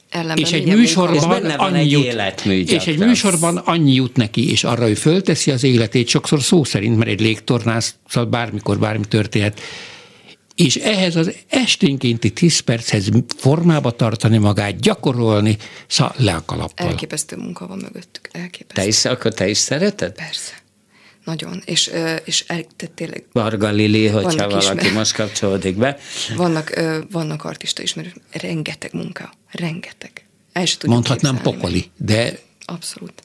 Ellenben 0.09 0.37
és 0.37 0.51
egy 0.51 0.65
műsorban 0.65 1.45
annyi 1.45 1.79
egy 1.79 1.91
jut, 1.91 2.45
és 2.45 2.87
egy 2.87 2.97
műsorban 2.97 3.57
annyi 3.57 3.93
jut 3.93 4.15
neki, 4.15 4.51
és 4.51 4.63
arra 4.63 4.89
ő 4.89 4.93
fölteszi 4.93 5.51
az 5.51 5.63
életét, 5.63 6.07
sokszor 6.07 6.41
szó 6.41 6.63
szerint, 6.63 6.97
mert 6.97 7.09
egy 7.09 7.21
légtornász, 7.21 7.95
szóval 8.07 8.29
bármikor 8.29 8.79
bármi 8.79 9.05
történhet, 9.05 9.61
és 10.57 10.75
ehhez 10.75 11.15
az 11.15 11.35
esténkénti 11.47 12.29
10 12.29 12.59
perchez 12.59 13.09
formába 13.37 13.91
tartani 13.91 14.37
magát, 14.37 14.79
gyakorolni, 14.79 15.57
szóval 15.87 16.13
le 16.17 16.33
a 16.33 16.45
kalappal. 16.45 16.87
Elképesztő 16.87 17.35
munka 17.35 17.67
van 17.67 17.77
mögöttük, 17.77 18.29
elképesztő. 18.31 18.81
Te 18.81 18.87
is, 18.87 19.05
akkor 19.05 19.33
te 19.33 19.49
is 19.49 19.57
szereted? 19.57 20.11
Persze. 20.11 20.53
Nagyon. 21.23 21.61
És, 21.65 21.91
és 22.25 22.43
el, 22.47 22.65
tehát 22.75 22.95
tényleg 22.95 23.25
Varga 23.31 23.69
Lili, 23.69 24.07
hogyha 24.07 24.49
valaki 24.49 24.65
ismer- 24.65 24.93
most 24.93 25.13
kapcsolódik 25.13 25.75
be. 25.77 25.97
vannak, 26.35 26.81
vannak 27.11 27.43
artista 27.43 27.81
ismerős, 27.81 28.13
rengeteg 28.31 28.93
munka, 28.93 29.33
rengeteg. 29.51 30.11
El 30.51 30.65
se 30.65 30.73
tudjuk 30.77 30.93
Mondhatnám 30.93 31.41
pokoli, 31.41 31.91
de 31.97 32.39
Abszolút. 32.65 33.23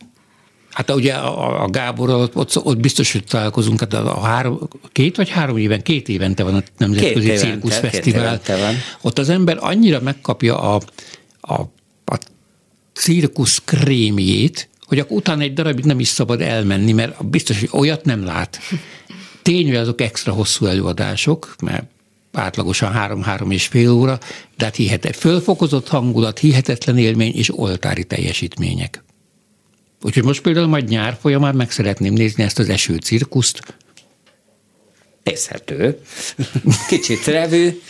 Hát 0.73 0.91
ugye 0.91 1.13
a, 1.13 1.63
a 1.63 1.69
Gáborral 1.69 2.31
ott, 2.35 2.57
ott, 2.65 2.79
biztos, 2.79 3.13
hogy 3.13 3.25
találkozunk, 3.25 3.81
hát 3.81 3.95
a, 3.95 4.17
a 4.17 4.21
három, 4.21 4.59
két 4.93 5.17
vagy 5.17 5.29
három 5.29 5.57
éven, 5.57 5.83
két 5.83 6.09
évente 6.09 6.43
van 6.43 6.55
a 6.55 6.63
Nemzetközi 6.79 7.33
Cirkuszfesztivál. 7.33 8.41
Ott 9.01 9.19
az 9.19 9.29
ember 9.29 9.57
annyira 9.61 10.01
megkapja 10.01 10.61
a, 10.61 10.81
a, 11.41 11.61
a 12.05 12.19
cirkusz 12.93 13.63
krémjét, 13.65 14.69
hogy 14.87 14.99
akkor 14.99 15.17
utána 15.17 15.43
egy 15.43 15.53
darabig 15.53 15.85
nem 15.85 16.01
is 16.01 16.09
szabad 16.09 16.41
elmenni, 16.41 16.93
mert 16.93 17.27
biztos, 17.27 17.61
hogy 17.61 17.69
olyat 17.73 18.05
nem 18.05 18.25
lát. 18.25 18.59
Tény, 19.43 19.67
hogy 19.67 19.77
azok 19.77 20.01
extra 20.01 20.33
hosszú 20.33 20.67
előadások, 20.67 21.55
mert 21.63 21.85
átlagosan 22.33 22.93
három-három 22.93 23.51
és 23.51 23.67
fél 23.67 23.91
óra, 23.91 24.19
de 24.57 24.65
hát 24.65 24.77
hihetet, 24.77 25.17
fölfokozott 25.17 25.89
hangulat, 25.89 26.39
hihetetlen 26.39 26.99
élmény 26.99 27.35
és 27.35 27.59
oltári 27.59 28.05
teljesítmények. 28.05 29.05
Úgyhogy 30.03 30.25
most 30.25 30.41
például 30.41 30.67
majd 30.67 30.89
nyár 30.89 31.17
folyamán 31.21 31.55
meg 31.55 31.71
szeretném 31.71 32.13
nézni 32.13 32.43
ezt 32.43 32.59
az 32.59 32.69
eső 32.69 32.97
cirkuszt. 32.97 33.61
Nézhető. 35.23 35.99
Kicsit 36.89 37.25
revű, 37.25 37.81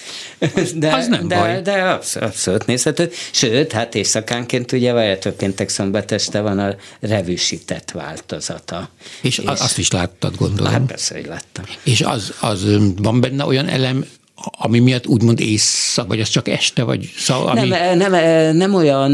de, 0.74 0.94
Az 0.94 1.08
nem 1.08 1.28
de, 1.28 1.36
baj. 1.38 1.62
de 1.62 1.72
abszolút, 1.72 2.28
abszolút 2.28 2.66
nézhető. 2.66 3.10
Sőt, 3.30 3.72
hát 3.72 3.94
éjszakánként 3.94 4.72
ugye 4.72 4.92
várjátok 4.92 5.36
péntek 5.36 5.68
szombat 5.68 6.12
este 6.12 6.40
van 6.40 6.58
a 6.58 6.76
revűsített 7.00 7.90
változata. 7.90 8.90
És, 9.22 9.38
és 9.38 9.44
azt 9.46 9.78
is 9.78 9.90
láttad, 9.90 10.36
gondolom. 10.36 10.72
Hát 10.72 10.82
persze, 10.82 11.14
hogy 11.14 11.26
láttam. 11.26 11.64
És 11.82 12.00
az, 12.00 12.34
az 12.40 12.64
öm, 12.64 12.94
van 12.96 13.20
benne 13.20 13.44
olyan 13.44 13.68
elem, 13.68 14.04
ami 14.51 14.78
miatt 14.78 15.07
úgymond 15.07 15.40
éjszak, 15.40 16.07
vagy 16.07 16.20
az 16.20 16.28
csak 16.28 16.49
este, 16.49 16.82
vagy 16.82 17.12
szó, 17.16 17.47
ami... 17.47 17.68
Nem, 17.68 17.97
nem, 17.97 18.57
nem 18.57 18.74
olyan, 18.74 19.11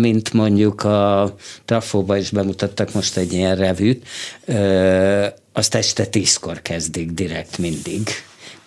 mint 0.00 0.32
mondjuk 0.32 0.84
a 0.84 1.34
Trafóba 1.64 2.16
is 2.16 2.30
bemutattak 2.30 2.92
most 2.92 3.16
egy 3.16 3.32
ilyen 3.32 3.56
revűt, 3.56 4.06
ö, 4.44 5.26
azt 5.52 5.74
este 5.74 6.06
tízkor 6.06 6.62
kezdik 6.62 7.10
direkt 7.10 7.58
mindig 7.58 8.08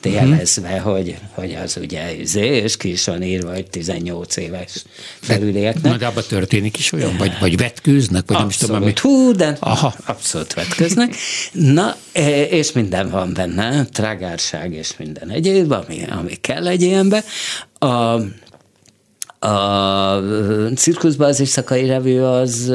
jelezve, 0.07 0.75
uh-huh. 0.75 0.93
hogy, 0.93 1.17
hogy 1.33 1.53
az 1.63 1.77
ugye 1.81 2.15
izé, 2.15 2.45
és 2.45 2.77
ki 2.77 2.91
is 2.91 3.05
van 3.05 3.23
írva, 3.23 3.53
hogy 3.53 3.69
18 3.69 4.37
éves 4.37 4.83
felülieknek. 5.19 5.91
Na, 5.91 5.97
de 5.97 6.05
abban 6.05 6.23
történik 6.27 6.77
is 6.77 6.91
olyan, 6.91 7.17
vagy, 7.17 7.31
vagy 7.39 7.57
vetkőznek, 7.57 8.23
vagy 8.27 8.37
Abszolút. 8.37 8.79
nem 8.79 8.87
is 8.87 8.93
tudom, 8.93 9.15
Hú, 9.15 9.31
de 9.31 9.57
Aha. 9.59 9.95
abszolút 10.05 10.53
vetköznek. 10.53 11.15
Na, 11.51 11.95
e, 12.11 12.41
és 12.43 12.71
minden 12.71 13.09
van 13.09 13.33
benne, 13.33 13.85
trágárság 13.85 14.73
és 14.73 14.97
minden 14.97 15.29
egyéb, 15.29 15.71
ami, 15.71 16.05
ami 16.09 16.33
kell 16.33 16.67
egy 16.67 16.81
ilyenbe. 16.81 17.23
A, 17.79 17.87
a 19.47 20.21
cirkuszban 20.75 21.27
az 21.27 21.39
éjszakai 21.39 21.85
revű 21.85 22.19
az, 22.19 22.71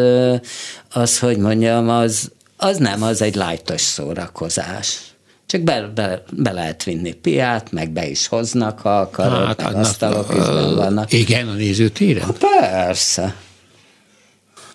az, 0.92 1.18
hogy 1.18 1.36
mondjam, 1.36 1.88
az, 1.88 2.30
az 2.56 2.76
nem, 2.76 3.02
az 3.02 3.22
egy 3.22 3.34
lájtos 3.34 3.80
szórakozás. 3.80 5.13
Csak 5.54 5.62
be, 5.62 5.90
be, 5.94 6.22
be 6.32 6.52
lehet 6.52 6.84
vinni 6.84 7.12
piát, 7.12 7.72
meg 7.72 7.90
be 7.90 8.08
is 8.08 8.26
hoznak, 8.26 8.78
ha 8.78 8.98
akarod, 9.00 9.46
hát, 9.46 9.62
meg 9.62 9.74
asztalok 9.74 10.34
is 10.34 10.44
benn 10.44 10.74
vannak. 10.74 11.12
Igen, 11.12 11.48
a 11.48 11.52
nézőtéren. 11.52 12.28
Persze. 12.38 13.34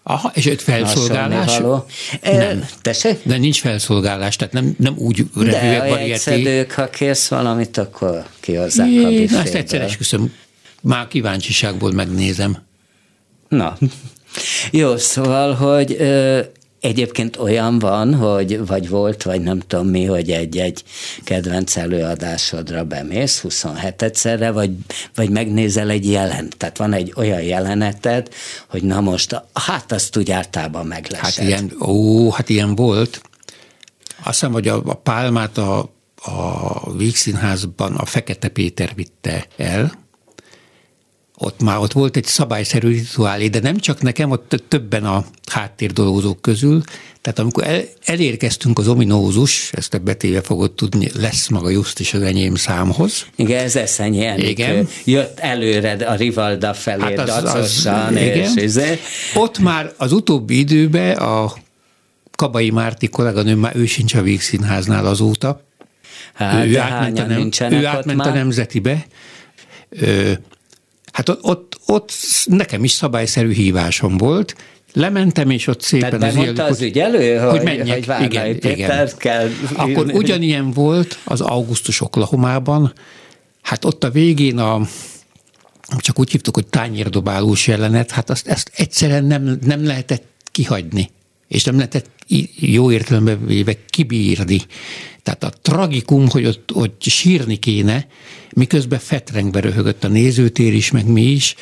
Aha, 0.03 0.31
és 0.33 0.45
egy 0.45 0.61
felszolgálás? 0.61 1.61
Nem. 2.21 2.65
Tessék? 2.81 3.19
De 3.23 3.37
nincs 3.37 3.59
felszolgálás, 3.59 4.35
tehát 4.35 4.53
nem, 4.53 4.75
nem 4.77 4.93
úgy 4.97 5.25
De 5.35 5.43
revűek, 5.43 5.81
a 5.81 5.99
jegyszedők, 5.99 6.71
ha 6.71 6.89
kérsz 6.89 7.27
valamit, 7.27 7.77
akkor 7.77 8.25
kihozzák 8.39 8.87
a 8.87 8.89
Jé, 8.89 9.25
Na, 9.25 9.37
ezt 9.39 9.45
egyszer 9.45 9.61
büféből. 9.61 9.85
esküszöm, 9.85 10.33
már 10.81 11.07
kíváncsiságból 11.07 11.91
megnézem. 11.91 12.57
Na, 13.47 13.77
jó, 14.71 14.97
szóval, 14.97 15.53
hogy 15.53 15.95
ö, 15.99 16.39
egyébként 16.79 17.37
olyan 17.37 17.79
van, 17.79 18.15
hogy 18.15 18.65
vagy 18.65 18.89
volt, 18.89 19.23
vagy 19.23 19.41
nem 19.41 19.59
tudom 19.59 19.87
mi, 19.87 20.05
hogy 20.05 20.31
egy-egy 20.31 20.83
kedvenc 21.23 21.75
előadásodra 21.75 22.83
bemész 22.83 23.43
27-szerre, 23.47 24.49
vagy, 24.53 24.71
vagy 25.15 25.29
megnézel 25.29 25.89
egy 25.89 26.11
jelent. 26.11 26.57
Tehát 26.57 26.77
van 26.77 26.93
egy 26.93 27.13
olyan 27.15 27.41
jeleneted, 27.41 28.29
hogy 28.67 28.83
na 28.83 29.01
most, 29.01 29.41
hát 29.53 29.91
azt 29.91 30.17
úgy 30.17 30.31
általában 30.31 30.85
meglesed. 30.85 31.33
Hát 31.33 31.47
ilyen, 31.47 31.71
ó, 31.81 32.31
hát 32.31 32.49
ilyen 32.49 32.75
volt. 32.75 33.21
Azt 34.17 34.39
hiszem, 34.39 34.51
hogy 34.51 34.67
a, 34.67 34.81
a 34.85 34.93
pálmát 34.93 35.57
a, 35.57 35.93
a 36.21 36.93
Vígszínházban 36.97 37.95
a 37.95 38.05
Fekete 38.05 38.47
Péter 38.47 38.91
vitte 38.95 39.45
el, 39.57 40.07
ott 41.41 41.61
már 41.61 41.77
ott 41.77 41.91
volt 41.91 42.15
egy 42.15 42.25
szabályszerű 42.25 42.87
rituálé, 42.87 43.47
de 43.47 43.59
nem 43.59 43.77
csak 43.77 44.01
nekem, 44.01 44.31
ott 44.31 44.63
többen 44.67 45.05
a 45.05 45.25
háttérdolgozók 45.51 46.41
közül. 46.41 46.81
Tehát 47.21 47.39
amikor 47.39 47.63
el, 47.63 47.81
elérkeztünk 48.05 48.79
az 48.79 48.87
ominózus, 48.87 49.69
ezt 49.73 49.93
a 49.93 49.97
betéve 49.97 50.41
fogod 50.41 50.71
tudni, 50.71 51.09
lesz 51.19 51.47
maga 51.47 51.69
just 51.69 51.99
is 51.99 52.13
az 52.13 52.21
enyém 52.21 52.55
számhoz. 52.55 53.25
Igen, 53.35 53.63
ez 53.63 53.75
Eszenyi. 53.75 54.47
Igen. 54.49 54.87
Jött 55.05 55.39
előre 55.39 55.91
a 55.91 56.15
Rivalda 56.15 56.73
felé 56.73 57.01
hát 57.01 57.19
az- 57.19 57.29
az- 57.29 57.43
dacosan, 57.43 58.17
igen. 58.17 58.37
és 58.37 58.63
izé. 58.63 58.99
Ott 59.35 59.59
már 59.59 59.93
az 59.97 60.11
utóbbi 60.11 60.57
időben 60.57 61.17
a 61.17 61.53
Kabai 62.35 62.69
Márti 62.69 63.07
kolléganő, 63.07 63.55
már 63.55 63.75
ő 63.75 63.85
sincs 63.85 64.13
a 64.13 64.21
Vígszínháznál 64.21 65.05
azóta. 65.05 65.61
Hát, 66.33 66.65
ő 66.65 66.79
átment, 66.79 67.19
a, 67.19 67.25
nem, 67.25 67.49
ő 67.71 67.77
ott 67.77 67.85
átment 67.85 68.19
a 68.19 68.23
már? 68.23 68.33
nemzetibe. 68.33 69.05
Ö, 69.89 70.31
hát 71.11 71.29
ott, 71.29 71.43
ott, 71.43 71.79
ott 71.85 72.11
nekem 72.45 72.83
is 72.83 72.91
szabályszerű 72.91 73.53
hívásom 73.53 74.17
volt. 74.17 74.55
Lementem, 74.93 75.49
és 75.49 75.67
ott 75.67 75.81
szépen 75.81 76.19
Tehát 76.19 76.33
bemondta 76.33 76.63
az 76.63 76.81
ügyelő, 76.81 77.37
hogy, 77.37 77.49
hogy 77.49 77.63
menjek, 77.63 78.05
hogy 78.05 78.23
igen, 78.23 78.55
igen. 78.61 79.09
Kell 79.17 79.49
Akkor 79.75 80.05
ugyanilyen 80.13 80.71
volt 80.71 81.19
az 81.23 81.41
augusztus 81.41 82.01
Oklahomában. 82.01 82.93
Hát 83.61 83.85
ott 83.85 84.03
a 84.03 84.09
végén 84.09 84.57
a 84.57 84.81
csak 85.97 86.19
úgy 86.19 86.31
hívtuk, 86.31 86.55
hogy 86.55 86.67
tányérdobálós 86.67 87.67
jelenet, 87.67 88.11
hát 88.11 88.29
azt 88.29 88.47
ezt 88.47 88.71
egyszerűen 88.75 89.25
nem, 89.25 89.59
nem 89.65 89.85
lehetett 89.85 90.23
kihagyni, 90.51 91.09
és 91.49 91.63
nem 91.63 91.75
lehetett 91.75 92.09
jó 92.55 92.91
értelemben 92.91 93.45
véve 93.45 93.73
kibírni. 93.85 94.61
Tehát 95.23 95.43
a 95.43 95.51
tragikum, 95.61 96.29
hogy 96.29 96.45
ott, 96.45 96.73
ott 96.73 97.01
sírni 97.01 97.55
kéne, 97.55 98.07
miközben 98.55 98.99
fetrengve 98.99 99.59
röhögött 99.59 100.03
a 100.03 100.07
nézőtér 100.07 100.73
is, 100.73 100.91
meg 100.91 101.07
mi 101.07 101.21
is, 101.21 101.55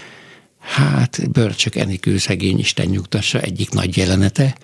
hát 0.60 1.32
Börcsök 1.32 1.76
Enikő 1.76 2.18
szegény 2.18 2.60
Isten 2.60 2.88
nyugtassa 2.88 3.40
egyik 3.40 3.70
nagy 3.70 3.98
jelenete. 3.98 4.58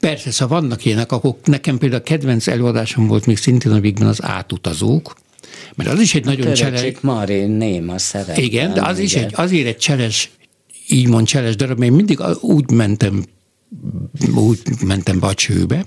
Persze, 0.00 0.30
szóval 0.30 0.60
vannak 0.60 0.84
ilyenek, 0.84 1.12
akkor 1.12 1.34
nekem 1.44 1.78
például 1.78 2.00
a 2.00 2.04
kedvenc 2.04 2.46
előadásom 2.46 3.06
volt 3.06 3.26
még 3.26 3.36
szintén 3.36 3.72
a 3.72 3.80
Vigben 3.80 4.08
az 4.08 4.22
átutazók, 4.22 5.14
mert 5.74 5.90
az 5.90 6.00
is 6.00 6.14
egy 6.14 6.24
nagyon 6.24 6.54
cseles, 6.54 6.80
Töröcsik 6.80 7.00
Mari 7.00 7.44
néma 7.44 7.98
szeretem. 7.98 8.44
igen, 8.44 8.74
de 8.74 8.82
az 8.82 8.98
is 8.98 9.12
igen. 9.12 9.24
egy, 9.24 9.32
azért 9.34 9.66
egy 9.66 9.76
cseles, 9.76 10.30
így 10.88 11.08
mond 11.08 11.26
cseles 11.26 11.56
darab, 11.56 11.82
én 11.82 11.92
mindig 11.92 12.20
úgy 12.40 12.70
mentem, 12.70 13.24
úgy 14.34 14.60
mentem 14.84 15.18
be 15.18 15.26
a 15.26 15.34
csőbe, 15.34 15.86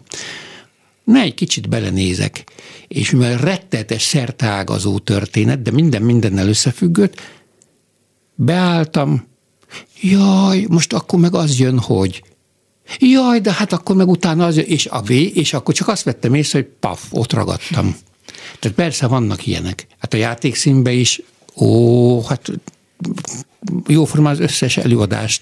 ne 1.03 1.21
egy 1.21 1.33
kicsit 1.33 1.69
belenézek, 1.69 2.43
és 2.87 3.11
mivel 3.11 3.37
rettetes 3.37 4.01
szertágazó 4.01 4.99
történet, 4.99 5.61
de 5.61 5.71
minden 5.71 6.01
mindennel 6.01 6.47
összefüggött, 6.47 7.21
beálltam, 8.35 9.27
jaj, 10.01 10.65
most 10.69 10.93
akkor 10.93 11.19
meg 11.19 11.35
az 11.35 11.59
jön, 11.59 11.79
hogy 11.79 12.23
jaj, 12.99 13.39
de 13.39 13.51
hát 13.51 13.73
akkor 13.73 13.95
meg 13.95 14.07
utána 14.07 14.45
az, 14.45 14.55
jön, 14.55 14.65
és 14.65 14.85
a 14.85 15.01
V, 15.01 15.09
és 15.11 15.53
akkor 15.53 15.73
csak 15.73 15.87
azt 15.87 16.03
vettem 16.03 16.33
észre, 16.33 16.59
hogy 16.59 16.69
paf, 16.79 17.03
ott 17.11 17.33
ragadtam. 17.33 17.95
Tehát 18.59 18.77
persze 18.77 19.07
vannak 19.07 19.45
ilyenek. 19.45 19.87
Hát 19.97 20.13
a 20.13 20.17
játékszínben 20.17 20.93
is, 20.93 21.21
ó, 21.55 22.21
hát 22.21 22.51
jóformán 23.87 24.33
az 24.33 24.39
összes 24.39 24.77
előadást 24.77 25.41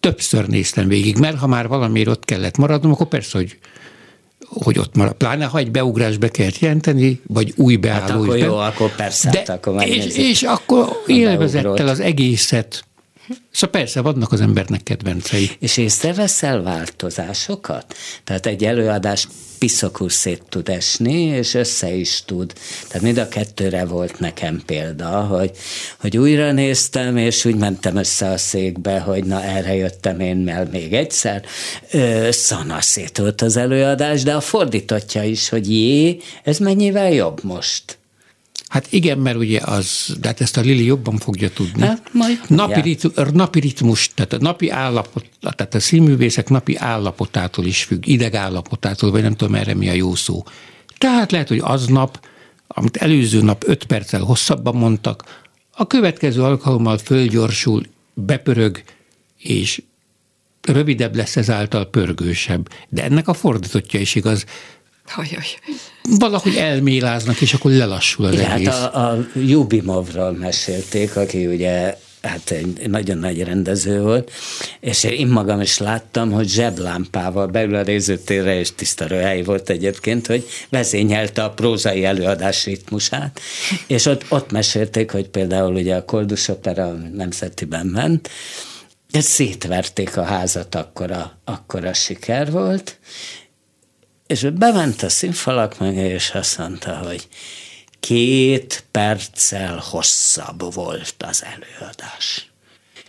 többször 0.00 0.46
néztem 0.46 0.88
végig, 0.88 1.16
mert 1.18 1.38
ha 1.38 1.46
már 1.46 1.68
valamiért 1.68 2.08
ott 2.08 2.24
kellett 2.24 2.56
maradnom, 2.56 2.92
akkor 2.92 3.06
persze, 3.06 3.38
hogy 3.38 3.58
hogy 4.48 4.78
ott 4.78 4.94
marad. 4.94 5.12
Pláne, 5.12 5.44
ha 5.44 5.58
egy 5.58 5.70
beugrás 5.70 6.16
be 6.16 6.28
kellett 6.28 6.58
jelenteni, 6.58 7.20
vagy 7.26 7.52
új 7.56 7.76
beálló 7.76 8.00
Hát 8.00 8.10
akkor 8.10 8.26
be- 8.28 8.44
jó, 8.44 8.56
akkor 8.56 8.94
persze, 8.94 9.30
de, 9.30 9.38
hát 9.38 9.48
akkor 9.48 9.86
és, 9.86 10.16
és 10.16 10.42
akkor 10.42 11.02
élvezettel 11.06 11.88
az 11.88 12.00
egészet 12.00 12.84
Szóval 13.50 13.80
persze, 13.80 14.00
vannak 14.00 14.32
az 14.32 14.40
embernek 14.40 14.82
kedvencei. 14.82 15.50
És 15.58 15.76
észreveszel 15.76 16.62
változásokat? 16.62 17.94
Tehát 18.24 18.46
egy 18.46 18.64
előadás 18.64 19.26
piszokul 19.58 20.08
szét 20.08 20.42
tud 20.48 20.68
esni, 20.68 21.22
és 21.22 21.54
össze 21.54 21.92
is 21.92 22.22
tud. 22.24 22.52
Tehát 22.86 23.02
mind 23.02 23.18
a 23.18 23.28
kettőre 23.28 23.84
volt 23.84 24.18
nekem 24.18 24.62
példa, 24.66 25.20
hogy, 25.20 25.50
hogy 26.00 26.18
újra 26.18 26.52
néztem, 26.52 27.16
és 27.16 27.44
úgy 27.44 27.56
mentem 27.56 27.96
össze 27.96 28.30
a 28.30 28.38
székbe, 28.38 29.00
hogy 29.00 29.24
na 29.24 29.42
erre 29.42 29.74
jöttem 29.74 30.20
én 30.20 30.48
el 30.48 30.68
még 30.72 30.92
egyszer. 30.92 31.44
Ö, 31.90 32.28
szanaszét 32.30 33.18
volt 33.18 33.42
az 33.42 33.56
előadás, 33.56 34.22
de 34.22 34.34
a 34.34 34.40
fordítottja 34.40 35.22
is, 35.22 35.48
hogy 35.48 35.70
jé, 35.70 36.16
ez 36.44 36.58
mennyivel 36.58 37.12
jobb 37.12 37.44
most. 37.44 37.99
Hát 38.70 38.92
igen, 38.92 39.18
mert 39.18 39.36
ugye 39.36 39.60
az, 39.64 40.16
de 40.20 40.28
hát 40.28 40.40
ezt 40.40 40.56
a 40.56 40.60
Lili 40.60 40.84
jobban 40.84 41.16
fogja 41.16 41.50
tudni. 41.50 41.82
Hát, 41.82 42.08
majd 42.12 42.38
napi, 42.46 42.80
rit, 42.80 43.32
napi 43.32 43.60
ritmus, 43.60 44.10
tehát 44.14 44.32
a 44.32 44.38
napi 44.38 44.70
állapot, 44.70 45.24
tehát 45.40 45.74
a 45.74 45.80
színművészek 45.80 46.48
napi 46.48 46.76
állapotától 46.76 47.64
is 47.64 47.84
függ, 47.84 48.06
idegállapotától, 48.06 49.10
vagy 49.10 49.22
nem 49.22 49.34
tudom 49.34 49.54
erre 49.54 49.74
mi 49.74 49.88
a 49.88 49.92
jó 49.92 50.14
szó. 50.14 50.44
Tehát 50.98 51.32
lehet, 51.32 51.48
hogy 51.48 51.60
aznap, 51.62 52.26
amit 52.66 52.96
előző 52.96 53.42
nap 53.42 53.64
öt 53.66 53.84
perccel 53.84 54.20
hosszabban 54.20 54.74
mondtak, 54.74 55.46
a 55.70 55.86
következő 55.86 56.42
alkalommal 56.42 56.98
fölgyorsul, 56.98 57.82
bepörög, 58.14 58.82
és 59.38 59.82
rövidebb 60.62 61.16
lesz 61.16 61.36
ezáltal 61.36 61.84
pörgősebb. 61.84 62.68
De 62.88 63.04
ennek 63.04 63.28
a 63.28 63.34
fordítottja 63.34 64.00
is 64.00 64.14
igaz. 64.14 64.44
Ajaj. 65.16 65.44
Valahogy 66.18 66.56
elméláznak, 66.56 67.40
és 67.40 67.54
akkor 67.54 67.70
lelassul 67.70 68.24
az 68.24 68.32
Igen, 68.32 68.50
egész. 68.50 68.66
Hát 68.66 68.94
a, 68.94 69.10
a 69.10 69.26
Jubimovról 69.34 70.32
mesélték, 70.32 71.16
aki 71.16 71.46
ugye 71.46 71.96
hát 72.22 72.50
egy 72.50 72.90
nagyon 72.90 73.18
nagy 73.18 73.42
rendező 73.42 74.02
volt, 74.02 74.32
és 74.80 75.04
én 75.04 75.26
magam 75.26 75.60
is 75.60 75.78
láttam, 75.78 76.30
hogy 76.30 76.48
zseblámpával 76.48 77.46
belül 77.46 77.74
a 77.74 77.82
nézőtérre, 77.82 78.58
és 78.58 78.74
tiszta 78.74 79.06
röhely 79.06 79.42
volt 79.42 79.70
egyébként, 79.70 80.26
hogy 80.26 80.46
vezényelte 80.68 81.44
a 81.44 81.50
prózai 81.50 82.04
előadás 82.04 82.64
ritmusát, 82.64 83.40
és 83.86 84.06
ott, 84.06 84.24
ott 84.28 84.50
mesélték, 84.50 85.10
hogy 85.10 85.28
például 85.28 85.74
ugye 85.74 85.94
a 85.94 86.04
Koldus 86.04 86.48
Opera 86.48 86.92
nemzetiben 86.92 87.86
ment, 87.86 88.30
de 89.10 89.20
szétverték 89.20 90.16
a 90.16 90.22
házat, 90.22 90.74
akkora, 90.74 91.40
akkora 91.44 91.92
siker 91.92 92.50
volt, 92.50 92.98
és 94.30 94.42
ő 94.42 94.50
bement 94.50 95.02
a 95.02 95.08
színfalak 95.08 95.78
mögé, 95.78 96.08
és 96.08 96.30
azt 96.30 96.58
mondta, 96.58 96.96
hogy 96.96 97.28
két 98.00 98.84
perccel 98.90 99.82
hosszabb 99.90 100.74
volt 100.74 101.14
az 101.18 101.44
előadás. 101.44 102.50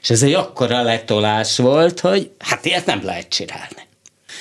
És 0.01 0.09
ez 0.09 0.23
egy 0.23 0.33
akkora 0.33 0.81
letolás 0.81 1.57
volt, 1.57 1.99
hogy 1.99 2.31
hát 2.39 2.65
ilyet 2.65 2.85
nem 2.85 3.03
lehet 3.03 3.29
csinálni. 3.29 3.87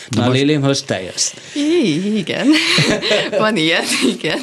Na, 0.08 0.24
most... 0.24 0.38
Lili, 0.38 0.56
most 0.56 0.86
te 0.86 1.02
jössz. 1.02 1.32
I- 1.54 2.16
igen, 2.16 2.48
van 3.38 3.56
ilyen, 3.56 3.84
igen. 4.06 4.38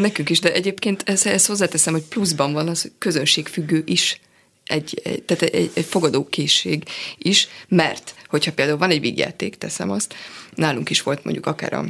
Nekünk 0.00 0.30
is, 0.30 0.40
de 0.40 0.52
egyébként 0.52 1.02
ezt, 1.06 1.26
ezt 1.26 1.46
hozzáteszem, 1.46 1.92
hogy 1.92 2.02
pluszban 2.02 2.52
van 2.52 2.68
az, 2.68 2.90
közönségfüggő 2.98 3.82
is 3.86 4.20
egy, 4.64 5.00
egy, 5.04 5.22
tehát 5.22 5.42
egy, 5.42 5.70
egy 5.74 5.84
fogadókészség 5.84 6.84
is, 7.18 7.48
mert 7.68 8.14
hogyha 8.28 8.52
például 8.52 8.78
van 8.78 8.90
egy 8.90 9.00
vígjáték, 9.00 9.58
teszem 9.58 9.90
azt, 9.90 10.14
nálunk 10.54 10.90
is 10.90 11.02
volt 11.02 11.24
mondjuk 11.24 11.46
akár 11.46 11.72
a 11.72 11.84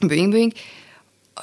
Boeing 0.00 0.30
Boeing, 0.30 0.52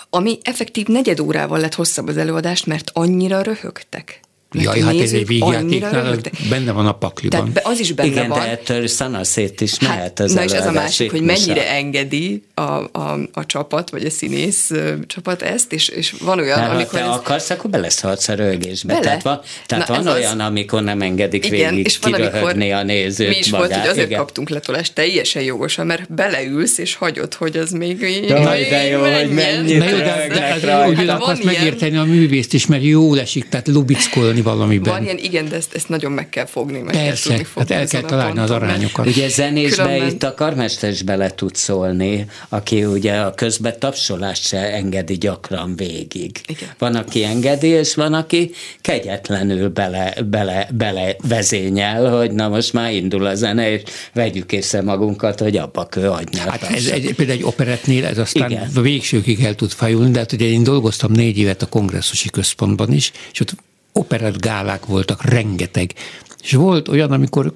ami 0.09 0.37
effektív 0.41 0.87
negyed 0.87 1.19
órával 1.19 1.59
lett 1.59 1.73
hosszabb 1.73 2.07
az 2.07 2.17
előadást, 2.17 2.65
mert 2.65 2.91
annyira 2.93 3.41
röhögtek. 3.41 4.19
Jaj, 4.61 4.79
hát 4.79 4.99
ez 4.99 5.11
egy 5.11 5.27
vígjátéknál, 5.27 6.17
benne 6.49 6.71
van 6.71 6.87
a 6.87 6.91
pakliban. 6.93 7.53
Tehát 7.53 7.69
az 7.69 7.79
is 7.79 7.91
benne 7.91 8.09
Igen, 8.09 8.27
van. 8.27 8.39
de 8.39 8.49
ettől 8.49 8.87
szanaszét 8.87 9.61
is 9.61 9.79
mehet 9.79 9.99
hát, 9.99 10.19
az 10.19 10.33
Na 10.33 10.43
és 10.43 10.51
ez 10.51 10.65
a 10.65 10.71
másik, 10.71 11.11
ritmusa. 11.11 11.33
hogy 11.33 11.45
mennyire 11.45 11.69
engedi 11.71 12.43
a, 12.53 12.61
a, 12.61 13.19
a 13.33 13.45
csapat, 13.45 13.89
vagy 13.89 14.05
a 14.05 14.09
színész 14.09 14.71
csapat 15.07 15.41
ezt, 15.41 15.73
és, 15.73 15.87
és 15.87 16.15
van 16.19 16.39
olyan, 16.39 16.59
Mert 16.59 16.71
amikor... 16.71 16.99
ha 16.99 17.05
te 17.05 17.11
ez... 17.11 17.15
akarsz, 17.17 17.49
akkor 17.49 17.69
beleszalsz 17.69 18.27
a 18.27 18.33
rögésbe. 18.35 18.93
Bele. 18.93 19.05
Tehát 19.05 19.23
van, 19.23 19.41
tehát 19.65 19.87
Na, 19.87 19.95
van 19.95 20.07
ez 20.07 20.13
olyan, 20.13 20.39
az. 20.39 20.47
amikor 20.47 20.83
nem 20.83 21.01
engedik 21.01 21.45
Igen, 21.45 21.69
végig 21.69 21.85
és 21.85 21.97
van, 21.97 22.13
amikor 22.13 22.61
a 22.71 22.83
nézőt 22.83 23.29
mi 23.29 23.37
is 23.37 23.49
magát. 23.49 23.67
volt, 23.67 23.79
hogy 23.79 23.89
azért 23.89 24.07
Igen. 24.07 24.19
kaptunk 24.19 24.49
letolást 24.49 24.93
teljesen 24.93 25.41
jogosan, 25.43 25.85
mert 25.85 26.13
beleülsz, 26.13 26.77
és 26.77 26.95
hagyod, 26.95 27.33
hogy 27.33 27.57
az 27.57 27.71
még... 27.71 28.23
Jaj, 28.27 28.67
de 28.69 28.87
jó, 28.87 28.99
hogy 29.01 29.29
mennyit 29.29 29.77
de 29.79 30.57
rajta. 30.61 30.87
úgy 30.87 31.09
Hát 31.09 31.43
megérteni 31.43 31.97
a 31.97 32.03
művészt 32.03 32.53
is, 32.53 32.65
mert 32.65 32.83
jól 32.83 33.19
esik, 33.19 33.49
tehát 33.49 33.67
lubickolni 33.67 34.41
valamiben. 34.45 34.93
Van 34.93 35.03
ilyen, 35.03 35.17
igen, 35.17 35.49
de 35.49 35.55
ezt, 35.55 35.73
ezt 35.73 35.89
nagyon 35.89 36.11
meg 36.11 36.29
kell 36.29 36.45
fogni, 36.45 36.79
meg 36.79 36.93
Persze, 36.95 37.29
kell 37.29 37.37
tudni 37.37 37.37
hát 37.37 37.47
fogni 37.47 37.73
el 37.75 37.81
ezen 37.81 38.01
kell 38.01 38.09
találni 38.09 38.39
az 38.39 38.51
arányokat. 38.51 39.05
Ugye 39.05 39.29
zenésbe 39.29 39.83
Különben- 39.83 40.11
itt 40.11 40.23
a 40.23 40.33
karmester 40.33 40.89
is 40.89 41.01
bele 41.01 41.29
tud 41.35 41.55
szólni, 41.55 42.25
aki 42.49 42.85
ugye 42.85 43.13
a 43.19 43.33
közben 43.33 43.79
tapsolást 43.79 44.47
se 44.47 44.57
engedi 44.73 45.13
gyakran 45.17 45.75
végig. 45.75 46.41
Igen. 46.47 46.69
Van, 46.77 46.95
aki 46.95 47.23
engedi, 47.23 47.67
és 47.67 47.95
van, 47.95 48.13
aki 48.13 48.51
kegyetlenül 48.81 49.69
bele, 49.69 50.13
bele, 50.29 50.67
bele 50.73 51.15
vezényel, 51.27 52.17
hogy 52.17 52.31
na 52.31 52.49
most 52.49 52.73
már 52.73 52.93
indul 52.93 53.25
a 53.25 53.35
zene, 53.35 53.71
és 53.71 53.81
vegyük 54.13 54.51
észre 54.51 54.81
magunkat, 54.81 55.39
hogy 55.39 55.57
abba 55.57 55.85
kő 55.85 56.09
adnyál. 56.09 56.49
Hát 56.49 56.63
ez 56.63 56.85
egy, 56.85 57.13
például 57.15 57.37
egy 57.37 57.43
operetnél 57.45 58.05
ez 58.05 58.17
aztán 58.17 58.51
Igen. 58.51 58.69
Igen. 58.69 58.83
végsőkig 58.83 59.43
el 59.43 59.55
tud 59.55 59.71
fajulni, 59.71 60.11
de 60.11 60.19
hát 60.19 60.31
ugye 60.31 60.45
én 60.45 60.63
dolgoztam 60.63 61.11
négy 61.11 61.37
évet 61.37 61.61
a 61.61 61.65
kongresszusi 61.65 62.29
központban 62.29 62.93
is, 62.93 63.11
és 63.31 63.39
ott 63.39 63.55
operett 63.97 64.41
gálák 64.41 64.85
voltak, 64.85 65.23
rengeteg. 65.23 65.93
És 66.41 66.53
volt 66.53 66.87
olyan, 66.87 67.11
amikor 67.11 67.55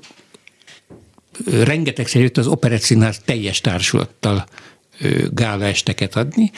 rengetegszer 1.46 2.22
jött 2.22 2.38
az 2.38 2.48
operett 2.48 2.82
színház 2.82 3.20
teljes 3.26 3.62
társulattal 3.62 4.46
gála 5.32 5.66
esteket 5.66 6.16
adni, 6.16 6.52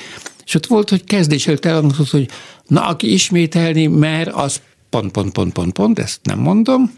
és 0.45 0.53
ott 0.53 0.65
volt, 0.65 0.89
hogy 0.89 1.03
kezdés 1.03 1.47
előtt 1.47 1.65
elhangzott, 1.65 2.09
hogy 2.09 2.29
na, 2.67 2.88
aki 2.88 3.13
ismételni 3.13 3.88
mer, 3.88 4.27
az 4.27 4.61
pont, 4.89 5.11
pont, 5.11 5.32
pont, 5.32 5.53
pont, 5.53 5.73
pont, 5.73 5.99
ezt 5.99 6.19
nem 6.23 6.39
mondom, 6.39 6.91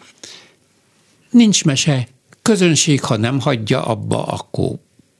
nincs 1.30 1.66
mese, 1.66 2.08
közönség, 2.42 3.02
ha 3.02 3.18
nem 3.18 3.40
hagyja 3.40 3.86
abba, 3.86 4.24
akkor 4.26 4.76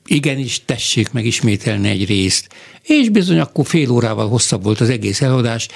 igenis 0.06 0.66
tessék 0.66 1.12
megismételni 1.12 1.90
egy 1.90 2.06
részt. 2.06 2.50
És 2.82 3.10
bizony 3.10 3.40
akkor 3.40 3.66
fél 3.66 3.92
órával 3.92 4.30
hosszabb 4.30 4.64
volt 4.64 4.82
az 4.82 4.90
egész 4.90 5.22
előadás, 5.22 5.68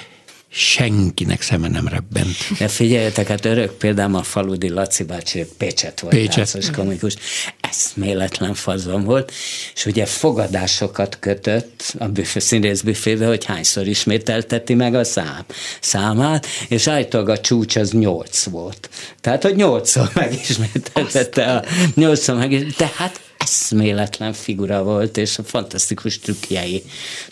senkinek 0.50 1.42
szeme 1.42 1.68
nem 1.68 1.88
rebbent. 1.88 2.36
De 2.58 2.68
figyeljetek, 2.68 3.28
hát 3.28 3.44
örök 3.44 3.72
példám 3.72 4.14
a 4.14 4.22
Faludi 4.22 4.68
Laci 4.68 5.04
bácsi, 5.04 5.46
Pécset 5.58 6.00
volt 6.00 6.14
Pécset. 6.14 6.34
táncos 6.34 6.70
komikus, 6.70 7.14
eszméletlen 7.60 8.54
fazon 8.54 9.04
volt, 9.04 9.32
és 9.74 9.86
ugye 9.86 10.06
fogadásokat 10.06 11.18
kötött 11.20 11.94
a 11.98 12.06
büfé, 12.06 12.38
színész 12.38 12.80
büfébe, 12.80 13.26
hogy 13.26 13.44
hányszor 13.44 13.86
ismételteti 13.86 14.74
meg 14.74 14.94
a 14.94 15.04
szám, 15.04 15.44
számát, 15.80 16.46
és 16.68 16.86
állítólag 16.86 17.28
a 17.28 17.40
csúcs 17.40 17.76
az 17.76 17.90
nyolc 17.90 18.44
volt. 18.44 18.90
Tehát, 19.20 19.42
hogy 19.42 19.54
nyolcszor 19.54 20.10
megismételtette 20.14 21.54
a 21.54 21.64
nyolcszor 21.94 22.36
meg, 22.36 22.66
tehát 22.76 23.20
eszméletlen 23.38 24.32
figura 24.32 24.82
volt, 24.82 25.16
és 25.16 25.38
fantasztikus 25.44 26.18
trükkjei, 26.18 26.82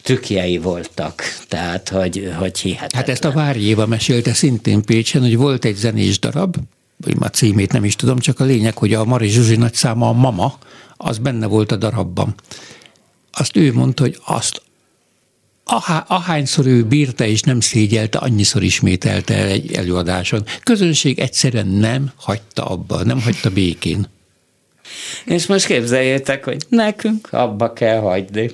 trükkjei 0.02 0.58
voltak. 0.58 1.22
Tehát, 1.48 1.88
hogy, 1.88 2.32
hogy 2.38 2.58
hihetetlen. 2.58 3.00
Hát 3.00 3.08
ezt 3.08 3.24
a 3.24 3.32
Várjéva 3.32 3.86
mesélte 3.86 4.32
szintén 4.32 4.82
Pécsen, 4.82 5.22
hogy 5.22 5.36
volt 5.36 5.64
egy 5.64 5.76
zenés 5.76 6.18
darab, 6.18 6.56
vagy 6.96 7.18
már 7.18 7.30
címét 7.30 7.72
nem 7.72 7.84
is 7.84 7.96
tudom, 7.96 8.18
csak 8.18 8.40
a 8.40 8.44
lényeg, 8.44 8.78
hogy 8.78 8.94
a 8.94 9.04
Mari 9.04 9.28
Zsuzsi 9.28 9.56
nagyszáma 9.56 10.08
a 10.08 10.12
Mama, 10.12 10.58
az 10.96 11.18
benne 11.18 11.46
volt 11.46 11.72
a 11.72 11.76
darabban. 11.76 12.34
Azt 13.32 13.56
ő 13.56 13.72
mondta, 13.72 14.02
hogy 14.02 14.18
azt 14.24 14.62
ahá, 15.64 16.04
ahányszor 16.08 16.66
ő 16.66 16.84
bírta 16.84 17.24
és 17.24 17.40
nem 17.40 17.60
szégyelte, 17.60 18.18
annyiszor 18.18 18.62
ismételte 18.62 19.34
el 19.34 19.48
egy 19.48 19.72
előadáson. 19.72 20.44
Közönség 20.62 21.18
egyszerűen 21.18 21.66
nem 21.66 22.10
hagyta 22.16 22.64
abba, 22.64 23.02
nem 23.02 23.20
hagyta 23.20 23.50
békén. 23.50 24.06
És 25.24 25.46
most 25.46 25.66
képzeljétek, 25.66 26.44
hogy 26.44 26.62
nekünk 26.68 27.28
abba 27.32 27.72
kell 27.72 27.98
hagyni. 27.98 28.50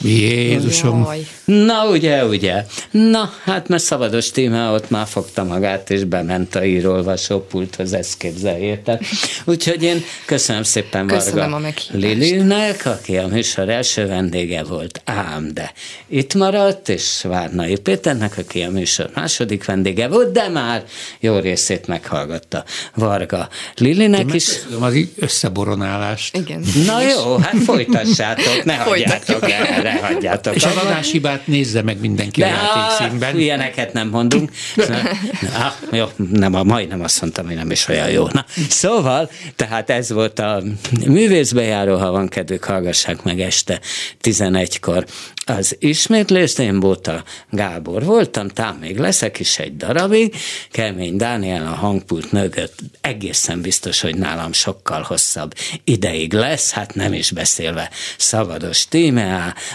Jézusom! 0.00 1.02
Jaj. 1.02 1.26
Na, 1.44 1.88
ugye, 1.88 2.24
ugye. 2.24 2.64
Na, 2.90 3.32
hát 3.44 3.68
mert 3.68 3.82
Szabados 3.82 4.30
Tímea 4.30 4.72
ott 4.72 4.90
már 4.90 5.06
fogta 5.06 5.44
magát, 5.44 5.90
és 5.90 6.04
bement 6.04 6.54
a 6.54 6.64
írólvasó 6.64 7.40
pulthoz, 7.40 7.92
ezt 7.92 8.16
képzeljétek. 8.16 9.04
Úgyhogy 9.44 9.82
én 9.82 10.04
köszönöm 10.24 10.62
szépen 10.62 11.06
Köszönöm 11.06 11.50
Varga 11.50 11.66
a. 11.66 11.72
Lilinek, 11.90 12.86
aki 12.86 13.16
a 13.16 13.26
műsor 13.26 13.68
első 13.68 14.06
vendége 14.06 14.62
volt, 14.62 15.00
ám 15.04 15.50
de 15.54 15.72
itt 16.08 16.34
maradt, 16.34 16.88
és 16.88 17.20
Várnai 17.22 17.76
Péternek, 17.76 18.38
aki 18.38 18.62
a 18.62 18.70
műsor 18.70 19.10
második 19.14 19.64
vendége 19.64 20.08
volt, 20.08 20.32
de 20.32 20.48
már 20.48 20.84
jó 21.20 21.38
részét 21.38 21.86
meghallgatta 21.86 22.64
Varga 22.94 23.48
Lilinek 23.76 24.34
is. 24.34 24.48
Az 24.80 24.94
összeboronálást. 25.16 26.36
Igen. 26.36 26.64
Na 26.86 27.02
jó, 27.02 27.36
hát 27.36 27.62
folytassátok, 27.64 28.64
ne 28.64 28.74
hagyjátok 28.74 29.50
el. 29.50 29.85
Erre 29.86 30.06
hagyjátok. 30.06 30.54
És 30.54 30.64
az 30.64 30.76
adáshibát 30.76 31.46
nézze 31.46 31.82
meg 31.82 32.00
mindenki 32.00 32.42
a 32.42 32.46
játékszínben. 32.46 33.38
Ilyeneket 33.38 33.92
nem 33.92 34.08
mondunk. 34.08 34.50
Na, 34.76 35.74
jó, 35.92 36.06
nem, 36.32 36.54
a, 36.54 36.62
majdnem 36.62 37.02
azt 37.02 37.20
mondtam, 37.20 37.46
hogy 37.46 37.54
nem 37.54 37.70
is 37.70 37.88
olyan 37.88 38.10
jó. 38.10 38.26
Na, 38.32 38.44
szóval, 38.68 39.30
tehát 39.56 39.90
ez 39.90 40.12
volt 40.12 40.38
a 40.38 40.62
művészbejáró, 41.06 41.96
ha 41.96 42.10
van 42.10 42.28
kedvük, 42.28 42.64
hallgassák 42.64 43.22
meg 43.22 43.40
este 43.40 43.80
11-kor 44.22 45.04
az 45.48 45.76
ismétlést, 45.78 46.58
én 46.58 46.80
Bóta 46.80 47.24
Gábor 47.50 48.04
voltam, 48.04 48.48
tám 48.48 48.76
még 48.76 48.98
leszek 48.98 49.38
is 49.38 49.58
egy 49.58 49.76
darabig, 49.76 50.34
Kemény 50.70 51.16
Dániel 51.16 51.66
a 51.66 51.74
hangpult 51.74 52.32
mögött 52.32 52.78
egészen 53.00 53.60
biztos, 53.60 54.00
hogy 54.00 54.16
nálam 54.16 54.52
sokkal 54.52 55.02
hosszabb 55.02 55.54
ideig 55.84 56.32
lesz, 56.32 56.70
hát 56.70 56.94
nem 56.94 57.12
is 57.12 57.30
beszélve 57.30 57.90
Szabados 58.16 58.88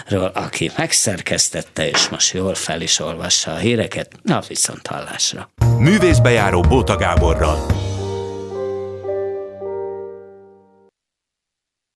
Tímeáról, 0.07 0.31
aki 0.33 0.71
megszerkesztette, 0.77 1.89
és 1.89 2.09
most 2.09 2.33
jól 2.33 2.55
fel 2.55 2.81
is 2.81 2.99
olvassa 2.99 3.51
a 3.51 3.57
híreket, 3.57 4.11
na 4.23 4.41
viszont 4.47 4.87
hallásra. 4.87 5.49
Művészbejáró 5.77 6.61
Bóta 6.61 6.95
Gáborral. 6.95 7.65